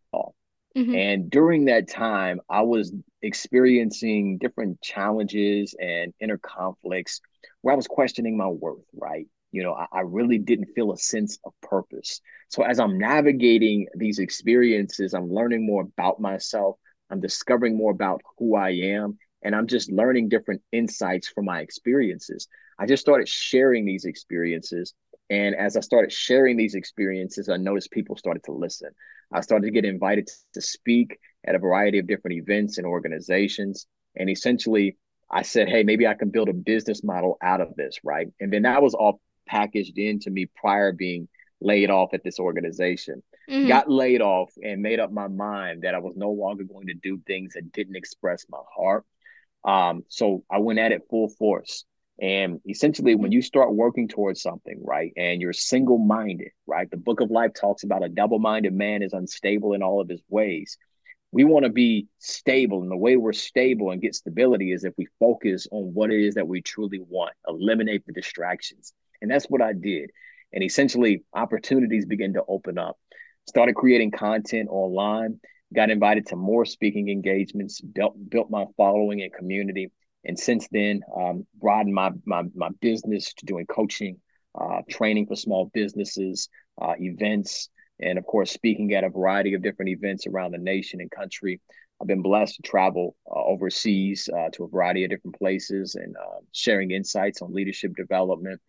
Mm-hmm. 0.77 0.95
And 0.95 1.31
during 1.31 1.65
that 1.67 1.89
time, 1.89 2.41
I 2.51 2.61
was 2.61 2.93
experiencing 3.23 4.37
different 4.39 4.81
challenges 4.83 5.75
and 5.81 6.13
inner 6.21 6.37
conflicts 6.37 7.21
where 7.63 7.73
I 7.73 7.77
was 7.77 7.87
questioning 7.87 8.37
my 8.37 8.49
worth, 8.49 8.85
right? 8.95 9.27
You 9.53 9.63
know, 9.63 9.73
I, 9.73 9.87
I, 9.91 10.01
really 10.01 10.37
didn't 10.37 10.75
feel 10.75 10.93
a 10.93 10.99
sense 10.99 11.39
of 11.47 11.55
purpose. 11.63 12.21
So 12.51 12.63
as 12.63 12.79
I'm 12.79 12.99
navigating 12.99 13.87
these 13.95 14.19
experiences, 14.19 15.15
I'm 15.15 15.31
learning 15.31 15.65
more 15.65 15.83
about 15.83 16.21
myself. 16.21 16.77
I'm 17.11 17.21
discovering 17.21 17.77
more 17.77 17.93
about 17.93 18.21
who 18.39 18.57
I 18.57 18.71
am. 18.71 19.19
And 19.43 19.55
I'm 19.55 19.67
just 19.67 19.93
learning 19.93 20.29
different 20.29 20.63
insights 20.73 21.29
from 21.29 21.45
my 21.45 21.61
experiences. 21.61 22.49
I 22.79 22.87
just 22.87 23.01
started 23.01 23.29
sharing 23.29 23.85
these 23.85 24.05
experiences. 24.05 24.95
And 25.31 25.55
as 25.55 25.77
I 25.77 25.81
started 25.81 26.13
sharing 26.13 26.57
these 26.57 26.75
experiences, 26.75 27.49
I 27.49 27.57
noticed 27.57 27.91
people 27.91 28.17
started 28.17 28.43
to 28.45 28.53
listen. 28.53 28.91
I 29.33 29.41
started 29.41 29.67
to 29.67 29.73
get 29.73 29.85
invited 29.85 30.29
to 30.55 30.61
speak 30.61 31.19
at 31.47 31.55
a 31.55 31.61
variety 31.61 31.99
of 31.99 32.07
different 32.07 32.39
events 32.39 32.79
and 32.79 32.87
organizations. 32.87 33.87
And 34.17 34.31
essentially, 34.31 34.97
I 35.31 35.43
said, 35.43 35.69
hey, 35.69 35.83
maybe 35.83 36.07
I 36.07 36.15
can 36.15 36.31
build 36.31 36.49
a 36.49 36.55
business 36.55 37.03
model 37.03 37.37
out 37.43 37.61
of 37.61 37.75
this, 37.77 37.99
right? 38.05 38.29
And 38.41 38.53
then 38.53 38.63
that 38.63 38.83
was 38.83 38.95
all 38.95 39.21
packaged 39.47 39.99
into 39.99 40.31
me 40.31 40.47
prior 40.57 40.93
being 40.93 41.29
laid 41.61 41.91
off 41.91 42.15
at 42.15 42.23
this 42.25 42.39
organization. 42.39 43.23
Mm-hmm. 43.49 43.69
Got 43.69 43.91
laid 43.91 44.21
off 44.23 44.53
and 44.63 44.83
made 44.83 45.01
up 45.01 45.13
my 45.13 45.29
mind 45.29 45.83
that 45.83 45.95
I 45.95 45.99
was 45.99 46.15
no 46.17 46.31
longer 46.31 46.65
going 46.65 46.89
to 46.89 46.95
do 46.95 47.21
things 47.27 47.55
that 47.55 47.73
didn't 47.73 47.97
express 47.97 48.45
my 48.49 48.59
heart. 48.77 49.05
Um, 49.65 50.05
so 50.09 50.45
I 50.51 50.59
went 50.59 50.79
at 50.79 50.93
it 50.93 51.07
full 51.11 51.29
force. 51.29 51.85
And 52.21 52.61
essentially, 52.67 53.15
when 53.15 53.31
you 53.31 53.43
start 53.43 53.75
working 53.75 54.09
towards 54.09 54.41
something, 54.41 54.81
right, 54.83 55.13
and 55.17 55.43
you're 55.43 55.53
single 55.53 55.99
minded, 55.99 56.49
right, 56.67 56.91
the 56.91 56.97
book 56.97 57.21
of 57.21 57.31
life 57.31 57.53
talks 57.53 57.85
about 57.85 58.05
a 58.05 58.09
double 58.09 58.39
minded 58.39 58.73
man 58.73 59.03
is 59.03 59.13
unstable 59.13 59.75
in 59.75 59.83
all 59.83 60.01
of 60.01 60.09
his 60.09 60.23
ways. 60.29 60.79
We 61.33 61.45
want 61.45 61.65
to 61.65 61.71
be 61.71 62.07
stable. 62.19 62.81
And 62.81 62.91
the 62.91 62.97
way 62.97 63.17
we're 63.17 63.35
stable 63.35 63.91
and 63.91 64.01
get 64.01 64.15
stability 64.15 64.73
is 64.73 64.85
if 64.85 64.95
we 64.97 65.09
focus 65.21 65.67
on 65.71 65.93
what 65.93 66.11
it 66.11 66.25
is 66.25 66.37
that 66.37 66.49
we 66.49 66.63
truly 66.63 67.01
want, 67.01 67.35
eliminate 67.47 68.07
the 68.07 68.13
distractions. 68.15 68.95
And 69.21 69.31
that's 69.31 69.47
what 69.47 69.61
I 69.61 69.75
did. 69.75 70.11
And 70.55 70.65
essentially, 70.65 71.23
opportunities 71.35 72.07
began 72.07 72.33
to 72.35 72.45
open 72.49 72.79
up. 72.79 72.97
Started 73.49 73.75
creating 73.75 74.11
content 74.11 74.69
online, 74.71 75.39
got 75.75 75.91
invited 75.91 76.27
to 76.27 76.37
more 76.37 76.65
speaking 76.65 77.09
engagements, 77.09 77.81
built, 77.81 78.15
built 78.29 78.51
my 78.51 78.65
following 78.77 79.23
and 79.23 79.33
community. 79.33 79.91
And 80.25 80.39
since 80.39 80.67
then 80.73 81.03
um, 81.17 81.47
broadened 81.55 81.95
my, 81.95 82.11
my 82.25 82.43
my 82.55 82.71
business 82.81 83.33
to 83.35 83.47
doing 83.47 83.67
coaching 83.67 84.19
uh, 84.61 84.83
training 84.91 85.27
for 85.27 85.37
small 85.37 85.71
businesses 85.73 86.49
uh, 86.81 86.95
events 86.99 87.69
and 88.01 88.19
of 88.19 88.27
course 88.27 88.51
speaking 88.51 88.93
at 88.95 89.05
a 89.05 89.09
variety 89.09 89.55
of 89.55 89.63
different 89.63 89.91
events 89.91 90.27
around 90.27 90.53
the 90.53 90.59
nation 90.59 91.01
and 91.01 91.11
country. 91.11 91.61
I've 92.01 92.09
been 92.09 92.23
blessed 92.23 92.57
to 92.57 92.63
travel 92.63 93.17
uh, 93.31 93.43
overseas 93.45 94.29
uh, 94.37 94.51
to 94.55 94.65
a 94.65 94.69
variety 94.69 95.05
of 95.05 95.11
different 95.11 95.39
places 95.39 95.95
and 95.95 96.15
uh, 96.17 96.41
sharing 96.53 96.91
insights 96.91 97.41
on 97.41 97.55
leadership 97.55 97.95
development. 97.97 98.61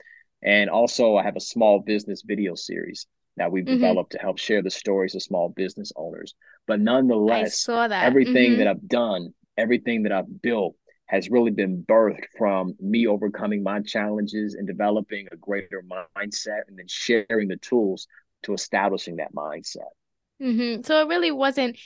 And 0.44 0.70
also 0.70 1.16
i 1.16 1.24
have 1.24 1.36
a 1.36 1.42
small 1.42 1.80
business 1.80 2.22
video 2.26 2.54
series 2.54 3.08
that 3.38 3.52
we've 3.52 3.66
mm-hmm. 3.66 3.74
developed 3.74 4.12
to 4.12 4.20
help 4.20 4.38
share 4.38 4.62
the 4.62 4.70
stories 4.70 5.16
of 5.16 5.24
small 5.24 5.50
business 5.50 5.92
owners 5.96 6.36
but 6.68 6.80
nonetheless 6.80 7.68
everything 7.70 8.52
mm-hmm. 8.52 8.60
that 8.60 8.68
i've 8.68 8.88
done 8.88 9.34
everything 9.58 10.04
that 10.04 10.12
i've 10.12 10.42
built 10.42 10.76
has 11.08 11.30
really 11.30 11.52
been 11.52 11.84
birthed 11.88 12.26
from 12.38 12.76
me 12.82 13.08
overcoming 13.08 13.64
my 13.64 13.82
challenges 13.82 14.56
and 14.56 14.68
developing 14.68 15.28
a 15.32 15.38
greater 15.38 15.82
mindset 15.82 16.62
and 16.68 16.78
then 16.78 16.88
sharing 16.88 17.48
the 17.48 17.58
tools 17.58 18.08
to 18.44 18.54
establishing 18.54 19.16
that 19.18 19.34
mindset. 19.34 19.90
Mm-hmm. 20.42 20.84
So 20.84 21.02
it 21.02 21.08
really 21.08 21.32
wasn't 21.32 21.78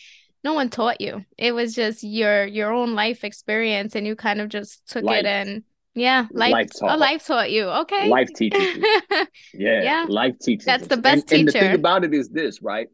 no 0.43 0.53
one 0.53 0.69
taught 0.69 1.01
you. 1.01 1.23
It 1.37 1.53
was 1.53 1.75
just 1.75 2.03
your 2.03 2.45
your 2.45 2.73
own 2.73 2.95
life 2.95 3.23
experience 3.23 3.95
and 3.95 4.07
you 4.07 4.15
kind 4.15 4.41
of 4.41 4.49
just 4.49 4.87
took 4.89 5.03
life. 5.03 5.19
it 5.19 5.25
and 5.27 5.63
yeah, 5.93 6.27
life, 6.31 6.51
life 6.51 6.69
taught. 6.77 6.95
Oh, 6.95 6.97
life 6.97 7.25
taught 7.25 7.51
you. 7.51 7.65
Okay. 7.65 8.07
Life 8.07 8.29
teaches 8.35 8.77
you. 8.77 8.83
yeah, 9.53 9.83
yeah. 9.83 10.05
Life 10.07 10.35
teaches. 10.41 10.65
That's 10.65 10.83
us. 10.83 10.89
the 10.89 10.97
best 10.97 11.15
and, 11.15 11.29
teacher. 11.29 11.39
And 11.39 11.47
the 11.47 11.51
thing 11.51 11.75
about 11.75 12.03
it 12.03 12.13
is 12.13 12.29
this, 12.29 12.61
right? 12.61 12.87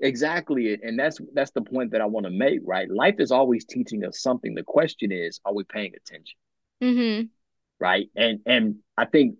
Exactly. 0.00 0.78
And 0.82 0.98
that's 0.98 1.18
that's 1.34 1.52
the 1.52 1.62
point 1.62 1.92
that 1.92 2.00
I 2.00 2.06
want 2.06 2.24
to 2.24 2.30
make, 2.30 2.60
right? 2.64 2.90
Life 2.90 3.16
is 3.18 3.30
always 3.30 3.64
teaching 3.64 4.04
us 4.04 4.20
something. 4.20 4.54
The 4.54 4.62
question 4.62 5.12
is, 5.12 5.40
are 5.44 5.54
we 5.54 5.64
paying 5.64 5.92
attention? 5.94 6.38
Mm-hmm. 6.82 7.26
Right. 7.78 8.08
And 8.16 8.40
and 8.46 8.76
I 8.96 9.04
think 9.04 9.36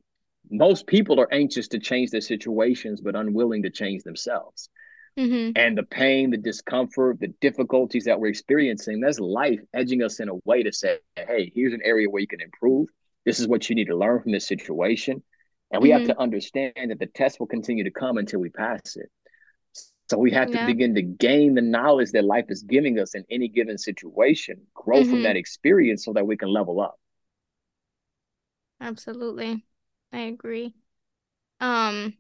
most 0.51 0.87
people 0.87 1.21
are 1.21 1.33
anxious 1.33 1.69
to 1.69 1.79
change 1.79 2.11
their 2.11 2.21
situations, 2.21 3.01
but 3.01 3.17
unwilling 3.17 3.63
to 3.63 3.71
change 3.71 4.03
themselves. 4.03 4.69
Mm-hmm. 5.19 5.53
And 5.57 5.79
the 5.79 5.85
pain, 5.85 6.31
the 6.31 6.37
discomfort, 6.37 7.21
the 7.21 7.33
difficulties 7.41 8.05
that 8.05 8.19
we're 8.19 8.29
experiencing, 8.29 9.01
that's 9.01 9.21
life 9.21 9.61
edging 9.73 10.03
us 10.03 10.19
in 10.19 10.29
a 10.29 10.35
way 10.45 10.65
to 10.65 10.73
say, 10.73 10.99
hey, 11.15 11.53
here's 11.55 11.73
an 11.73 11.83
area 11.85 12.11
where 12.11 12.21
you 12.21 12.27
can 12.27 12.41
improve. 12.41 12.89
This 13.25 13.39
is 13.39 13.47
what 13.47 13.69
you 13.69 13.77
need 13.77 13.87
to 13.87 13.97
learn 13.97 14.21
from 14.23 14.33
this 14.33 14.47
situation. 14.47 15.23
And 15.71 15.83
we 15.83 15.91
mm-hmm. 15.91 16.01
have 16.01 16.09
to 16.09 16.21
understand 16.21 16.91
that 16.91 16.99
the 16.99 17.07
test 17.07 17.39
will 17.39 17.47
continue 17.47 17.85
to 17.85 17.91
come 17.91 18.19
until 18.19 18.41
we 18.41 18.51
pass 18.51 18.97
it. 18.97 19.09
So 20.11 20.19
we 20.19 20.33
have 20.33 20.49
to 20.49 20.55
yeah. 20.55 20.67
begin 20.67 20.95
to 20.97 21.03
gain 21.03 21.55
the 21.55 21.63
knowledge 21.63 22.13
that 22.13 22.25
life 22.25 22.47
is 22.49 22.63
giving 22.63 22.99
us 22.99 23.15
in 23.15 23.25
any 23.31 23.49
given 23.49 23.79
situation, 23.79 24.61
grow 24.75 25.01
mm-hmm. 25.01 25.11
from 25.11 25.23
that 25.23 25.37
experience 25.37 26.05
so 26.05 26.13
that 26.13 26.27
we 26.27 26.37
can 26.37 26.53
level 26.53 26.81
up. 26.81 26.99
Absolutely. 28.81 29.65
I 30.13 30.19
agree. 30.23 30.75
Um 31.61 32.15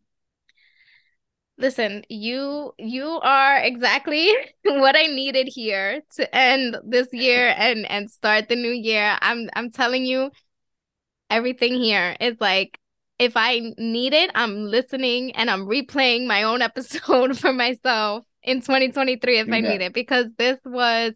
listen, 1.58 2.04
you 2.08 2.72
you 2.78 3.06
are 3.06 3.58
exactly 3.58 4.30
what 4.64 4.96
I 4.96 5.06
needed 5.06 5.48
here 5.48 6.02
to 6.16 6.34
end 6.34 6.76
this 6.84 7.08
year 7.12 7.54
and 7.56 7.88
and 7.90 8.10
start 8.10 8.48
the 8.48 8.56
new 8.56 8.72
year. 8.72 9.16
I'm 9.20 9.48
I'm 9.54 9.70
telling 9.70 10.04
you 10.04 10.30
everything 11.30 11.74
here 11.74 12.16
is 12.20 12.40
like 12.40 12.78
if 13.18 13.36
I 13.36 13.72
need 13.78 14.12
it, 14.12 14.30
I'm 14.34 14.64
listening 14.64 15.32
and 15.32 15.48
I'm 15.48 15.66
replaying 15.66 16.26
my 16.26 16.42
own 16.42 16.62
episode 16.70 17.38
for 17.38 17.52
myself 17.52 18.24
in 18.42 18.60
2023 18.60 19.38
if 19.38 19.52
I 19.52 19.60
need 19.60 19.80
it 19.80 19.94
because 19.94 20.26
this 20.36 20.58
was 20.64 21.14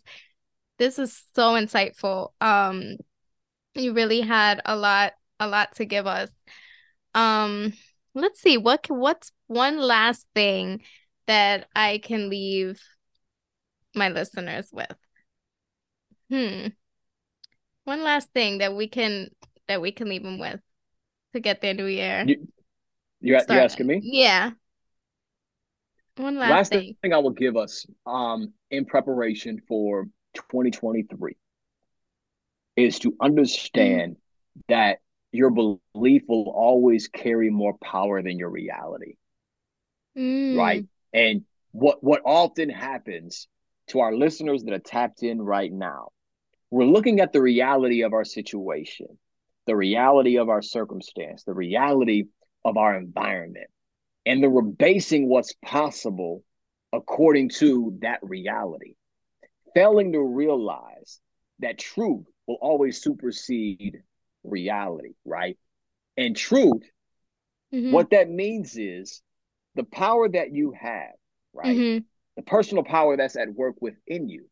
this 0.79 0.99
is 0.99 1.25
so 1.35 1.53
insightful. 1.55 2.33
Um 2.41 2.97
you 3.75 3.93
really 3.93 4.21
had 4.21 4.61
a 4.65 4.77
lot 4.77 5.13
a 5.41 5.49
lot 5.49 5.75
to 5.77 5.85
give 5.85 6.07
us. 6.07 6.31
Um 7.15 7.73
let's 8.15 8.41
see 8.41 8.57
what 8.57 8.87
what's 8.89 9.33
one 9.47 9.79
last 9.79 10.27
thing 10.35 10.83
that 11.27 11.69
I 11.75 11.99
can 11.99 12.31
leave 12.31 12.81
my 13.95 14.09
listeners 14.09 14.69
with. 14.73 14.97
Hmm. 16.31 16.69
One 17.85 18.03
last 18.03 18.31
thing 18.33 18.59
that 18.59 18.75
we 18.75 18.89
can 18.89 19.29
that 19.67 19.81
we 19.81 19.93
can 19.93 20.09
leave 20.09 20.23
them 20.23 20.39
with 20.39 20.61
to 21.33 21.41
get 21.41 21.61
their 21.61 21.75
new 21.75 21.87
year. 21.87 22.25
You, 22.27 22.49
you 23.21 23.39
you're 23.49 23.61
asking 23.61 23.87
me? 23.87 24.01
Yeah. 24.03 24.51
One 26.17 26.37
last, 26.37 26.51
last 26.51 26.69
thing. 26.73 26.97
thing 27.01 27.13
I 27.13 27.19
will 27.19 27.31
give 27.31 27.57
us 27.57 27.87
um, 28.05 28.53
in 28.71 28.85
preparation 28.85 29.61
for 29.69 30.09
2023 30.35 31.37
is 32.77 32.99
to 33.01 33.15
understand 33.21 34.13
mm-hmm. 34.13 34.61
that 34.75 34.99
your 35.33 35.51
belief 35.51 36.23
will 36.29 36.51
always 36.51 37.09
carry 37.09 37.51
more 37.51 37.77
power 37.83 38.23
than 38.23 38.39
your 38.39 38.51
reality. 38.51 39.15
Mm. 40.17 40.57
Right. 40.57 40.87
And 41.13 41.45
what 41.73 42.03
what 42.03 42.23
often 42.25 42.71
happens 42.71 43.47
to 43.89 44.01
our 44.01 44.15
listeners 44.15 44.65
that 44.65 44.75
are 44.75 44.79
tapped 44.79 45.23
in 45.23 45.41
right 45.41 45.73
now, 45.73 46.09
we're 46.71 46.85
looking 46.85 47.21
at 47.21 47.33
the 47.33 47.43
reality 47.43 48.03
of 48.03 48.13
our 48.13 48.25
situation 48.25 49.19
the 49.69 49.77
reality 49.77 50.39
of 50.39 50.49
our 50.49 50.63
circumstance, 50.63 51.45
the 51.45 51.53
reality 51.53 52.25
of 52.65 52.79
our 52.79 52.97
environment, 52.97 53.69
and 54.25 54.43
then 54.43 54.51
we're 54.51 54.63
basing 54.63 55.29
what's 55.29 55.53
possible 55.63 56.43
according 56.95 57.51
to 57.51 57.97
that 58.01 58.19
reality. 58.23 58.95
Failing 59.75 60.13
to 60.13 60.21
realize 60.21 61.21
that 61.59 61.79
truth 61.79 62.25
will 62.47 62.57
always 62.63 63.03
supersede 63.03 63.99
reality, 64.45 65.15
right? 65.25 65.57
And 66.17 66.37
truth, 66.37 66.83
mm-hmm. 67.73 67.93
what 67.93 68.11
that 68.11 68.29
means 68.29 68.77
is 68.77 69.23
the 69.75 69.85
power 69.85 70.29
that 70.29 70.53
you 70.53 70.73
have, 70.79 71.13
right? 71.53 71.77
Mm-hmm. 71.77 72.05
The 72.37 72.43
personal 72.43 72.85
power 72.85 73.17
that's 73.17 73.37
at 73.37 73.53
work 73.55 73.77
within 73.81 74.29
you 74.29 74.47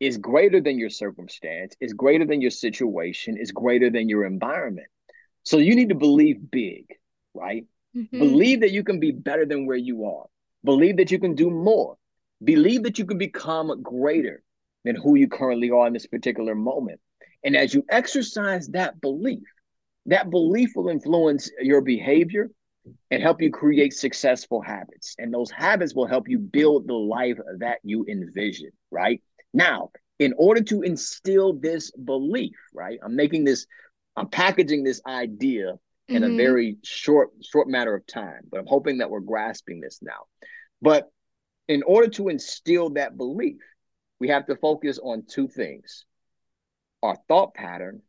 is 0.00 0.18
greater 0.18 0.60
than 0.60 0.78
your 0.78 0.90
circumstance, 0.90 1.76
is 1.80 1.92
greater 1.92 2.24
than 2.24 2.40
your 2.40 2.50
situation, 2.50 3.36
is 3.36 3.52
greater 3.52 3.90
than 3.90 4.08
your 4.08 4.24
environment. 4.24 4.88
So 5.44 5.58
you 5.58 5.76
need 5.76 5.90
to 5.90 5.94
believe 5.94 6.50
big, 6.50 6.86
right? 7.34 7.64
Mm-hmm. 7.96 8.18
Believe 8.18 8.60
that 8.60 8.72
you 8.72 8.84
can 8.84 9.00
be 9.00 9.12
better 9.12 9.46
than 9.46 9.66
where 9.66 9.76
you 9.76 10.04
are. 10.06 10.26
Believe 10.64 10.96
that 10.96 11.10
you 11.10 11.18
can 11.18 11.34
do 11.34 11.50
more. 11.50 11.96
Believe 12.42 12.82
that 12.84 12.98
you 12.98 13.04
can 13.04 13.18
become 13.18 13.82
greater 13.82 14.42
than 14.84 14.96
who 14.96 15.14
you 15.14 15.28
currently 15.28 15.70
are 15.70 15.86
in 15.86 15.92
this 15.92 16.06
particular 16.06 16.54
moment. 16.54 17.00
And 17.44 17.56
as 17.56 17.74
you 17.74 17.84
exercise 17.88 18.68
that 18.68 19.00
belief, 19.00 19.42
that 20.06 20.30
belief 20.30 20.72
will 20.74 20.88
influence 20.88 21.50
your 21.60 21.80
behavior, 21.80 22.50
and 23.10 23.22
help 23.22 23.40
you 23.40 23.50
create 23.50 23.92
successful 23.92 24.60
habits. 24.60 25.14
And 25.18 25.32
those 25.32 25.50
habits 25.50 25.94
will 25.94 26.06
help 26.06 26.28
you 26.28 26.38
build 26.38 26.86
the 26.86 26.94
life 26.94 27.38
that 27.58 27.78
you 27.82 28.04
envision, 28.08 28.70
right? 28.90 29.22
Now, 29.54 29.90
in 30.18 30.34
order 30.36 30.62
to 30.64 30.82
instill 30.82 31.52
this 31.52 31.90
belief, 31.90 32.56
right? 32.74 32.98
I'm 33.02 33.16
making 33.16 33.44
this, 33.44 33.66
I'm 34.16 34.28
packaging 34.28 34.84
this 34.84 35.00
idea 35.06 35.74
in 36.08 36.22
mm-hmm. 36.22 36.34
a 36.34 36.36
very 36.36 36.76
short, 36.82 37.30
short 37.42 37.68
matter 37.68 37.94
of 37.94 38.06
time, 38.06 38.42
but 38.50 38.60
I'm 38.60 38.66
hoping 38.66 38.98
that 38.98 39.10
we're 39.10 39.20
grasping 39.20 39.80
this 39.80 40.00
now. 40.02 40.26
But 40.80 41.10
in 41.68 41.82
order 41.84 42.08
to 42.08 42.28
instill 42.28 42.90
that 42.90 43.16
belief, 43.16 43.62
we 44.18 44.28
have 44.28 44.46
to 44.46 44.56
focus 44.56 44.98
on 45.02 45.24
two 45.28 45.48
things 45.48 46.04
our 47.02 47.16
thought 47.28 47.54
pattern 47.54 48.02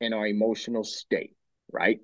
and 0.00 0.14
our 0.14 0.26
emotional 0.26 0.84
state, 0.84 1.34
right? 1.72 2.00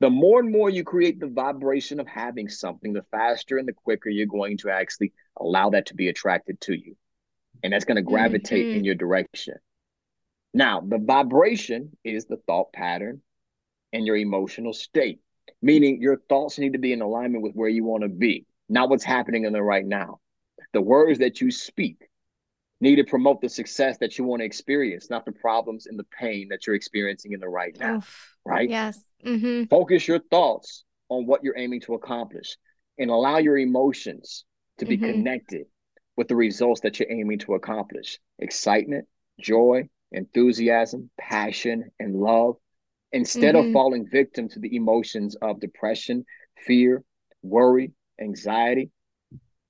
The 0.00 0.10
more 0.10 0.40
and 0.40 0.50
more 0.50 0.68
you 0.68 0.84
create 0.84 1.20
the 1.20 1.28
vibration 1.28 2.00
of 2.00 2.06
having 2.06 2.48
something, 2.48 2.92
the 2.92 3.04
faster 3.10 3.58
and 3.58 3.66
the 3.66 3.72
quicker 3.72 4.10
you're 4.10 4.26
going 4.26 4.58
to 4.58 4.70
actually 4.70 5.12
allow 5.38 5.70
that 5.70 5.86
to 5.86 5.94
be 5.94 6.08
attracted 6.08 6.60
to 6.62 6.74
you. 6.74 6.96
And 7.62 7.72
that's 7.72 7.84
going 7.84 7.96
to 7.96 8.02
gravitate 8.02 8.66
mm-hmm. 8.66 8.78
in 8.78 8.84
your 8.84 8.96
direction. 8.96 9.54
Now, 10.52 10.80
the 10.80 10.98
vibration 10.98 11.96
is 12.04 12.26
the 12.26 12.36
thought 12.46 12.72
pattern 12.72 13.22
and 13.92 14.06
your 14.06 14.16
emotional 14.16 14.72
state, 14.72 15.20
meaning 15.62 16.02
your 16.02 16.18
thoughts 16.28 16.58
need 16.58 16.74
to 16.74 16.78
be 16.78 16.92
in 16.92 17.00
alignment 17.00 17.42
with 17.42 17.54
where 17.54 17.68
you 17.68 17.84
want 17.84 18.02
to 18.02 18.08
be, 18.08 18.46
not 18.68 18.90
what's 18.90 19.04
happening 19.04 19.44
in 19.44 19.52
the 19.52 19.62
right 19.62 19.86
now. 19.86 20.18
The 20.72 20.82
words 20.82 21.20
that 21.20 21.40
you 21.40 21.50
speak 21.50 22.08
need 22.80 22.96
to 22.96 23.04
promote 23.04 23.40
the 23.40 23.48
success 23.48 23.98
that 23.98 24.18
you 24.18 24.24
want 24.24 24.40
to 24.40 24.46
experience, 24.46 25.08
not 25.10 25.24
the 25.24 25.32
problems 25.32 25.86
and 25.86 25.98
the 25.98 26.06
pain 26.18 26.48
that 26.50 26.66
you're 26.66 26.76
experiencing 26.76 27.32
in 27.32 27.40
the 27.40 27.48
right 27.48 27.76
now. 27.78 27.96
Oof. 27.96 28.36
Right? 28.44 28.68
Yes. 28.68 29.00
Mm-hmm. 29.24 29.64
Focus 29.64 30.06
your 30.06 30.18
thoughts 30.30 30.84
on 31.08 31.26
what 31.26 31.42
you're 31.42 31.58
aiming 31.58 31.80
to 31.82 31.94
accomplish 31.94 32.56
and 32.98 33.10
allow 33.10 33.38
your 33.38 33.58
emotions 33.58 34.44
to 34.78 34.86
be 34.86 34.96
mm-hmm. 34.96 35.12
connected 35.12 35.66
with 36.16 36.28
the 36.28 36.36
results 36.36 36.80
that 36.82 36.98
you're 36.98 37.10
aiming 37.10 37.38
to 37.40 37.54
accomplish 37.54 38.18
excitement, 38.38 39.06
joy, 39.40 39.88
enthusiasm, 40.12 41.10
passion, 41.18 41.90
and 41.98 42.14
love. 42.14 42.56
Instead 43.12 43.54
mm-hmm. 43.54 43.68
of 43.68 43.72
falling 43.72 44.08
victim 44.10 44.48
to 44.48 44.58
the 44.58 44.74
emotions 44.74 45.36
of 45.36 45.60
depression, 45.60 46.24
fear, 46.66 47.04
worry, 47.42 47.92
anxiety, 48.20 48.90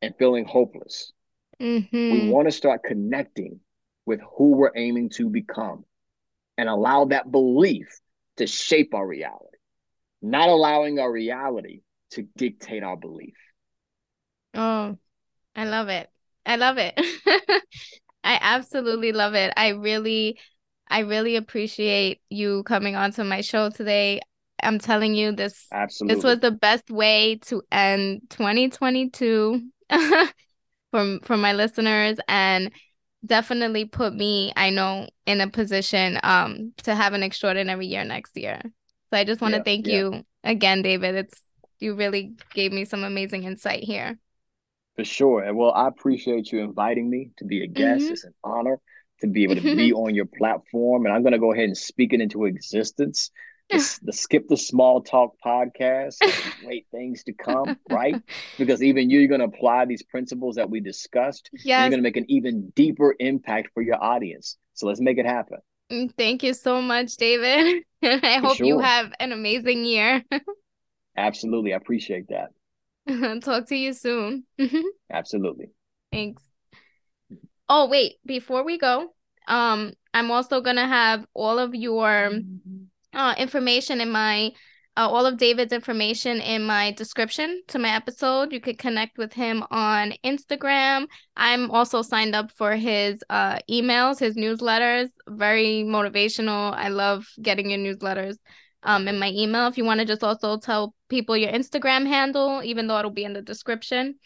and 0.00 0.14
feeling 0.18 0.46
hopeless. 0.46 1.12
Mm-hmm. 1.60 2.12
We 2.12 2.30
want 2.30 2.48
to 2.48 2.52
start 2.52 2.82
connecting 2.84 3.60
with 4.06 4.20
who 4.36 4.52
we're 4.52 4.72
aiming 4.76 5.10
to 5.10 5.28
become 5.28 5.84
and 6.58 6.68
allow 6.68 7.06
that 7.06 7.30
belief 7.30 7.88
to 8.36 8.46
shape 8.46 8.94
our 8.94 9.06
reality, 9.06 9.58
not 10.22 10.48
allowing 10.48 10.98
our 10.98 11.10
reality 11.10 11.80
to 12.12 12.22
dictate 12.36 12.82
our 12.82 12.96
belief. 12.96 13.34
Oh, 14.54 14.96
I 15.56 15.64
love 15.64 15.88
it. 15.88 16.08
I 16.46 16.56
love 16.56 16.76
it. 16.78 16.94
I 18.24 18.38
absolutely 18.40 19.12
love 19.12 19.34
it. 19.34 19.52
I 19.56 19.68
really, 19.68 20.38
I 20.88 21.00
really 21.00 21.36
appreciate 21.36 22.20
you 22.30 22.62
coming 22.64 22.96
onto 22.96 23.24
my 23.24 23.40
show 23.40 23.70
today. 23.70 24.20
I'm 24.62 24.78
telling 24.78 25.14
you 25.14 25.32
this 25.32 25.66
absolutely 25.72 26.14
this 26.16 26.24
was 26.24 26.38
the 26.40 26.50
best 26.50 26.90
way 26.90 27.36
to 27.46 27.62
end 27.70 28.22
2022 28.30 29.60
for 30.94 31.18
for 31.24 31.36
my 31.36 31.52
listeners 31.54 32.18
and 32.28 32.70
definitely 33.26 33.84
put 33.84 34.14
me, 34.14 34.52
I 34.54 34.70
know, 34.70 35.08
in 35.26 35.40
a 35.40 35.50
position 35.50 36.20
um 36.22 36.72
to 36.84 36.94
have 36.94 37.14
an 37.14 37.24
extraordinary 37.24 37.86
year 37.86 38.04
next 38.04 38.36
year. 38.36 38.60
So 39.10 39.16
I 39.16 39.24
just 39.24 39.40
want 39.40 39.54
to 39.54 39.58
yeah, 39.58 39.64
thank 39.64 39.86
yeah. 39.88 39.94
you 39.96 40.26
again, 40.44 40.82
David. 40.82 41.16
It's 41.16 41.42
you 41.80 41.96
really 41.96 42.34
gave 42.52 42.72
me 42.72 42.84
some 42.84 43.02
amazing 43.02 43.42
insight 43.42 43.82
here. 43.82 44.16
For 44.94 45.04
sure. 45.04 45.42
And 45.42 45.56
well, 45.56 45.72
I 45.72 45.88
appreciate 45.88 46.52
you 46.52 46.60
inviting 46.60 47.10
me 47.10 47.30
to 47.38 47.44
be 47.44 47.64
a 47.64 47.66
guest. 47.66 48.04
Mm-hmm. 48.04 48.12
It's 48.12 48.24
an 48.24 48.34
honor 48.44 48.78
to 49.20 49.26
be 49.26 49.42
able 49.42 49.56
to 49.56 49.76
be 49.76 49.92
on 50.04 50.14
your 50.14 50.26
platform. 50.26 51.06
And 51.06 51.12
I'm 51.12 51.22
going 51.22 51.32
to 51.32 51.40
go 51.40 51.52
ahead 51.52 51.64
and 51.64 51.76
speak 51.76 52.12
it 52.12 52.20
into 52.20 52.44
existence. 52.44 53.32
The, 53.70 53.98
the 54.02 54.12
Skip 54.12 54.48
the 54.48 54.56
Small 54.56 55.02
Talk 55.02 55.34
podcast, 55.44 56.16
great 56.60 56.86
things 56.90 57.24
to 57.24 57.32
come, 57.32 57.76
right? 57.90 58.16
Because 58.58 58.82
even 58.82 59.10
you, 59.10 59.20
you're 59.20 59.28
going 59.28 59.40
to 59.40 59.46
apply 59.46 59.86
these 59.86 60.02
principles 60.02 60.56
that 60.56 60.68
we 60.68 60.80
discussed. 60.80 61.50
Yes. 61.52 61.64
You're 61.64 61.90
going 61.90 61.98
to 61.98 62.02
make 62.02 62.16
an 62.16 62.26
even 62.28 62.70
deeper 62.70 63.14
impact 63.18 63.70
for 63.74 63.82
your 63.82 64.02
audience. 64.02 64.56
So 64.74 64.86
let's 64.86 65.00
make 65.00 65.18
it 65.18 65.26
happen. 65.26 65.58
Mm, 65.90 66.12
thank 66.16 66.42
you 66.42 66.54
so 66.54 66.80
much, 66.80 67.16
David. 67.16 67.84
I 68.02 68.40
for 68.40 68.48
hope 68.48 68.56
sure. 68.56 68.66
you 68.66 68.78
have 68.78 69.12
an 69.20 69.32
amazing 69.32 69.84
year. 69.84 70.22
Absolutely. 71.16 71.72
I 71.72 71.76
appreciate 71.76 72.26
that. 72.28 72.50
Talk 73.42 73.68
to 73.68 73.76
you 73.76 73.92
soon. 73.92 74.44
Absolutely. 75.12 75.70
Thanks. 76.10 76.42
Oh, 77.68 77.88
wait, 77.88 78.14
before 78.24 78.64
we 78.64 78.78
go, 78.78 79.14
um, 79.48 79.92
I'm 80.12 80.30
also 80.30 80.60
gonna 80.60 80.86
have 80.86 81.26
all 81.34 81.58
of 81.58 81.74
your 81.74 82.30
uh 83.14 83.34
information 83.38 84.00
in 84.00 84.10
my 84.10 84.52
uh, 84.96 85.08
all 85.08 85.26
of 85.26 85.38
David's 85.38 85.72
information 85.72 86.40
in 86.40 86.62
my 86.62 86.92
description 86.92 87.62
to 87.68 87.78
my 87.78 87.94
episode. 87.94 88.52
You 88.52 88.60
could 88.60 88.78
connect 88.78 89.18
with 89.18 89.32
him 89.32 89.64
on 89.70 90.12
Instagram. 90.24 91.06
I'm 91.36 91.70
also 91.70 92.02
signed 92.02 92.34
up 92.34 92.52
for 92.52 92.76
his 92.76 93.22
uh, 93.28 93.58
emails, 93.68 94.20
his 94.20 94.36
newsletters. 94.36 95.08
Very 95.28 95.84
motivational. 95.84 96.72
I 96.72 96.88
love 96.88 97.26
getting 97.42 97.70
your 97.70 97.80
newsletters 97.80 98.36
um, 98.84 99.08
in 99.08 99.18
my 99.18 99.30
email. 99.30 99.66
If 99.66 99.76
you 99.76 99.84
want 99.84 100.00
to 100.00 100.06
just 100.06 100.22
also 100.22 100.58
tell 100.58 100.94
people 101.08 101.36
your 101.36 101.50
Instagram 101.50 102.06
handle, 102.06 102.62
even 102.62 102.86
though 102.86 102.98
it'll 102.98 103.10
be 103.10 103.24
in 103.24 103.32
the 103.32 103.42
description. 103.42 104.16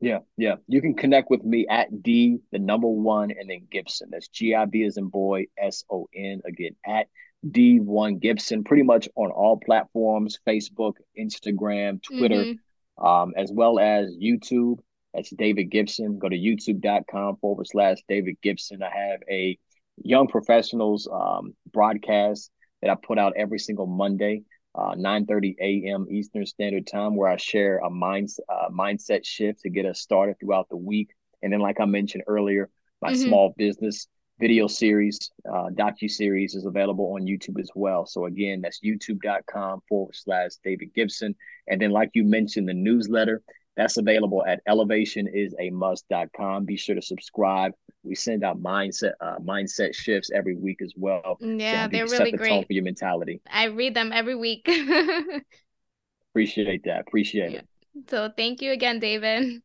Yeah, 0.00 0.20
yeah. 0.36 0.54
You 0.68 0.80
can 0.80 0.94
connect 0.94 1.28
with 1.28 1.42
me 1.42 1.66
at 1.68 2.02
D, 2.02 2.38
the 2.52 2.60
number 2.60 2.86
one, 2.86 3.32
and 3.32 3.50
then 3.50 3.66
Gibson. 3.70 4.08
That's 4.10 4.28
G 4.28 4.54
I 4.54 4.64
B 4.64 4.84
as 4.84 4.96
in 4.96 5.08
boy, 5.08 5.46
S 5.60 5.84
O 5.90 6.08
N. 6.14 6.40
Again, 6.46 6.76
at 6.86 7.08
D1 7.46 8.20
Gibson, 8.20 8.64
pretty 8.64 8.82
much 8.82 9.08
on 9.14 9.30
all 9.30 9.58
platforms 9.58 10.38
Facebook, 10.46 10.94
Instagram, 11.18 12.02
Twitter, 12.02 12.44
mm-hmm. 12.44 13.04
um, 13.04 13.32
as 13.36 13.50
well 13.52 13.78
as 13.78 14.16
YouTube. 14.16 14.78
That's 15.14 15.30
David 15.30 15.64
Gibson. 15.64 16.18
Go 16.18 16.28
to 16.28 16.36
youtube.com 16.36 17.36
forward 17.36 17.66
slash 17.66 17.98
David 18.08 18.36
Gibson. 18.42 18.82
I 18.82 18.90
have 18.94 19.20
a 19.30 19.58
young 19.96 20.28
professionals 20.28 21.08
um, 21.10 21.54
broadcast 21.72 22.50
that 22.82 22.90
I 22.90 22.94
put 22.94 23.18
out 23.18 23.32
every 23.36 23.58
single 23.58 23.86
Monday, 23.86 24.42
uh, 24.74 24.94
9:30 24.94 25.56
a.m. 25.60 26.06
Eastern 26.10 26.46
Standard 26.46 26.86
Time, 26.86 27.16
where 27.16 27.30
I 27.30 27.36
share 27.36 27.78
a 27.78 27.90
mind, 27.90 28.28
uh, 28.48 28.68
mindset 28.70 29.24
shift 29.24 29.60
to 29.60 29.70
get 29.70 29.86
us 29.86 30.00
started 30.00 30.36
throughout 30.38 30.68
the 30.68 30.76
week. 30.76 31.10
And 31.42 31.52
then, 31.52 31.60
like 31.60 31.80
I 31.80 31.84
mentioned 31.84 32.24
earlier, 32.26 32.68
my 33.00 33.12
mm-hmm. 33.12 33.28
small 33.28 33.54
business 33.56 34.06
video 34.38 34.66
series, 34.66 35.18
uh, 35.48 35.68
docu 35.72 36.10
series 36.10 36.54
is 36.54 36.64
available 36.64 37.12
on 37.14 37.22
YouTube 37.22 37.60
as 37.60 37.70
well. 37.74 38.06
So 38.06 38.26
again, 38.26 38.60
that's 38.60 38.80
youtube.com 38.80 39.82
forward 39.88 40.14
slash 40.14 40.52
David 40.64 40.94
Gibson. 40.94 41.34
And 41.66 41.80
then, 41.80 41.90
like 41.90 42.10
you 42.14 42.24
mentioned, 42.24 42.68
the 42.68 42.74
newsletter 42.74 43.42
that's 43.78 43.96
available 43.96 44.44
at 44.44 44.60
elevationis-a-must.com. 44.68 46.64
Be 46.64 46.76
sure 46.76 46.96
to 46.96 47.02
subscribe. 47.02 47.72
We 48.02 48.16
send 48.16 48.42
out 48.42 48.60
mindset 48.60 49.12
uh, 49.20 49.36
mindset 49.38 49.94
shifts 49.94 50.32
every 50.34 50.56
week 50.56 50.82
as 50.82 50.92
well. 50.96 51.38
Yeah, 51.40 51.84
so 51.84 51.90
they're 51.92 52.06
really 52.06 52.32
the 52.32 52.36
great 52.38 52.66
for 52.66 52.72
your 52.72 52.82
mentality. 52.82 53.40
I 53.48 53.66
read 53.66 53.94
them 53.94 54.10
every 54.12 54.34
week. 54.34 54.68
Appreciate 56.32 56.82
that. 56.86 57.02
Appreciate 57.06 57.52
yeah. 57.52 57.58
it. 57.60 57.68
So 58.10 58.30
thank 58.36 58.62
you 58.62 58.72
again, 58.72 58.98
David. 58.98 59.62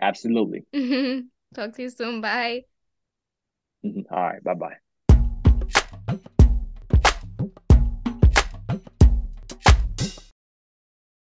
Absolutely. 0.00 0.64
Talk 1.54 1.74
to 1.74 1.82
you 1.82 1.90
soon. 1.90 2.20
Bye. 2.20 2.62
All 4.10 4.22
right. 4.22 4.42
Bye 4.44 4.54
bye. 4.54 4.76